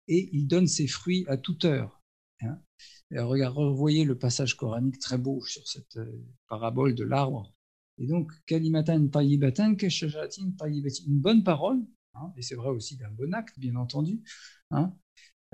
[0.07, 2.01] et il donne ses fruits à toute heure.
[2.41, 2.59] Hein.
[3.11, 7.53] regardez, revoyez le passage coranique très beau sur cette euh, parabole de l'arbre.
[7.99, 8.31] Et donc,
[11.07, 11.81] une bonne parole,
[12.15, 14.23] hein, et c'est vrai aussi d'un bon acte, bien entendu.
[14.71, 14.95] Hein.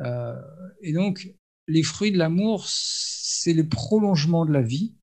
[0.00, 0.40] Euh,
[0.82, 1.34] et donc,
[1.66, 4.94] les fruits de l'amour, c'est le prolongement de la vie,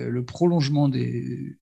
[0.00, 1.56] euh, le prolongement de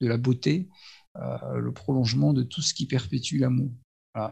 [0.00, 0.68] la beauté,
[1.16, 3.70] euh, le prolongement de tout ce qui perpétue l'amour.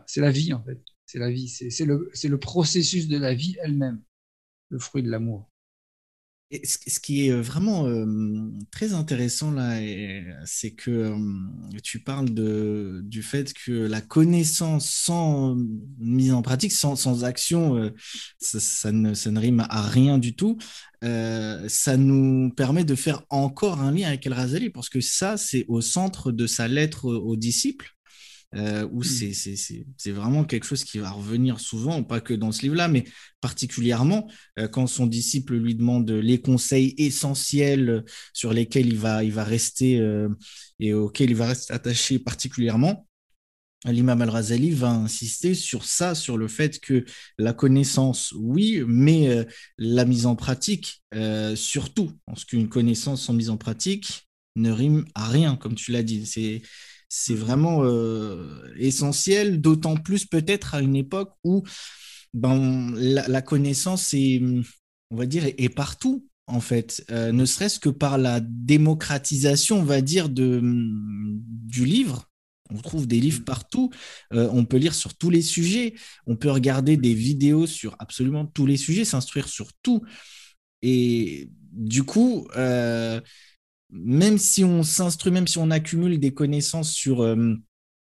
[0.06, 3.56] C'est la vie en fait, c'est la vie, c'est le, le processus de la vie
[3.62, 4.02] elle-même,
[4.70, 5.50] le fruit de l'amour
[6.62, 8.06] ce qui est euh, vraiment euh,
[8.70, 9.80] très intéressant là,
[10.44, 11.16] c'est que euh,
[11.82, 15.56] tu parles du fait que la connaissance sans
[15.98, 17.92] mise en pratique, sans, action,
[18.38, 20.58] ça, ne, ça, ne, rime à rien du tout.
[21.02, 25.64] ça nous permet de faire encore un lien avec El Razali, parce que ça, c'est
[25.68, 27.94] au centre de sa lettre aux disciples.
[28.54, 29.84] Euh, où mm.
[29.96, 33.04] c'est vraiment quelque chose qui va revenir souvent, pas que dans ce livre-là, mais
[33.40, 39.32] particulièrement euh, quand son disciple lui demande les conseils essentiels sur lesquels il va, il
[39.32, 40.28] va rester euh,
[40.78, 43.08] et auxquels il va rester attaché particulièrement.
[43.86, 47.04] L'imam al-Razali va insister sur ça, sur le fait que
[47.38, 51.02] la connaissance, oui, mais la mise en pratique,
[51.54, 54.26] surtout, parce qu'une connaissance sans mise en pratique
[54.56, 56.24] ne rime à rien, comme tu l'as dit.
[56.24, 56.62] C'est
[57.08, 61.62] c'est vraiment euh, essentiel, d'autant plus peut-être à une époque où
[62.32, 64.42] ben, la, connaissance est,
[65.10, 69.84] on va dire, est, partout en fait, euh, ne serait-ce que par la démocratisation, on
[69.84, 72.28] va dire, de, du livre.
[72.70, 73.90] On trouve des livres partout,
[74.32, 75.94] euh, on peut lire sur tous les sujets,
[76.26, 80.02] on peut regarder des vidéos sur absolument tous les sujets, s'instruire sur tout.
[80.82, 82.48] Et du coup,
[83.94, 87.54] même si on s'instruit, même si on accumule des connaissances sur euh,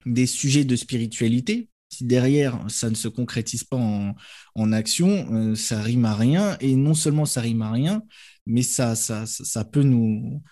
[0.07, 5.83] des sujets de spiritualité, si derrière ça ne se concrétise pas en, action, euh, ça
[5.83, 6.57] rime à rien.
[6.61, 8.03] Et non seulement ça rime à rien,
[8.47, 10.43] mais ça, ça, ça, peut nous,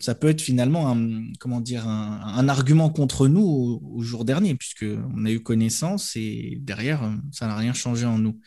[0.00, 4.54] ça peut être finalement un, comment dire, un, argument contre nous au, au jour dernier,
[4.54, 7.02] puisque on a eu connaissance et derrière
[7.32, 8.40] ça n'a rien changé en nous.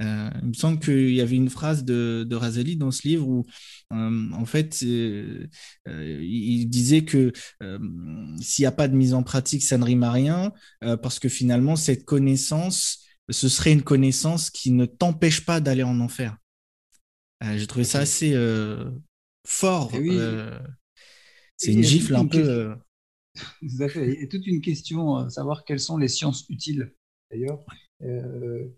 [0.00, 3.26] Euh, il me semble qu'il y avait une phrase de, de Razali dans ce livre
[3.28, 3.46] où,
[3.92, 5.46] euh, en fait, euh,
[5.86, 7.32] il disait que
[8.40, 11.28] s'il n'y a pas de mise en pratique, ça ne rime à rien, parce que
[11.28, 16.36] finalement, cette connaissance, ce serait une connaissance qui ne t'empêche pas d'aller en enfer.
[17.42, 18.34] J'ai trouvé ça assez
[19.46, 19.92] fort.
[21.56, 22.74] c'est une gifle un peu.
[23.60, 24.14] Tout à fait.
[24.14, 26.92] Il y a toute une question, savoir quelles sont les sciences utiles,
[27.30, 27.64] d'ailleurs.
[28.02, 28.68] Euh,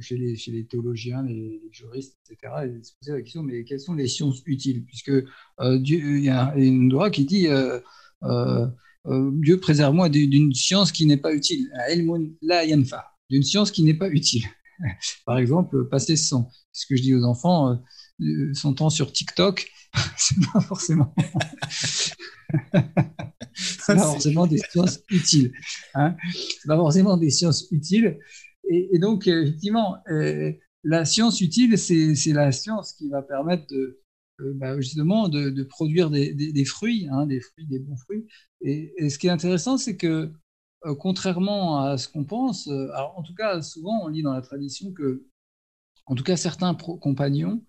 [0.00, 3.80] chez les, chez les théologiens, les, juristes, etc., et se poser la question, mais quelles
[3.80, 4.84] sont les sciences utiles?
[4.84, 7.80] Puisque euh, il y a une loi qui dit euh,
[9.04, 11.70] Dieu préserve-moi d'une science qui n'est pas utile,
[12.42, 14.44] la yanfa, d'une science qui n'est pas utile.
[15.26, 17.82] Par exemple, passer son, ce que je dis aux enfants,
[18.54, 19.68] son temps sur TikTok,
[20.16, 21.14] c'est pas forcément.
[23.86, 25.52] pas forcément des sciences utiles.
[25.94, 28.18] Hein c'est pas forcément des sciences utiles.
[28.68, 30.52] Et, donc, effectivement, euh,
[30.84, 34.00] la science utile, c'est la science qui va permettre de,
[34.40, 38.26] euh, bah, justement de, produire des, fruits, hein, des fruits, des bons fruits.
[38.60, 40.32] Et, ce qui est intéressant, c'est que
[40.86, 44.92] euh, contrairement à ce qu'on pense, en tout cas, souvent on lit dans la tradition
[44.92, 45.24] que,
[46.06, 47.62] en tout cas, certains compagnons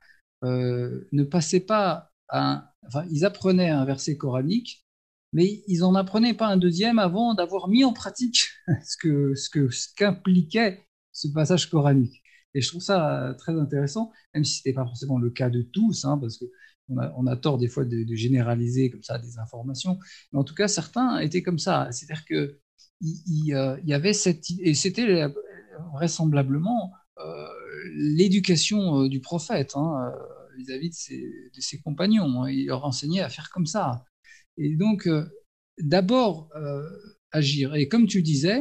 [0.44, 2.74] ne passaient pas, à
[3.10, 4.86] ils apprenaient un verset coranique,
[5.34, 8.50] mais ils n'en apprenaient pas un deuxième avant d'avoir mis en pratique
[8.84, 12.22] ce que ce que ce qu'impliquait ce passage coranique.
[12.54, 15.50] Et je trouve ça euh, très intéressant, même si ce n'était pas forcément le cas
[15.50, 19.20] de tous, hein, parce qu'on a, on a tort des fois de, généraliser comme ça
[19.20, 20.00] des informations.
[20.32, 21.90] Mais en tout cas, certains étaient comme ça.
[21.92, 22.58] C'est-à-dire qu'il
[23.02, 24.46] il, euh, y avait cette...
[24.60, 25.30] Et c'était euh,
[25.94, 26.94] vraisemblablement
[27.96, 30.14] l'éducation du prophète hein,
[30.58, 32.44] vis-à-vis de, ses, compagnons.
[32.44, 32.50] Hein.
[32.50, 34.06] Il leur enseignait à faire comme ça.
[34.56, 35.10] Et donc,
[35.80, 36.50] d'abord,
[37.32, 37.76] agir.
[37.76, 38.60] Et comme tu disais,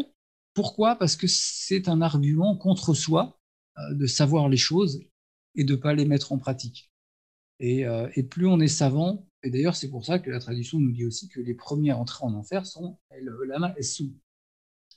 [0.59, 0.97] pourquoi?
[0.97, 3.39] Parce que c'est un argument contre soi
[3.79, 5.05] euh, de savoir les choses
[5.55, 6.91] et de ne pas les mettre en pratique.
[7.63, 10.91] Euh, et, plus on est savant, et d'ailleurs c'est pour ça que la tradition nous
[10.91, 12.99] dit aussi que les premiers à entrer en enfer sont
[13.47, 14.13] lama et sous.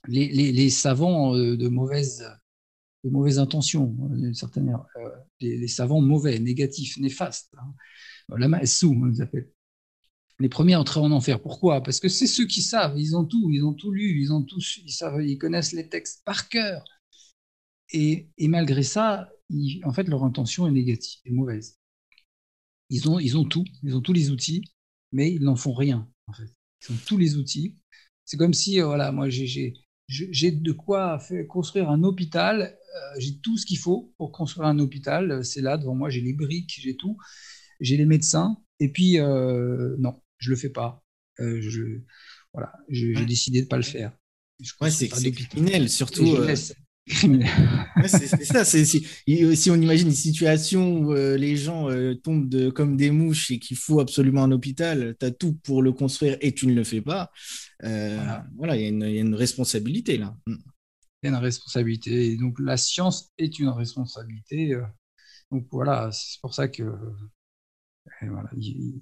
[0.07, 2.27] Les, les, savants euh, de mauvaise,
[3.03, 3.95] de intention,
[4.33, 4.75] certaines,
[5.41, 7.53] les, savants mauvais, négatifs, néfastes.
[7.59, 8.35] Hein.
[8.35, 9.51] Lama et sous, on les appelle
[10.41, 11.41] les premiers à en enfer.
[11.41, 11.81] Pourquoi?
[11.81, 14.43] Parce que c'est ceux qui savent, ils ont tout, ils ont tout lu, ils ont
[14.43, 16.83] tout, ils savent, ils connaissent les textes par cœur.
[17.93, 19.29] Et, malgré ça,
[19.83, 21.77] en fait, leur intention est négative, est mauvaise.
[22.89, 24.63] Ils ont, ils ont tout, ils ont tous les outils,
[25.11, 26.09] mais ils n'en font rien.
[26.27, 26.49] En fait,
[26.81, 27.75] ils ont tous les outils.
[28.25, 29.73] C'est comme si, euh, voilà, moi, j'ai
[30.07, 31.19] de quoi
[31.49, 32.61] construire un hôpital.
[32.61, 35.43] Euh, j'ai tout ce qu'il faut pour construire un hôpital.
[35.43, 37.17] C'est là devant moi, j'ai les briques, j'ai tout,
[37.79, 38.57] j'ai les médecins.
[38.79, 41.01] Et puis, euh, non, je le fais pas.
[41.39, 42.01] Euh, je,
[42.53, 44.11] voilà, j'ai décidé de pas le faire.
[44.81, 46.35] Ouais, c'est criminel, surtout.
[46.35, 46.55] Euh,
[47.05, 48.65] c'est ça.
[48.65, 51.87] Si, si, on imagine une situation où euh, les gens
[52.23, 55.81] tombent de, comme des mouches et qu'il faut absolument un hôpital, tu as tout pour
[55.81, 57.31] le construire et tu ne le fais pas.
[57.81, 60.35] voilà, il y, y, a une responsabilité là.
[60.45, 60.55] Mm.
[61.23, 62.35] Il y a une responsabilité.
[62.35, 64.75] donc la science est une responsabilité.
[65.51, 66.83] donc voilà, c'est pour ça que
[68.21, 69.01] voilà, il,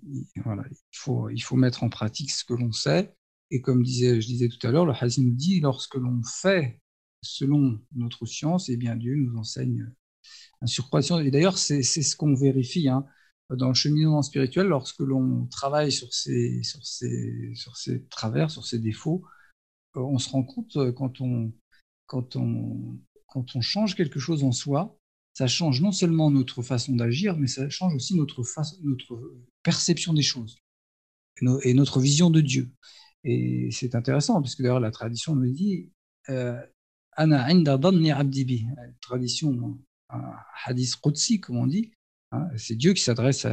[0.94, 3.14] faut, il faut mettre en pratique ce que l'on sait.
[3.52, 6.82] Et comme disais, je disais tout à l'heure, le Hazim nous dit, lorsque l'on fait
[7.22, 9.92] selon notre science, et eh bien Dieu nous enseigne
[10.62, 13.06] un surcroît Et d'ailleurs, c'est ce qu'on vérifie hein,
[13.50, 18.66] dans le cheminement spirituel, lorsque l'on travaille sur ces, sur, ces, sur ces travers, sur
[18.66, 19.24] ces défauts,
[19.96, 21.52] on se rend compte quand on,
[22.06, 24.99] quand on, quand on change quelque chose en soi,
[25.34, 28.44] ça change non seulement notre façon d'agir, mais ça change aussi notre,
[28.84, 29.34] notre
[29.64, 30.58] perception des choses
[31.64, 32.72] et, notre vision de Dieu.
[33.24, 35.92] Et c'est intéressant, parce que d'ailleurs la tradition nous dit
[36.30, 36.60] euh,
[37.14, 38.66] Ana abdibi,
[39.02, 39.78] tradition,
[40.10, 40.34] un
[40.66, 41.92] hadith qudsi, comme on dit,
[42.32, 43.46] hein, c'est Dieu qui s'adresse,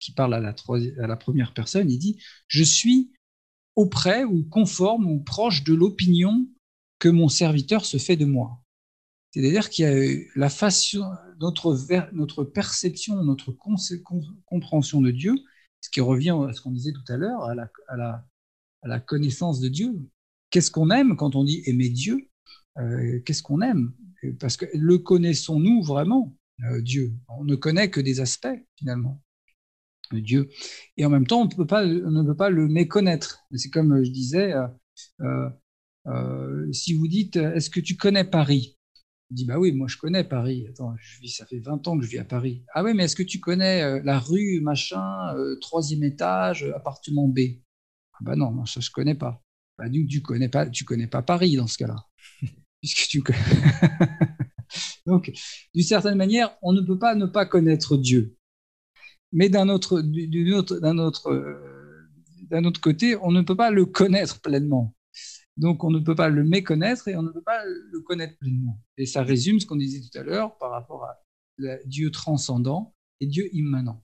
[0.00, 0.54] qui parle à la,
[1.02, 2.18] à la première personne, il dit
[2.48, 3.12] Je suis
[3.76, 6.48] auprès ou conforme ou proche de l'opinion
[6.98, 8.63] que mon serviteur se fait de moi.
[9.34, 11.76] C'est-à-dire qu'il y a la façon, notre,
[12.12, 13.50] notre perception, notre
[14.44, 15.34] compréhension de Dieu,
[15.80, 18.24] ce qui revient à ce qu'on disait tout à l'heure, à la, à, la,
[18.82, 19.92] à la, connaissance de Dieu.
[20.50, 22.30] Qu'est-ce qu'on aime quand on dit aimer Dieu
[22.78, 23.92] euh, Qu'est-ce qu'on aime?
[24.38, 26.36] Parce que le connaissons-nous vraiment,
[26.70, 27.12] euh, Dieu?
[27.26, 29.20] On ne connaît que des aspects, finalement,
[30.12, 30.48] de Dieu.
[30.96, 33.40] Et en même temps, on, peut pas, ne peut pas le méconnaître.
[33.56, 34.54] C'est comme je disais,
[36.06, 38.73] euh, si vous dites, est-ce que tu connais Paris?
[39.34, 40.66] Dit, bah oui, moi je connais Paris.
[40.68, 42.64] Attends, je vis, ça fait 20 ans que je vis à Paris.
[42.74, 47.28] Ah oui, mais est-ce que tu connais euh, la rue, machin, euh, troisième étage, appartement
[47.28, 47.40] B?
[48.14, 49.42] Ah bah non, ça je connais pas.
[49.78, 51.96] Bah, du tu connais pas, tu connais pas Paris dans ce cas-là.
[52.80, 53.22] Puisque tu
[55.06, 55.32] Donc,
[55.74, 58.36] d'une certaine manière, on ne peut pas ne pas connaître Dieu.
[59.32, 62.08] Mais d'un autre, d'un autre, euh,
[62.50, 64.94] d'un autre côté, on ne peut pas le connaître pleinement.
[65.56, 68.80] Donc on ne peut pas le méconnaître et on ne peut pas le connaître pleinement.
[68.96, 71.24] Et ça résume ce qu'on disait tout à l'heure par rapport à
[71.84, 74.02] Dieu transcendant et Dieu immanent.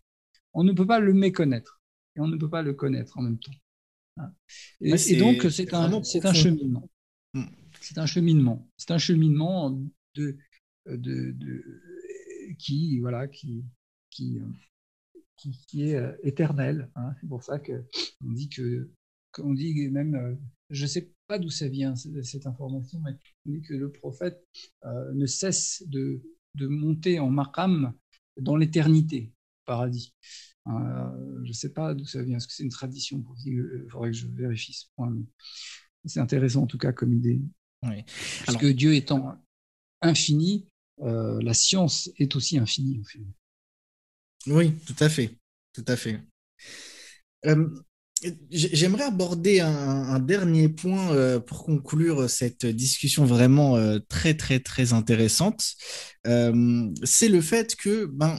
[0.52, 1.80] On ne peut pas le méconnaître
[2.16, 3.52] et on ne peut pas le connaître en même temps.
[4.18, 4.32] Hein.
[4.80, 6.88] Et, donc c'est un, un, cheminement.
[7.34, 7.46] Hmm.
[7.80, 8.68] C'est un cheminement.
[8.76, 9.70] C'est un cheminement
[10.14, 10.36] de,
[10.86, 11.34] de,
[12.58, 13.64] qui voilà qui
[14.10, 14.40] qui,
[15.66, 16.90] qui, est euh, éternel.
[16.96, 17.14] Hein.
[17.20, 17.84] C'est pour ça que
[18.24, 18.90] on dit que
[19.38, 20.34] on dit même euh,
[20.70, 23.12] je ne sais pas d'où ça vient, cette information, mais
[23.46, 24.46] on dit que le prophète
[24.84, 26.22] euh, ne cesse de,
[26.58, 27.92] monter en maqam
[28.36, 29.32] dans l'éternité,
[29.66, 30.14] paradis.
[30.66, 34.10] Euh, je ne sais pas d'où ça vient, est-ce que c'est une tradition Il faudrait
[34.10, 35.14] que je vérifie ce point.
[36.04, 37.40] C'est intéressant en tout cas comme idée.
[37.80, 39.36] Parce que Dieu étant
[40.02, 40.66] infini,
[41.00, 43.02] euh, la science est aussi infinie.
[44.46, 45.36] Oui, tout à fait.
[45.72, 46.20] Tout à fait.
[48.50, 54.92] J'aimerais aborder un, dernier point euh, pour conclure cette discussion vraiment euh, très très très
[54.92, 55.74] intéressante.
[56.26, 58.38] Euh, c'est le fait que ben,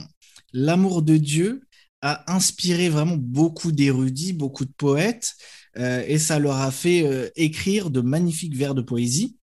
[0.52, 1.62] l'amour de Dieu
[2.00, 5.34] a inspiré vraiment beaucoup d'érudits, beaucoup de poètes,
[5.76, 9.38] et ça leur a fait écrire de magnifiques vers de poésie.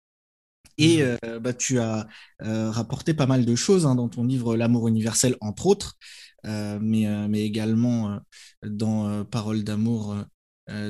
[0.76, 1.38] Et mmh.
[1.40, 2.08] bah, tu as
[2.40, 5.96] rapporté pas mal de choses hein, dans ton livre L'amour universel, entre autres.
[6.48, 8.18] Euh, mais, euh, mais également euh,
[8.68, 10.16] dans Paroles d'amour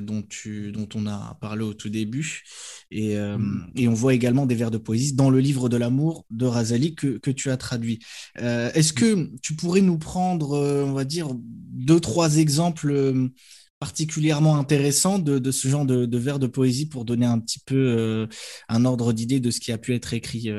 [0.02, 2.42] dont, tu, dont on a parlé au tout début.
[2.90, 3.70] Et, mm.
[3.76, 6.96] et, on voit également des vers de poésie dans le livre de l'amour de Razali
[6.96, 8.00] que, que, tu as traduit.
[8.34, 13.30] Est-ce que tu pourrais nous prendre, on va dire, deux, trois exemples
[13.78, 17.60] particulièrement intéressants de, de ce genre de, de, vers de poésie pour donner un petit
[17.60, 18.26] peu
[18.68, 20.50] un ordre d'idée de ce qui a pu être écrit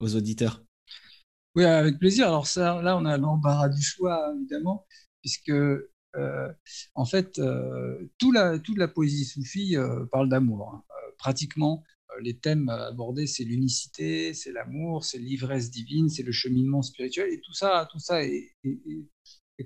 [0.00, 0.64] aux auditeurs?
[1.54, 2.26] Oui, avec plaisir.
[2.28, 4.86] Alors là, on a l'embarras du choix, évidemment,
[5.20, 5.52] puisque
[6.16, 6.52] euh,
[6.94, 10.72] en fait, euh, toute, la, toute la poésie soufie euh, parle d'amour.
[10.74, 10.82] Hein.
[11.18, 11.82] pratiquement,
[12.20, 17.40] les thèmes abordés, c'est l'unicité, c'est l'amour, c'est l'ivresse divine, c'est le cheminement spirituel, et
[17.40, 18.54] tout ça, tout ça est,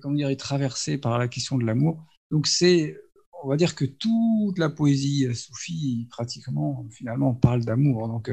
[0.01, 2.05] comment dire, est traversé par la question de l'amour.
[2.31, 2.97] Donc c'est,
[3.43, 8.09] on va dire que toute la poésie soufie, pratiquement, finalement, parle d'amour.
[8.09, 8.31] Donc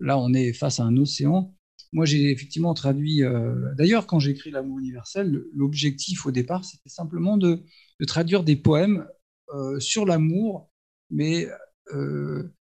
[0.00, 1.54] là, on est face à un océan
[1.92, 3.24] moi, j'ai effectivement traduit.
[3.24, 7.64] Euh, d'ailleurs, quand j'ai écrit L'amour universel, l'objectif au départ, c'était simplement de,
[8.06, 9.06] traduire des poèmes
[9.54, 10.70] euh, sur l'amour,
[11.10, 11.48] mais
[11.92, 12.54] euh,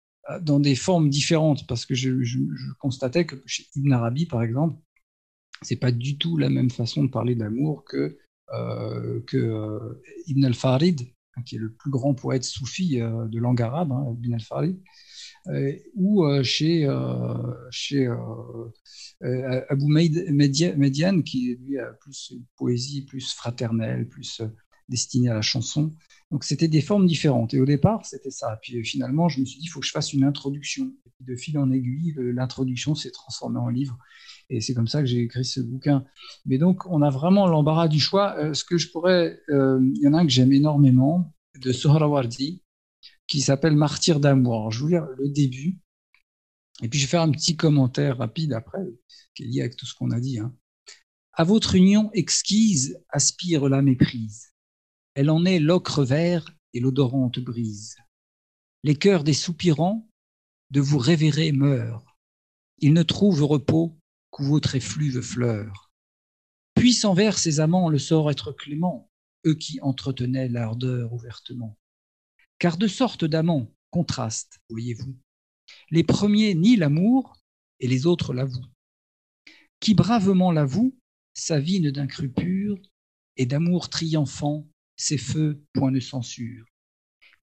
[0.42, 2.10] dans des formes différentes, parce que je,
[2.80, 4.80] constatais que chez Ibn Arabi, par exemple,
[5.62, 8.18] c'est pas du tout la même façon de parler d'amour que,
[9.28, 11.02] que Ibn al-Farid,
[11.46, 14.80] qui est le plus grand poète soufi de langue arabe, hein, Ibn al-Farid.
[15.50, 17.36] Euh, ou euh, chez, euh,
[17.72, 18.08] chez
[19.70, 24.42] Abou Median, qui lui a plus une poésie plus fraternelle, plus
[24.90, 25.94] destinée à la chanson.
[26.32, 27.54] Donc c'était des formes différentes.
[27.54, 28.60] Et au départ, c'était ça.
[28.62, 30.92] Puis finalement, je me suis dit, il faut que je fasse une introduction.
[31.06, 33.98] Et puis de fil en aiguille, l'introduction s'est transformée en livre.
[34.50, 36.06] Et c'est comme ça que j'ai écrit ce bouquin.
[36.46, 38.54] Mais donc, on a vraiment l'embarras du choix.
[38.54, 42.62] ce que je pourrais, il y en a un que j'aime énormément, de Sohrawardi,
[43.28, 44.72] qui s'appelle Martyr d'amour.
[44.72, 45.80] Je vous lire le début,
[46.82, 48.86] et puis je vais faire un petit commentaire rapide après,
[49.36, 50.40] qui est lié avec tout ce qu'on a dit.
[50.40, 50.56] Hein.
[51.34, 54.54] À votre union exquise aspire la méprise.
[55.14, 57.96] Elle en est l'ocre vert et l'odorante brise.
[58.84, 60.08] Les cœurs des soupirants
[60.72, 62.06] de vous révérer meurt.
[62.80, 63.98] Il ne trouve repos
[64.30, 65.92] qu'où votre effluve fleure.
[66.76, 69.10] Puisse envers ses amants le sort être clément,
[69.46, 71.78] eux qui entretenaient l'ardeur ouvertement.
[72.60, 75.16] Car de sortes d'amants contrastent, voyez-vous.
[75.92, 77.38] Les premiers nient l'amour
[77.80, 78.66] et les autres l'avouent.
[79.80, 80.98] Qui bravement l'avoue,
[81.34, 82.78] sa vie d'un cru pur,
[83.36, 86.66] et d'amour triomphant, ses feux point de censure.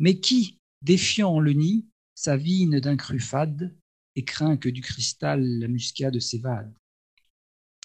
[0.00, 1.86] Mais qui, défiant le nid,
[2.16, 3.76] sa vigne d'un cru fade,
[4.16, 6.74] et craint que du cristal la muscade s'évade.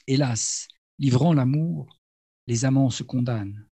[0.08, 2.00] Hélas, livrant l'amour,
[2.48, 3.68] les amants se condamnent.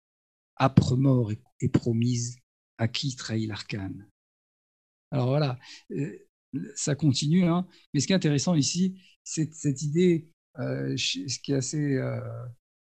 [0.60, 2.38] Âpre mort est promise
[2.78, 4.08] à qui trahit l'arcane?
[5.12, 5.58] Alors voilà,
[5.92, 6.18] euh,
[6.76, 7.68] ça continue, hein.
[7.94, 10.30] mais ce qui est intéressant ici, c'est cette idée,
[10.60, 12.20] euh, ce qui est assez euh,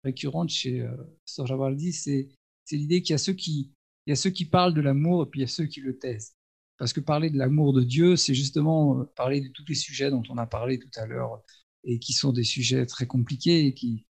[0.05, 2.29] récurrente chez euh, Soravardi, c'est
[2.71, 5.67] l'idée qu'il y a ceux qui parlent de l'amour et puis il y a ceux
[5.67, 6.35] qui le taisent.
[6.79, 10.11] Parce que parler de l'amour de Dieu, c'est justement euh, parler de tous les sujets
[10.11, 11.43] dont on a parlé tout à l'heure
[11.85, 14.07] et qui sont des sujets très compliqués et qui,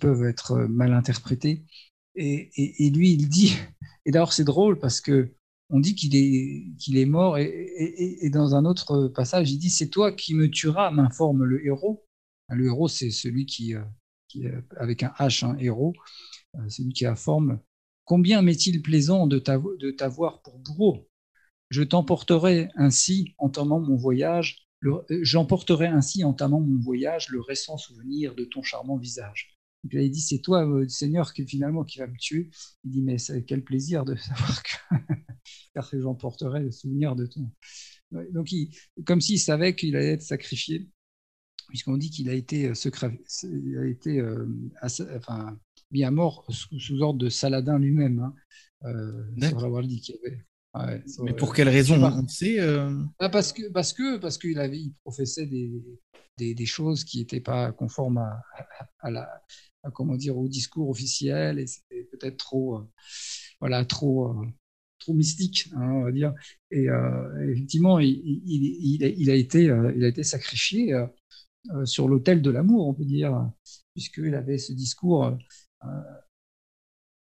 [0.00, 1.64] peuvent être mal interprétés.
[2.16, 3.56] Et, lui, il dit,
[4.06, 5.34] et d'ailleurs c'est drôle parce que
[5.70, 9.88] on dit qu'il est, qu'il est mort, et, dans un autre passage, il dit C'est
[9.88, 12.06] toi qui me tueras, m'informe le héros.
[12.50, 13.74] Le héros, c'est celui qui,
[14.28, 14.44] qui,
[14.76, 15.94] avec un H, un héros,
[16.68, 17.60] celui qui a forme
[18.04, 21.08] Combien m'est-il plaisant de t'avoir pour bourreau
[21.70, 28.34] Je t'emporterai ainsi, entamant mon voyage, euh, j'emporterai ainsi, entamant mon voyage, le récent souvenir
[28.34, 29.53] de ton charmant visage.
[29.92, 32.50] Il dit, c'est toi, euh, Seigneur, qui finalement qui va me tuer.
[32.84, 33.16] Il dit, mais
[33.46, 34.70] quel plaisir de savoir que,
[35.74, 37.50] car j'emporterai le souvenir de ton.
[38.32, 38.70] Donc, il,
[39.04, 40.88] comme s'il savait qu'il allait être sacrifié,
[41.68, 42.74] puisqu'on dit qu'il a été, euh,
[43.42, 44.22] il a été
[45.16, 45.58] enfin,
[45.90, 48.20] mis à mort sous, ordre de Saladin lui-même.
[48.20, 48.34] Hein,
[48.84, 49.24] euh,
[51.22, 52.90] Mais pour quelle raison on sait euh?
[53.18, 55.70] Ah, Parce que parce que parce qu'il avait il professait des,
[56.36, 58.42] des, des choses qui n'étaient pas conformes à,
[59.00, 59.42] à, la
[59.92, 62.88] comment dire au discours officiel et c'était peut-être trop euh,
[63.60, 64.34] voilà trop
[64.98, 66.34] trop mystique hein, on va dire
[66.70, 66.86] et
[67.50, 70.94] effectivement il, il, a été il a été sacrifié
[71.84, 73.50] sur l'autel de l'amour on peut dire
[73.94, 75.36] puisqu'il avait ce discours
[75.84, 75.88] euh,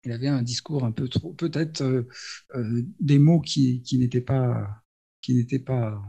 [0.05, 2.09] il avait un discours un peu trop, peut-être euh,
[2.55, 4.83] euh, des mots qui, qui n'étaient pas,
[5.21, 6.01] qui n'étaient pas,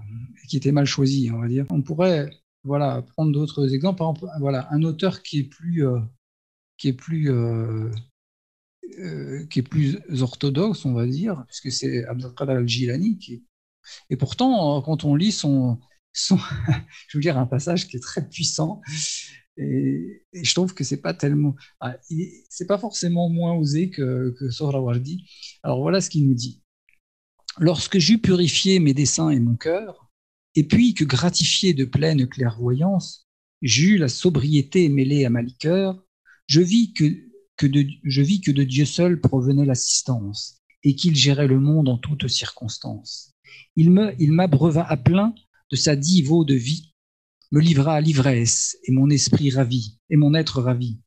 [0.47, 1.65] qui étaient mal choisis, on va dire.
[1.71, 2.29] On pourrait,
[2.63, 4.03] voilà, prendre d'autres exemples.
[4.39, 5.83] Voilà, un auteur qui est plus,
[6.77, 7.31] qui est plus,
[9.49, 13.43] qui est plus orthodoxe, on va dire, puisque c'est Abdelkader al-Jilani qui
[14.09, 15.79] et pourtant, quand on lit son,
[16.13, 16.37] son
[17.07, 18.81] je veux dire, un passage qui est très puissant,
[19.57, 21.55] et, je trouve que c'est pas tellement,
[22.49, 25.27] c'est pas forcément moins osé que, que Sohrawardi.
[25.63, 26.61] Alors voilà ce qu'il nous dit.
[27.59, 30.11] Lorsque j'eus purifié mes dessins et mon cœur,
[30.53, 33.27] et puis que gratifié de pleine clairvoyance,
[33.63, 36.03] j'eus la sobriété mêlée à ma liqueur,
[36.47, 37.05] je vis que,
[37.57, 41.89] que de, je vis que de Dieu seul provenait l'assistance, et qu'il gérait le monde
[41.89, 43.33] en toutes circonstances.
[43.75, 45.35] Il me, il m'abreuva à plein
[45.71, 45.95] de sa
[46.29, 46.93] eau de vie,
[47.51, 51.01] me livra à l'ivresse, et mon esprit ravi, et mon être ravi.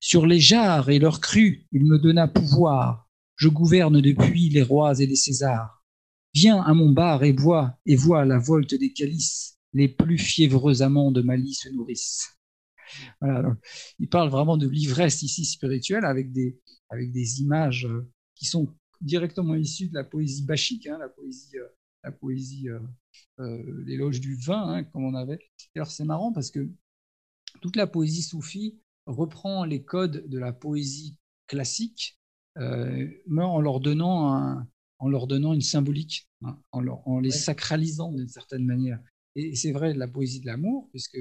[0.00, 3.08] Sur les jarres et leurs crues, il me donna pouvoir.
[3.34, 5.84] Je gouverne depuis les rois et les césars.
[6.34, 9.58] Viens à mon bar et bois, et vois la volte des calices.
[9.72, 12.37] Les plus fiévreux amants de Mali se nourrissent.
[13.20, 13.56] Voilà,
[13.98, 16.58] il parle vraiment de l'ivresse ici spirituelle avec des,
[16.90, 21.56] avec des images euh, qui sont directement issues de la poésie bachique, hein, la poésie
[21.56, 21.66] euh,
[22.04, 22.68] la poésie,
[23.40, 25.38] euh, l'éloge du vin, hein, comme on avait.
[25.74, 26.68] Alors c'est marrant parce que
[27.60, 31.16] toute la poésie soufie reprend les codes de la poésie
[31.46, 32.18] classique,
[32.58, 37.30] euh, mais en leur donnant un, en leur donnant une symbolique, hein, en, en, les
[37.30, 39.00] sacralisant d'une certaine manière.
[39.34, 41.18] Et c'est vrai de la poésie de l'amour, puisque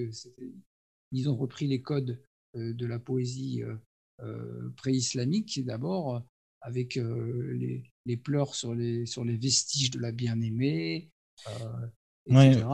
[1.11, 2.21] ils ont repris les codes
[2.55, 3.61] de la poésie
[4.75, 6.23] pré-islamique d'abord,
[6.61, 11.11] avec les, les pleurs sur les, sur les vestiges de la bien-aimée,
[11.47, 11.87] euh,
[12.25, 12.65] etc.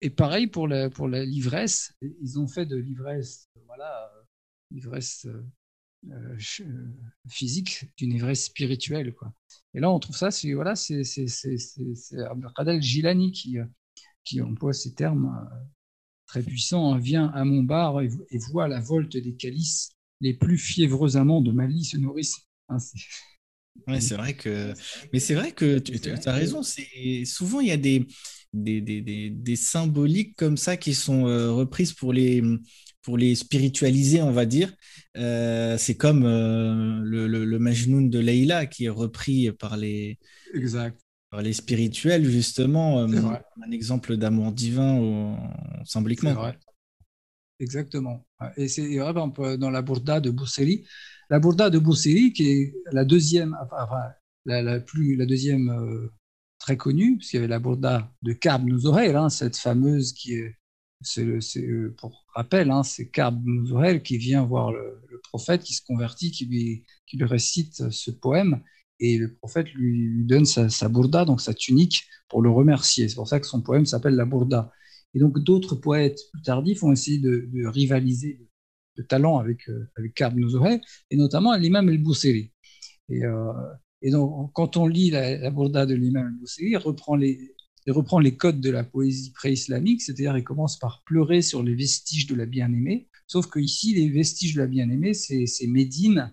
[0.00, 4.10] Et pareil pour la, pour la l'ivresse, ils ont fait de l'ivresse, voilà,
[4.70, 5.44] l'ivresse euh,
[6.10, 6.38] euh,
[7.28, 9.32] physique d'une ivresse spirituelle, quoi.
[9.74, 11.26] Et là, on trouve ça, c'est voilà, c'est c'est
[12.80, 13.58] Gilani qui
[14.24, 15.48] qui emploie ces termes
[16.28, 16.94] très puissants.
[16.94, 16.98] Hein.
[16.98, 19.90] Vient à mon bar et, et voit la volte des calices,
[20.20, 22.46] les plus fiévreux amants de Mali se nourrissent.
[22.68, 22.78] Hein,
[23.86, 24.74] Ouais, c'est vrai que.
[25.12, 26.62] Mais c'est vrai que tu, as raison.
[26.62, 28.06] C'est souvent il y a des
[28.52, 32.42] des, des, des, symboliques comme ça qui sont euh, reprises pour les
[33.02, 34.74] pour les spiritualiser, on va dire.
[35.16, 40.18] Euh, c'est comme euh, le, le, le, Majnoun de Leïla qui est repris par les.
[40.54, 40.98] Exact.
[41.40, 45.36] Les spirituels, justement, un exemple d'amour divin
[45.84, 46.34] symboliquement.
[46.34, 46.58] Vrai.
[47.60, 48.24] Exactement.
[48.56, 49.12] Et c'est vrai,
[49.58, 50.86] dans la Bourda de Bousseri,
[51.30, 54.12] la Bourda de Bousseri, qui est la deuxième, enfin,
[54.44, 56.12] la, plus, la deuxième euh,
[56.58, 60.34] très connue, parce qu'il y avait la Bourda de Kab Nouzorel, hein, cette fameuse qui
[60.34, 60.56] est,
[61.00, 65.82] c'est, euh, pour rappel, hein, c'est Kab Nouzorel qui vient voir le, prophète, qui se
[65.84, 68.62] convertit, qui lui, qui lui récite ce poème,
[69.00, 73.08] et le prophète lui, donne sa, sa, Bourda, donc sa tunique, pour le remercier.
[73.08, 74.72] C'est pour ça que son poème s'appelle la Bourda.
[75.14, 78.40] Et donc d'autres poètes plus tardifs ont essayé de, rivaliser
[78.96, 80.20] de, talent avec, euh, avec
[81.10, 82.52] et notamment l'imam el-Bousseri.
[83.08, 83.52] Et, euh,
[84.02, 87.54] et, donc, quand on lit la, la Bourda de l'imam el-Bousseri, il reprend les,
[87.88, 91.74] il reprend les codes de la poésie pré-islamique, c'est-à-dire il commence par pleurer sur les
[91.74, 96.30] vestiges de la bien-aimée, sauf que ici, les vestiges de la bien-aimée, c'est Médine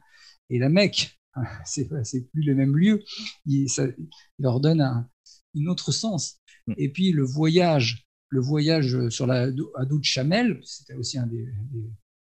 [0.50, 1.18] et la Mecque.
[1.66, 3.04] C'est plus le même lieu.
[3.46, 4.10] Il, ça, il
[4.40, 5.10] leur donne un,
[5.58, 6.40] un autre sens.
[6.68, 6.74] Mm.
[6.78, 11.28] Et puis le voyage le voyage sur la Hadou de Chamel, c'était aussi un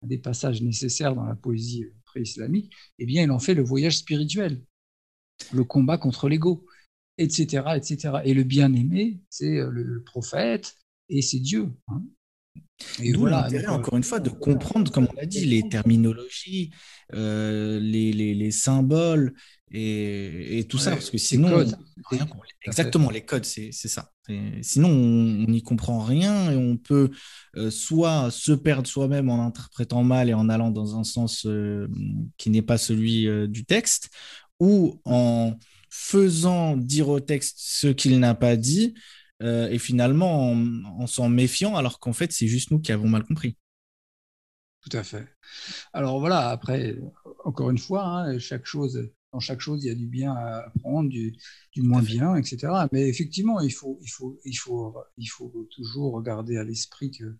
[0.02, 4.62] des, passages nécessaires dans la poésie pré-islamique, eh bien, il en fait le voyage spirituel,
[5.52, 6.66] le combat contre l'ego,
[7.16, 8.20] etc., etc.
[8.24, 10.76] Et le bien-aimé, c'est le prophète
[11.08, 11.70] et c'est Dieu.
[11.88, 12.04] Hein.
[13.02, 16.70] Et voilà, l'intérêt, euh, encore une fois, de comprendre, comme on l'a dit, les terminologies,
[17.14, 19.34] euh, les, les, les, symboles
[19.70, 21.76] et, et tout ça, parce que sinon, codes.
[22.62, 24.10] exactement, les codes, c'est ça.
[24.62, 27.10] Sinon, on n'y comprend rien et on peut
[27.56, 31.46] euh, soit se perdre soi-même en interprétant mal et en allant dans un sens
[32.38, 34.10] qui n'est pas celui du texte,
[34.60, 35.54] ou en
[35.90, 38.94] faisant dire au texte ce qu'il n'a pas dit,
[39.42, 43.24] euh, et finalement en, s'en méfiant, alors qu'en fait, c'est juste nous qui avons mal
[43.24, 43.56] compris.
[44.80, 45.26] Tout à fait.
[45.92, 46.96] Alors voilà, après,
[47.44, 50.66] encore une fois, hein, chaque chose, dans chaque chose, il y a du bien à
[50.66, 51.34] apprendre, du,
[51.78, 52.86] moins bien, etc.
[52.92, 57.36] Mais effectivement, il faut, il faut, il faut, il faut toujours garder à l'esprit que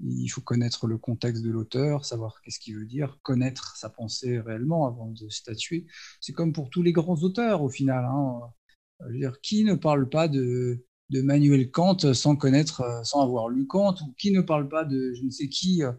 [0.00, 4.38] il faut connaître le contexte de l'auteur, savoir qu'est-ce qu'il veut dire, connaître sa pensée
[4.40, 5.86] réellement avant de statuer.
[6.20, 8.04] C'est comme pour tous les grands auteurs au final.
[8.04, 8.40] Hein.
[9.12, 13.66] dire, qui ne parle pas de, de Manuel Kant sans connaître, euh, sans avoir lu
[13.66, 15.82] Kant, ou qui ne parle pas de je ne sais qui.
[15.82, 15.92] Euh.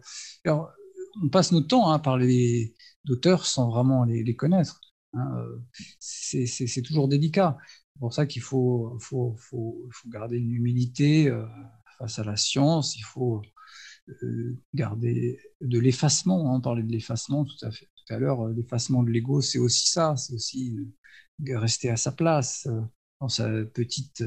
[1.22, 2.74] on passe notre temps à hein, parler
[3.04, 4.80] d'auteurs sans vraiment les, connaître.
[5.14, 5.58] Hein, euh.
[6.00, 7.56] C'est toujours délicat.
[7.94, 11.32] C'est pour ça qu'il faut, faut, faut, faut, garder une humilité
[11.98, 12.96] face à la science.
[12.96, 13.42] Il faut
[14.74, 16.54] garder de l'effacement.
[16.54, 17.70] Hein, parler de l'effacement tout à.
[17.70, 20.16] Tout à l'heure, l'effacement de l'ego, c'est aussi ça.
[20.16, 20.78] C'est aussi
[21.46, 22.66] rester à sa place
[23.20, 24.24] dans sa petite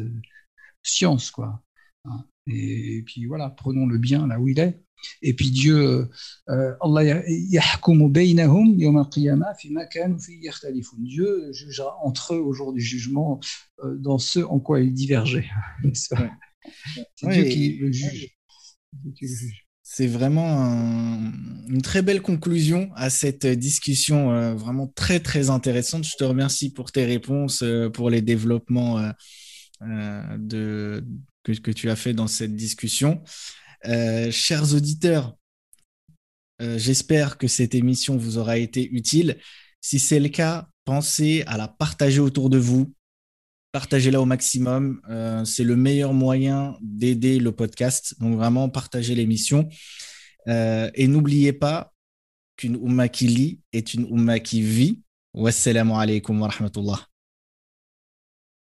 [0.83, 1.61] science, quoi.
[2.05, 2.25] Hein.
[2.47, 4.83] Et, puis voilà, prenons le bien là où il est.
[5.23, 6.09] Et puis Dieu,
[6.49, 7.23] euh, Allah
[10.99, 13.39] Dieu jugera entre eux au jour du jugement
[13.83, 15.49] euh, dans ce en quoi ils divergeaient.
[15.93, 18.37] C'est Dieu qui le juge.
[19.83, 20.71] C'est vraiment
[21.67, 26.05] une très belle conclusion à cette discussion euh, vraiment très très intéressante.
[26.05, 27.63] Je te remercie pour tes réponses,
[27.93, 29.11] pour les développements euh,
[29.81, 31.03] de,
[31.43, 33.23] que, que, tu as fait dans cette discussion.
[33.85, 35.35] Euh, chers auditeurs,
[36.61, 39.37] euh, j'espère que cette émission vous aura été utile.
[39.81, 42.93] Si c'est le cas, pensez à la partager autour de vous.
[43.71, 45.01] Partagez-la au maximum.
[45.45, 48.15] c'est le meilleur moyen d'aider le podcast.
[48.19, 49.69] Donc vraiment, partagez l'émission.
[50.45, 51.93] et n'oubliez pas
[52.57, 55.01] qu'une Umma qui lit est une Umma qui vit.
[55.33, 57.10] Wassalamu alaikum wa rahmatullah.